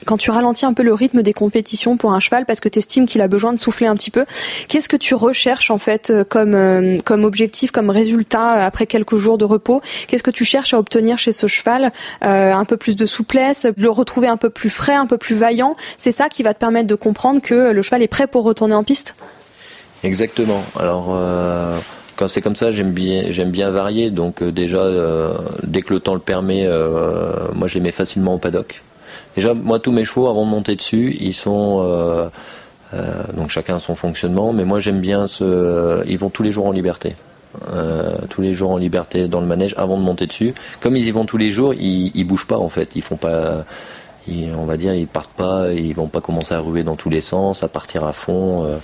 Quand 0.07 0.17
tu 0.17 0.31
ralentis 0.31 0.65
un 0.65 0.73
peu 0.73 0.83
le 0.83 0.95
rythme 0.95 1.23
des 1.23 1.33
compétitions 1.33 1.97
pour 1.97 2.13
un 2.13 2.21
cheval 2.21 2.47
parce 2.47 2.61
que 2.61 2.69
tu 2.69 2.79
estimes 2.79 3.07
qu'il 3.07 3.21
a 3.21 3.29
besoin 3.29 3.53
de 3.53 3.59
souffler 3.59 3.87
un 3.87 3.95
petit 3.95 4.11
peu, 4.11 4.25
qu'est-ce 4.69 4.89
que 4.89 4.97
tu 4.97 5.15
recherches 5.15 5.71
en 5.71 5.79
fait 5.79 6.11
euh, 6.11 6.25
comme, 6.25 6.55
euh, 6.55 6.97
comme 7.05 7.25
objectif, 7.25 7.71
comme 7.71 7.91
résultat 7.91 8.65
après 8.65 8.87
quelques 8.87 9.17
jours 9.17 9.37
de 9.37 9.45
repos? 9.45 9.83
Qu'est-ce 10.07 10.23
que 10.23 10.31
tu 10.31 10.45
cherches 10.45 10.73
à 10.75 10.79
obtenir 10.79 11.19
chez 11.19 11.33
ce 11.33 11.47
cheval 11.47 11.93
euh, 12.25 12.53
Un 12.53 12.65
peu 12.65 12.77
plus 12.77 12.97
de 12.97 13.07
souplesse, 13.07 13.67
le 13.77 13.91
retrouver 13.91 14.29
un 14.29 14.39
peu 14.39 14.51
plus 14.51 14.71
frais, 14.71 14.95
un 14.95 15.07
peu 15.07 15.19
plus 15.19 15.35
vaillant? 15.35 15.77
C'est 15.99 16.13
ça 16.13 16.29
qui 16.29 16.43
va 16.43 16.55
te 16.55 16.59
permettre 16.59 16.87
de 16.87 16.95
comprendre 16.95 17.43
que 17.43 17.71
le 17.73 17.83
cheval 17.83 18.03
est 18.03 18.09
prêt 18.09 18.27
pour 18.27 18.45
retourner 18.45 18.75
en 18.75 18.85
piste? 18.85 19.17
Exactement. 20.03 20.63
Alors 20.79 21.15
quand 22.21 22.29
c'est 22.29 22.43
comme 22.43 22.55
ça, 22.55 22.71
j'aime 22.71 22.93
bien, 22.93 23.31
j'aime 23.31 23.51
bien 23.51 23.71
varier. 23.71 24.11
Donc 24.11 24.43
euh, 24.43 24.53
déjà, 24.53 24.81
euh, 24.81 25.33
dès 25.63 25.81
que 25.81 25.95
le 25.95 26.01
temps 26.01 26.13
le 26.13 26.21
permet, 26.21 26.67
euh, 26.67 27.33
moi 27.55 27.67
je 27.67 27.75
les 27.75 27.81
mets 27.81 27.93
facilement 27.93 28.35
au 28.35 28.39
paddock. 28.39 28.83
Déjà, 29.37 29.55
moi 29.55 29.79
tous 29.79 29.91
mes 29.91 30.05
chevaux, 30.05 30.29
avant 30.29 30.45
de 30.45 30.51
monter 30.51 30.77
dessus, 30.77 31.17
ils 31.19 31.33
sont 31.33 32.31
donc 33.35 33.49
chacun 33.49 33.79
son 33.79 33.95
fonctionnement. 33.95 34.53
Mais 34.53 34.65
moi 34.65 34.81
j'aime 34.81 35.01
bien 35.01 35.29
ce, 35.29 36.05
ils 36.07 36.19
vont 36.19 36.29
tous 36.29 36.43
les 36.43 36.51
jours 36.51 36.67
en 36.67 36.73
liberté. 36.73 37.15
tous 38.29 38.43
les 38.43 38.53
jours 38.53 38.73
en 38.73 38.77
liberté 38.77 39.27
dans 39.27 39.41
le 39.41 39.47
manège 39.47 39.75
avant 39.79 39.97
de 39.97 40.03
monter 40.03 40.27
dessus. 40.27 40.53
Comme 40.81 40.97
ils 40.97 41.07
y 41.07 41.11
vont 41.13 41.25
tous 41.25 41.39
les 41.39 41.51
jours, 41.51 41.73
ils, 41.73 42.11
ils 42.15 42.25
bougent 42.25 42.47
pas 42.47 42.59
en 42.59 42.69
fait. 42.69 42.97
Ils 42.97 43.03
font 43.03 43.17
pas 43.17 43.65
on 44.29 44.65
va 44.65 44.77
dire, 44.77 44.95
ils 44.95 45.07
partent 45.07 45.33
pas, 45.33 45.73
ils 45.73 45.95
vont 45.95 46.09
pas 46.09 46.21
commencer 46.21 46.55
à 46.55 46.61
ruer 46.61 46.83
dans 46.83 46.97
tous 46.97 47.11
les 47.11 47.21
sens, 47.21 47.63
à 47.63 47.69
partir 47.69 48.05
à 48.05 48.13
fond. 48.13 48.65
Euh. 48.65 48.77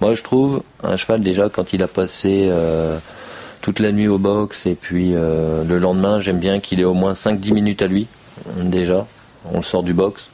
Moi, 0.00 0.14
je 0.14 0.22
trouve 0.22 0.62
un 0.82 0.96
cheval 0.96 1.20
déjà 1.20 1.48
quand 1.48 1.72
il 1.72 1.82
a 1.82 1.88
passé 1.88 2.48
euh, 2.50 2.98
toute 3.60 3.80
la 3.80 3.92
nuit 3.92 4.08
au 4.08 4.18
box 4.18 4.66
et 4.66 4.74
puis 4.74 5.12
euh, 5.14 5.64
le 5.64 5.78
lendemain, 5.78 6.20
j'aime 6.20 6.38
bien 6.38 6.60
qu'il 6.60 6.80
ait 6.80 6.84
au 6.84 6.94
moins 6.94 7.12
5-10 7.12 7.52
minutes 7.52 7.82
à 7.82 7.86
lui 7.86 8.06
déjà. 8.56 9.06
On 9.52 9.56
le 9.56 9.62
sort 9.62 9.82
du 9.82 9.92
box, 9.92 10.28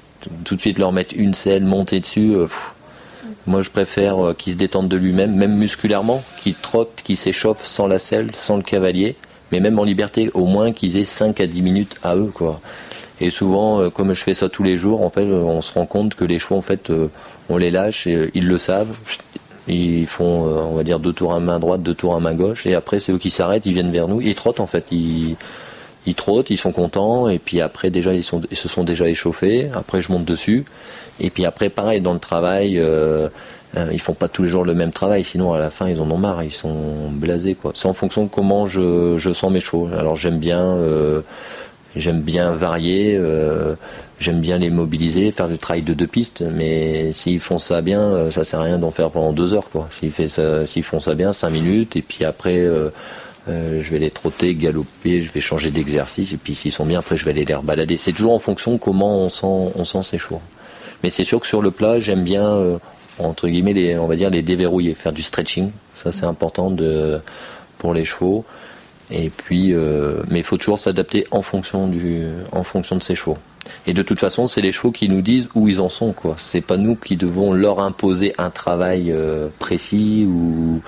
tout 0.44 0.56
de 0.56 0.60
suite 0.60 0.78
leur 0.78 0.92
mettre 0.92 1.14
une 1.16 1.34
selle, 1.34 1.64
monter 1.64 2.00
dessus. 2.00 2.34
moi, 3.46 3.62
je 3.62 3.70
préfère 3.70 4.34
qu'il 4.36 4.52
se 4.52 4.58
détende 4.58 4.88
de 4.88 4.96
lui-même, 4.96 5.34
même 5.34 5.56
musculairement, 5.56 6.22
qu'il 6.38 6.54
trotte, 6.54 7.00
qu'il 7.02 7.16
s'échauffe 7.16 7.64
sans 7.64 7.86
la 7.86 7.98
selle, 7.98 8.34
sans 8.34 8.56
le 8.56 8.62
cavalier, 8.62 9.16
mais 9.50 9.60
même 9.60 9.78
en 9.78 9.84
liberté, 9.84 10.30
au 10.34 10.44
moins 10.44 10.72
qu'ils 10.72 10.98
aient 10.98 11.06
5 11.06 11.40
à 11.40 11.46
10 11.46 11.62
minutes 11.62 11.96
à 12.02 12.16
eux, 12.16 12.30
quoi. 12.34 12.60
Et 13.20 13.30
souvent, 13.30 13.80
euh, 13.80 13.90
comme 13.90 14.14
je 14.14 14.22
fais 14.22 14.34
ça 14.34 14.48
tous 14.48 14.62
les 14.62 14.76
jours, 14.76 15.02
en 15.02 15.10
fait, 15.10 15.22
euh, 15.22 15.42
on 15.42 15.62
se 15.62 15.72
rend 15.74 15.86
compte 15.86 16.14
que 16.14 16.24
les 16.24 16.38
chevaux, 16.38 16.56
en 16.56 16.62
fait, 16.62 16.90
euh, 16.90 17.08
on 17.48 17.56
les 17.56 17.70
lâche 17.70 18.06
et 18.06 18.30
ils 18.34 18.46
le 18.46 18.58
savent. 18.58 18.96
Ils 19.66 20.06
font, 20.06 20.24
on 20.24 20.74
va 20.74 20.82
dire, 20.82 20.98
deux 20.98 21.12
tours 21.12 21.34
à 21.34 21.40
main 21.40 21.58
droite, 21.58 21.82
deux 21.82 21.92
tours 21.92 22.14
à 22.14 22.20
main 22.20 22.32
gauche, 22.32 22.66
et 22.66 22.74
après, 22.74 23.00
c'est 23.00 23.12
eux 23.12 23.18
qui 23.18 23.28
s'arrêtent, 23.28 23.66
ils 23.66 23.74
viennent 23.74 23.92
vers 23.92 24.08
nous, 24.08 24.22
ils 24.22 24.34
trottent 24.34 24.60
en 24.60 24.66
fait. 24.66 24.86
Ils, 24.90 25.36
trottent, 26.16 26.48
ils 26.48 26.56
sont 26.56 26.72
contents, 26.72 27.28
et 27.28 27.38
puis 27.38 27.60
après, 27.60 27.90
déjà, 27.90 28.14
ils, 28.14 28.24
se 28.24 28.68
sont 28.68 28.84
déjà 28.84 29.06
échauffés. 29.08 29.68
Après, 29.74 30.00
je 30.00 30.10
monte 30.10 30.24
dessus, 30.24 30.64
et 31.20 31.28
puis 31.28 31.44
après, 31.44 31.68
pareil, 31.68 32.00
dans 32.00 32.14
le 32.14 32.18
travail, 32.18 32.82
Euh, 33.76 33.88
ils 33.92 34.00
font 34.00 34.14
pas 34.14 34.28
tous 34.28 34.42
les 34.42 34.48
jours 34.48 34.64
le 34.64 34.74
même 34.74 34.92
travail, 34.92 35.24
sinon 35.24 35.52
à 35.52 35.58
la 35.58 35.68
fin 35.68 35.88
ils 35.88 36.00
en 36.00 36.10
ont 36.10 36.16
marre, 36.16 36.42
ils 36.42 36.52
sont 36.52 37.10
blasés 37.12 37.54
quoi. 37.54 37.72
C'est 37.74 37.88
en 37.88 37.92
fonction 37.92 38.24
de 38.24 38.28
comment 38.28 38.66
je, 38.66 39.32
sens 39.32 39.50
mes 39.52 39.60
chevaux. 39.60 39.88
Alors 39.98 40.16
j'aime 40.16 40.38
bien, 40.38 40.60
euh, 40.60 41.20
j'aime 41.96 42.20
bien 42.20 42.52
varier, 42.52 43.16
euh, 43.16 43.74
j'aime 44.20 44.40
bien 44.40 44.58
les 44.58 44.70
mobiliser, 44.70 45.30
faire 45.30 45.48
du 45.48 45.58
travail 45.58 45.82
de 45.82 45.94
deux 45.94 46.06
pistes. 46.06 46.42
Mais 46.42 47.12
s'ils 47.12 47.40
font 47.40 47.58
ça 47.58 47.80
bien, 47.80 48.00
euh, 48.00 48.30
ça 48.30 48.44
sert 48.44 48.60
à 48.60 48.64
rien 48.64 48.78
d'en 48.78 48.90
faire 48.90 49.10
pendant 49.10 49.32
deux 49.32 49.54
heures. 49.54 49.68
S'ils 50.00 50.82
font 50.82 51.00
ça 51.00 51.14
bien, 51.14 51.32
cinq 51.32 51.50
minutes 51.50 51.96
et 51.96 52.02
puis 52.02 52.24
après. 52.24 52.58
Euh, 52.58 52.90
je 53.50 53.90
vais 53.90 53.98
les 53.98 54.10
trotter, 54.10 54.54
galoper, 54.54 55.22
je 55.22 55.32
vais 55.32 55.40
changer 55.40 55.70
d'exercice 55.70 56.34
et 56.34 56.36
puis 56.36 56.54
s'ils 56.54 56.70
sont 56.70 56.84
bien 56.84 56.98
après 56.98 57.16
je 57.16 57.24
vais 57.24 57.30
aller 57.30 57.46
les 57.46 57.54
rebalader. 57.54 57.96
C'est 57.96 58.12
toujours 58.12 58.34
en 58.34 58.38
fonction 58.38 58.72
de 58.72 58.76
comment 58.76 59.24
on 59.24 59.30
sent 59.30 60.02
ses 60.02 60.18
chevaux. 60.18 60.42
Mais 61.02 61.08
c'est 61.08 61.24
sûr 61.24 61.40
que 61.40 61.46
sur 61.46 61.62
le 61.62 61.70
plat 61.70 61.98
j'aime 61.98 62.24
bien 62.24 62.78
entre 63.18 63.48
guillemets, 63.48 63.72
les, 63.72 63.98
on 63.98 64.06
va 64.06 64.16
dire 64.16 64.30
les 64.30 64.42
déverrouiller, 64.42 64.94
faire 64.94 65.12
du 65.12 65.22
stretching. 65.22 65.70
Ça, 65.94 66.12
c'est 66.12 66.24
important 66.24 66.74
pour 67.78 67.94
les 67.94 68.04
chevaux. 68.04 68.44
Et 69.10 69.30
puis, 69.30 69.72
euh, 69.72 70.22
mais 70.28 70.40
il 70.40 70.44
faut 70.44 70.58
toujours 70.58 70.78
s'adapter 70.78 71.26
en 71.30 71.42
fonction 71.42 71.88
du, 71.88 72.24
en 72.52 72.62
fonction 72.62 72.96
de 72.96 73.02
ses 73.02 73.14
chevaux. 73.14 73.38
Et 73.86 73.92
de 73.92 74.02
toute 74.02 74.20
façon, 74.20 74.48
c'est 74.48 74.60
les 74.60 74.72
chevaux 74.72 74.92
qui 74.92 75.08
nous 75.08 75.22
disent 75.22 75.48
où 75.54 75.68
ils 75.68 75.80
en 75.80 75.88
sont, 75.88 76.12
quoi. 76.12 76.34
C'est 76.38 76.60
pas 76.60 76.76
nous 76.76 76.94
qui 76.94 77.16
devons 77.16 77.52
leur 77.52 77.80
imposer 77.80 78.34
un 78.38 78.50
travail 78.50 79.10
euh, 79.10 79.48
précis 79.58 80.26
ou 80.28 80.80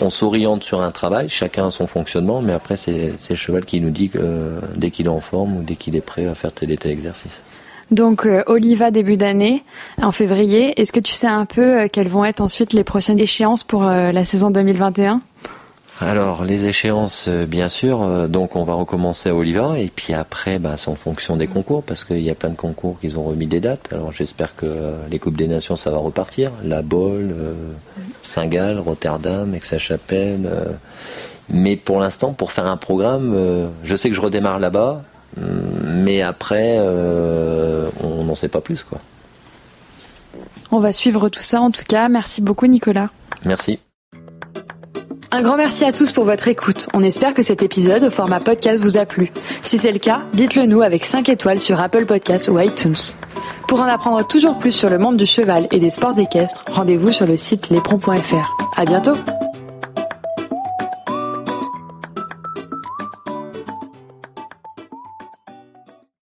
on 0.00 0.10
s'oriente 0.10 0.62
sur 0.62 0.82
un 0.82 0.90
travail, 0.90 1.28
chacun 1.28 1.68
a 1.68 1.70
son 1.70 1.86
fonctionnement, 1.86 2.42
mais 2.42 2.52
après, 2.52 2.76
c'est, 2.76 3.12
le 3.30 3.36
cheval 3.36 3.64
qui 3.64 3.80
nous 3.80 3.90
dit 3.90 4.10
euh, 4.16 4.60
dès 4.76 4.90
qu'il 4.90 5.06
est 5.06 5.10
en 5.10 5.20
forme 5.20 5.56
ou 5.56 5.62
dès 5.62 5.74
qu'il 5.74 5.96
est 5.96 6.02
prêt 6.02 6.26
à 6.26 6.34
faire 6.34 6.52
tel 6.52 6.70
et 6.70 6.76
tel 6.76 6.90
exercice. 6.90 7.40
Donc 7.90 8.26
euh, 8.26 8.42
Oliva 8.46 8.90
début 8.90 9.16
d'année, 9.16 9.62
en 10.02 10.10
février. 10.10 10.78
Est-ce 10.78 10.92
que 10.92 11.00
tu 11.00 11.12
sais 11.12 11.28
un 11.28 11.46
peu 11.46 11.88
quelles 11.88 12.08
vont 12.08 12.24
être 12.24 12.40
ensuite 12.40 12.72
les 12.72 12.84
prochaines 12.84 13.20
échéances 13.20 13.62
pour 13.62 13.84
la 13.84 14.24
saison 14.24 14.50
2021 14.50 15.22
Alors 15.98 16.44
les 16.44 16.66
échéances, 16.66 17.24
euh, 17.28 17.46
bien 17.46 17.68
sûr. 17.70 18.02
euh, 18.02 18.26
Donc 18.28 18.54
on 18.54 18.64
va 18.64 18.74
recommencer 18.74 19.30
à 19.30 19.34
Oliva 19.34 19.78
et 19.78 19.88
puis 19.94 20.12
après, 20.12 20.58
bah, 20.58 20.76
c'est 20.76 20.90
en 20.90 20.94
fonction 20.94 21.36
des 21.36 21.46
concours 21.46 21.82
parce 21.82 22.04
qu'il 22.04 22.20
y 22.20 22.30
a 22.30 22.34
plein 22.34 22.50
de 22.50 22.54
concours 22.56 23.00
qui 23.00 23.16
ont 23.16 23.22
remis 23.24 23.46
des 23.46 23.60
dates. 23.60 23.88
Alors 23.92 24.12
j'espère 24.12 24.54
que 24.54 24.66
euh, 24.66 24.92
les 25.10 25.18
coupes 25.18 25.36
des 25.38 25.48
nations 25.48 25.74
ça 25.76 25.90
va 25.90 25.96
repartir. 25.98 26.50
La 26.62 26.82
Bolle, 26.82 27.34
euh, 27.34 27.54
Saint-Gall, 28.22 28.78
Rotterdam, 28.78 29.54
Aix-la-Chapelle. 29.54 30.46
euh. 30.46 30.72
Mais 31.48 31.76
pour 31.76 32.00
l'instant, 32.00 32.32
pour 32.34 32.50
faire 32.52 32.66
un 32.66 32.76
programme, 32.76 33.32
euh, 33.34 33.68
je 33.84 33.94
sais 33.96 34.10
que 34.10 34.16
je 34.16 34.20
redémarre 34.20 34.58
là-bas, 34.58 35.02
hum, 35.38 35.44
mais 36.04 36.20
après, 36.20 36.78
on 36.78 38.24
n'en 38.24 38.34
sait 38.34 38.48
pas 38.48 38.60
plus 38.60 38.82
quoi. 38.82 39.00
On 40.72 40.80
va 40.80 40.92
suivre 40.92 41.28
tout 41.30 41.40
ça 41.42 41.60
en 41.62 41.70
tout 41.70 41.84
cas. 41.88 42.08
Merci 42.10 42.42
beaucoup 42.42 42.66
Nicolas. 42.66 43.08
Merci. 43.46 43.78
Un 45.36 45.42
grand 45.42 45.58
merci 45.58 45.84
à 45.84 45.92
tous 45.92 46.12
pour 46.12 46.24
votre 46.24 46.48
écoute. 46.48 46.88
On 46.94 47.02
espère 47.02 47.34
que 47.34 47.42
cet 47.42 47.62
épisode 47.62 48.04
au 48.04 48.10
format 48.10 48.40
podcast 48.40 48.82
vous 48.82 48.96
a 48.96 49.04
plu. 49.04 49.30
Si 49.60 49.76
c'est 49.76 49.92
le 49.92 49.98
cas, 49.98 50.22
dites-le 50.32 50.64
nous 50.64 50.80
avec 50.80 51.04
5 51.04 51.28
étoiles 51.28 51.60
sur 51.60 51.78
Apple 51.78 52.06
Podcasts 52.06 52.48
ou 52.48 52.58
iTunes. 52.58 52.96
Pour 53.68 53.82
en 53.82 53.84
apprendre 53.84 54.26
toujours 54.26 54.58
plus 54.58 54.72
sur 54.72 54.88
le 54.88 54.96
monde 54.96 55.18
du 55.18 55.26
cheval 55.26 55.68
et 55.72 55.78
des 55.78 55.90
sports 55.90 56.18
équestres, 56.18 56.64
rendez-vous 56.70 57.12
sur 57.12 57.26
le 57.26 57.36
site 57.36 57.68
lespron.fr. 57.68 58.56
À 58.78 58.86
bientôt! 58.86 59.12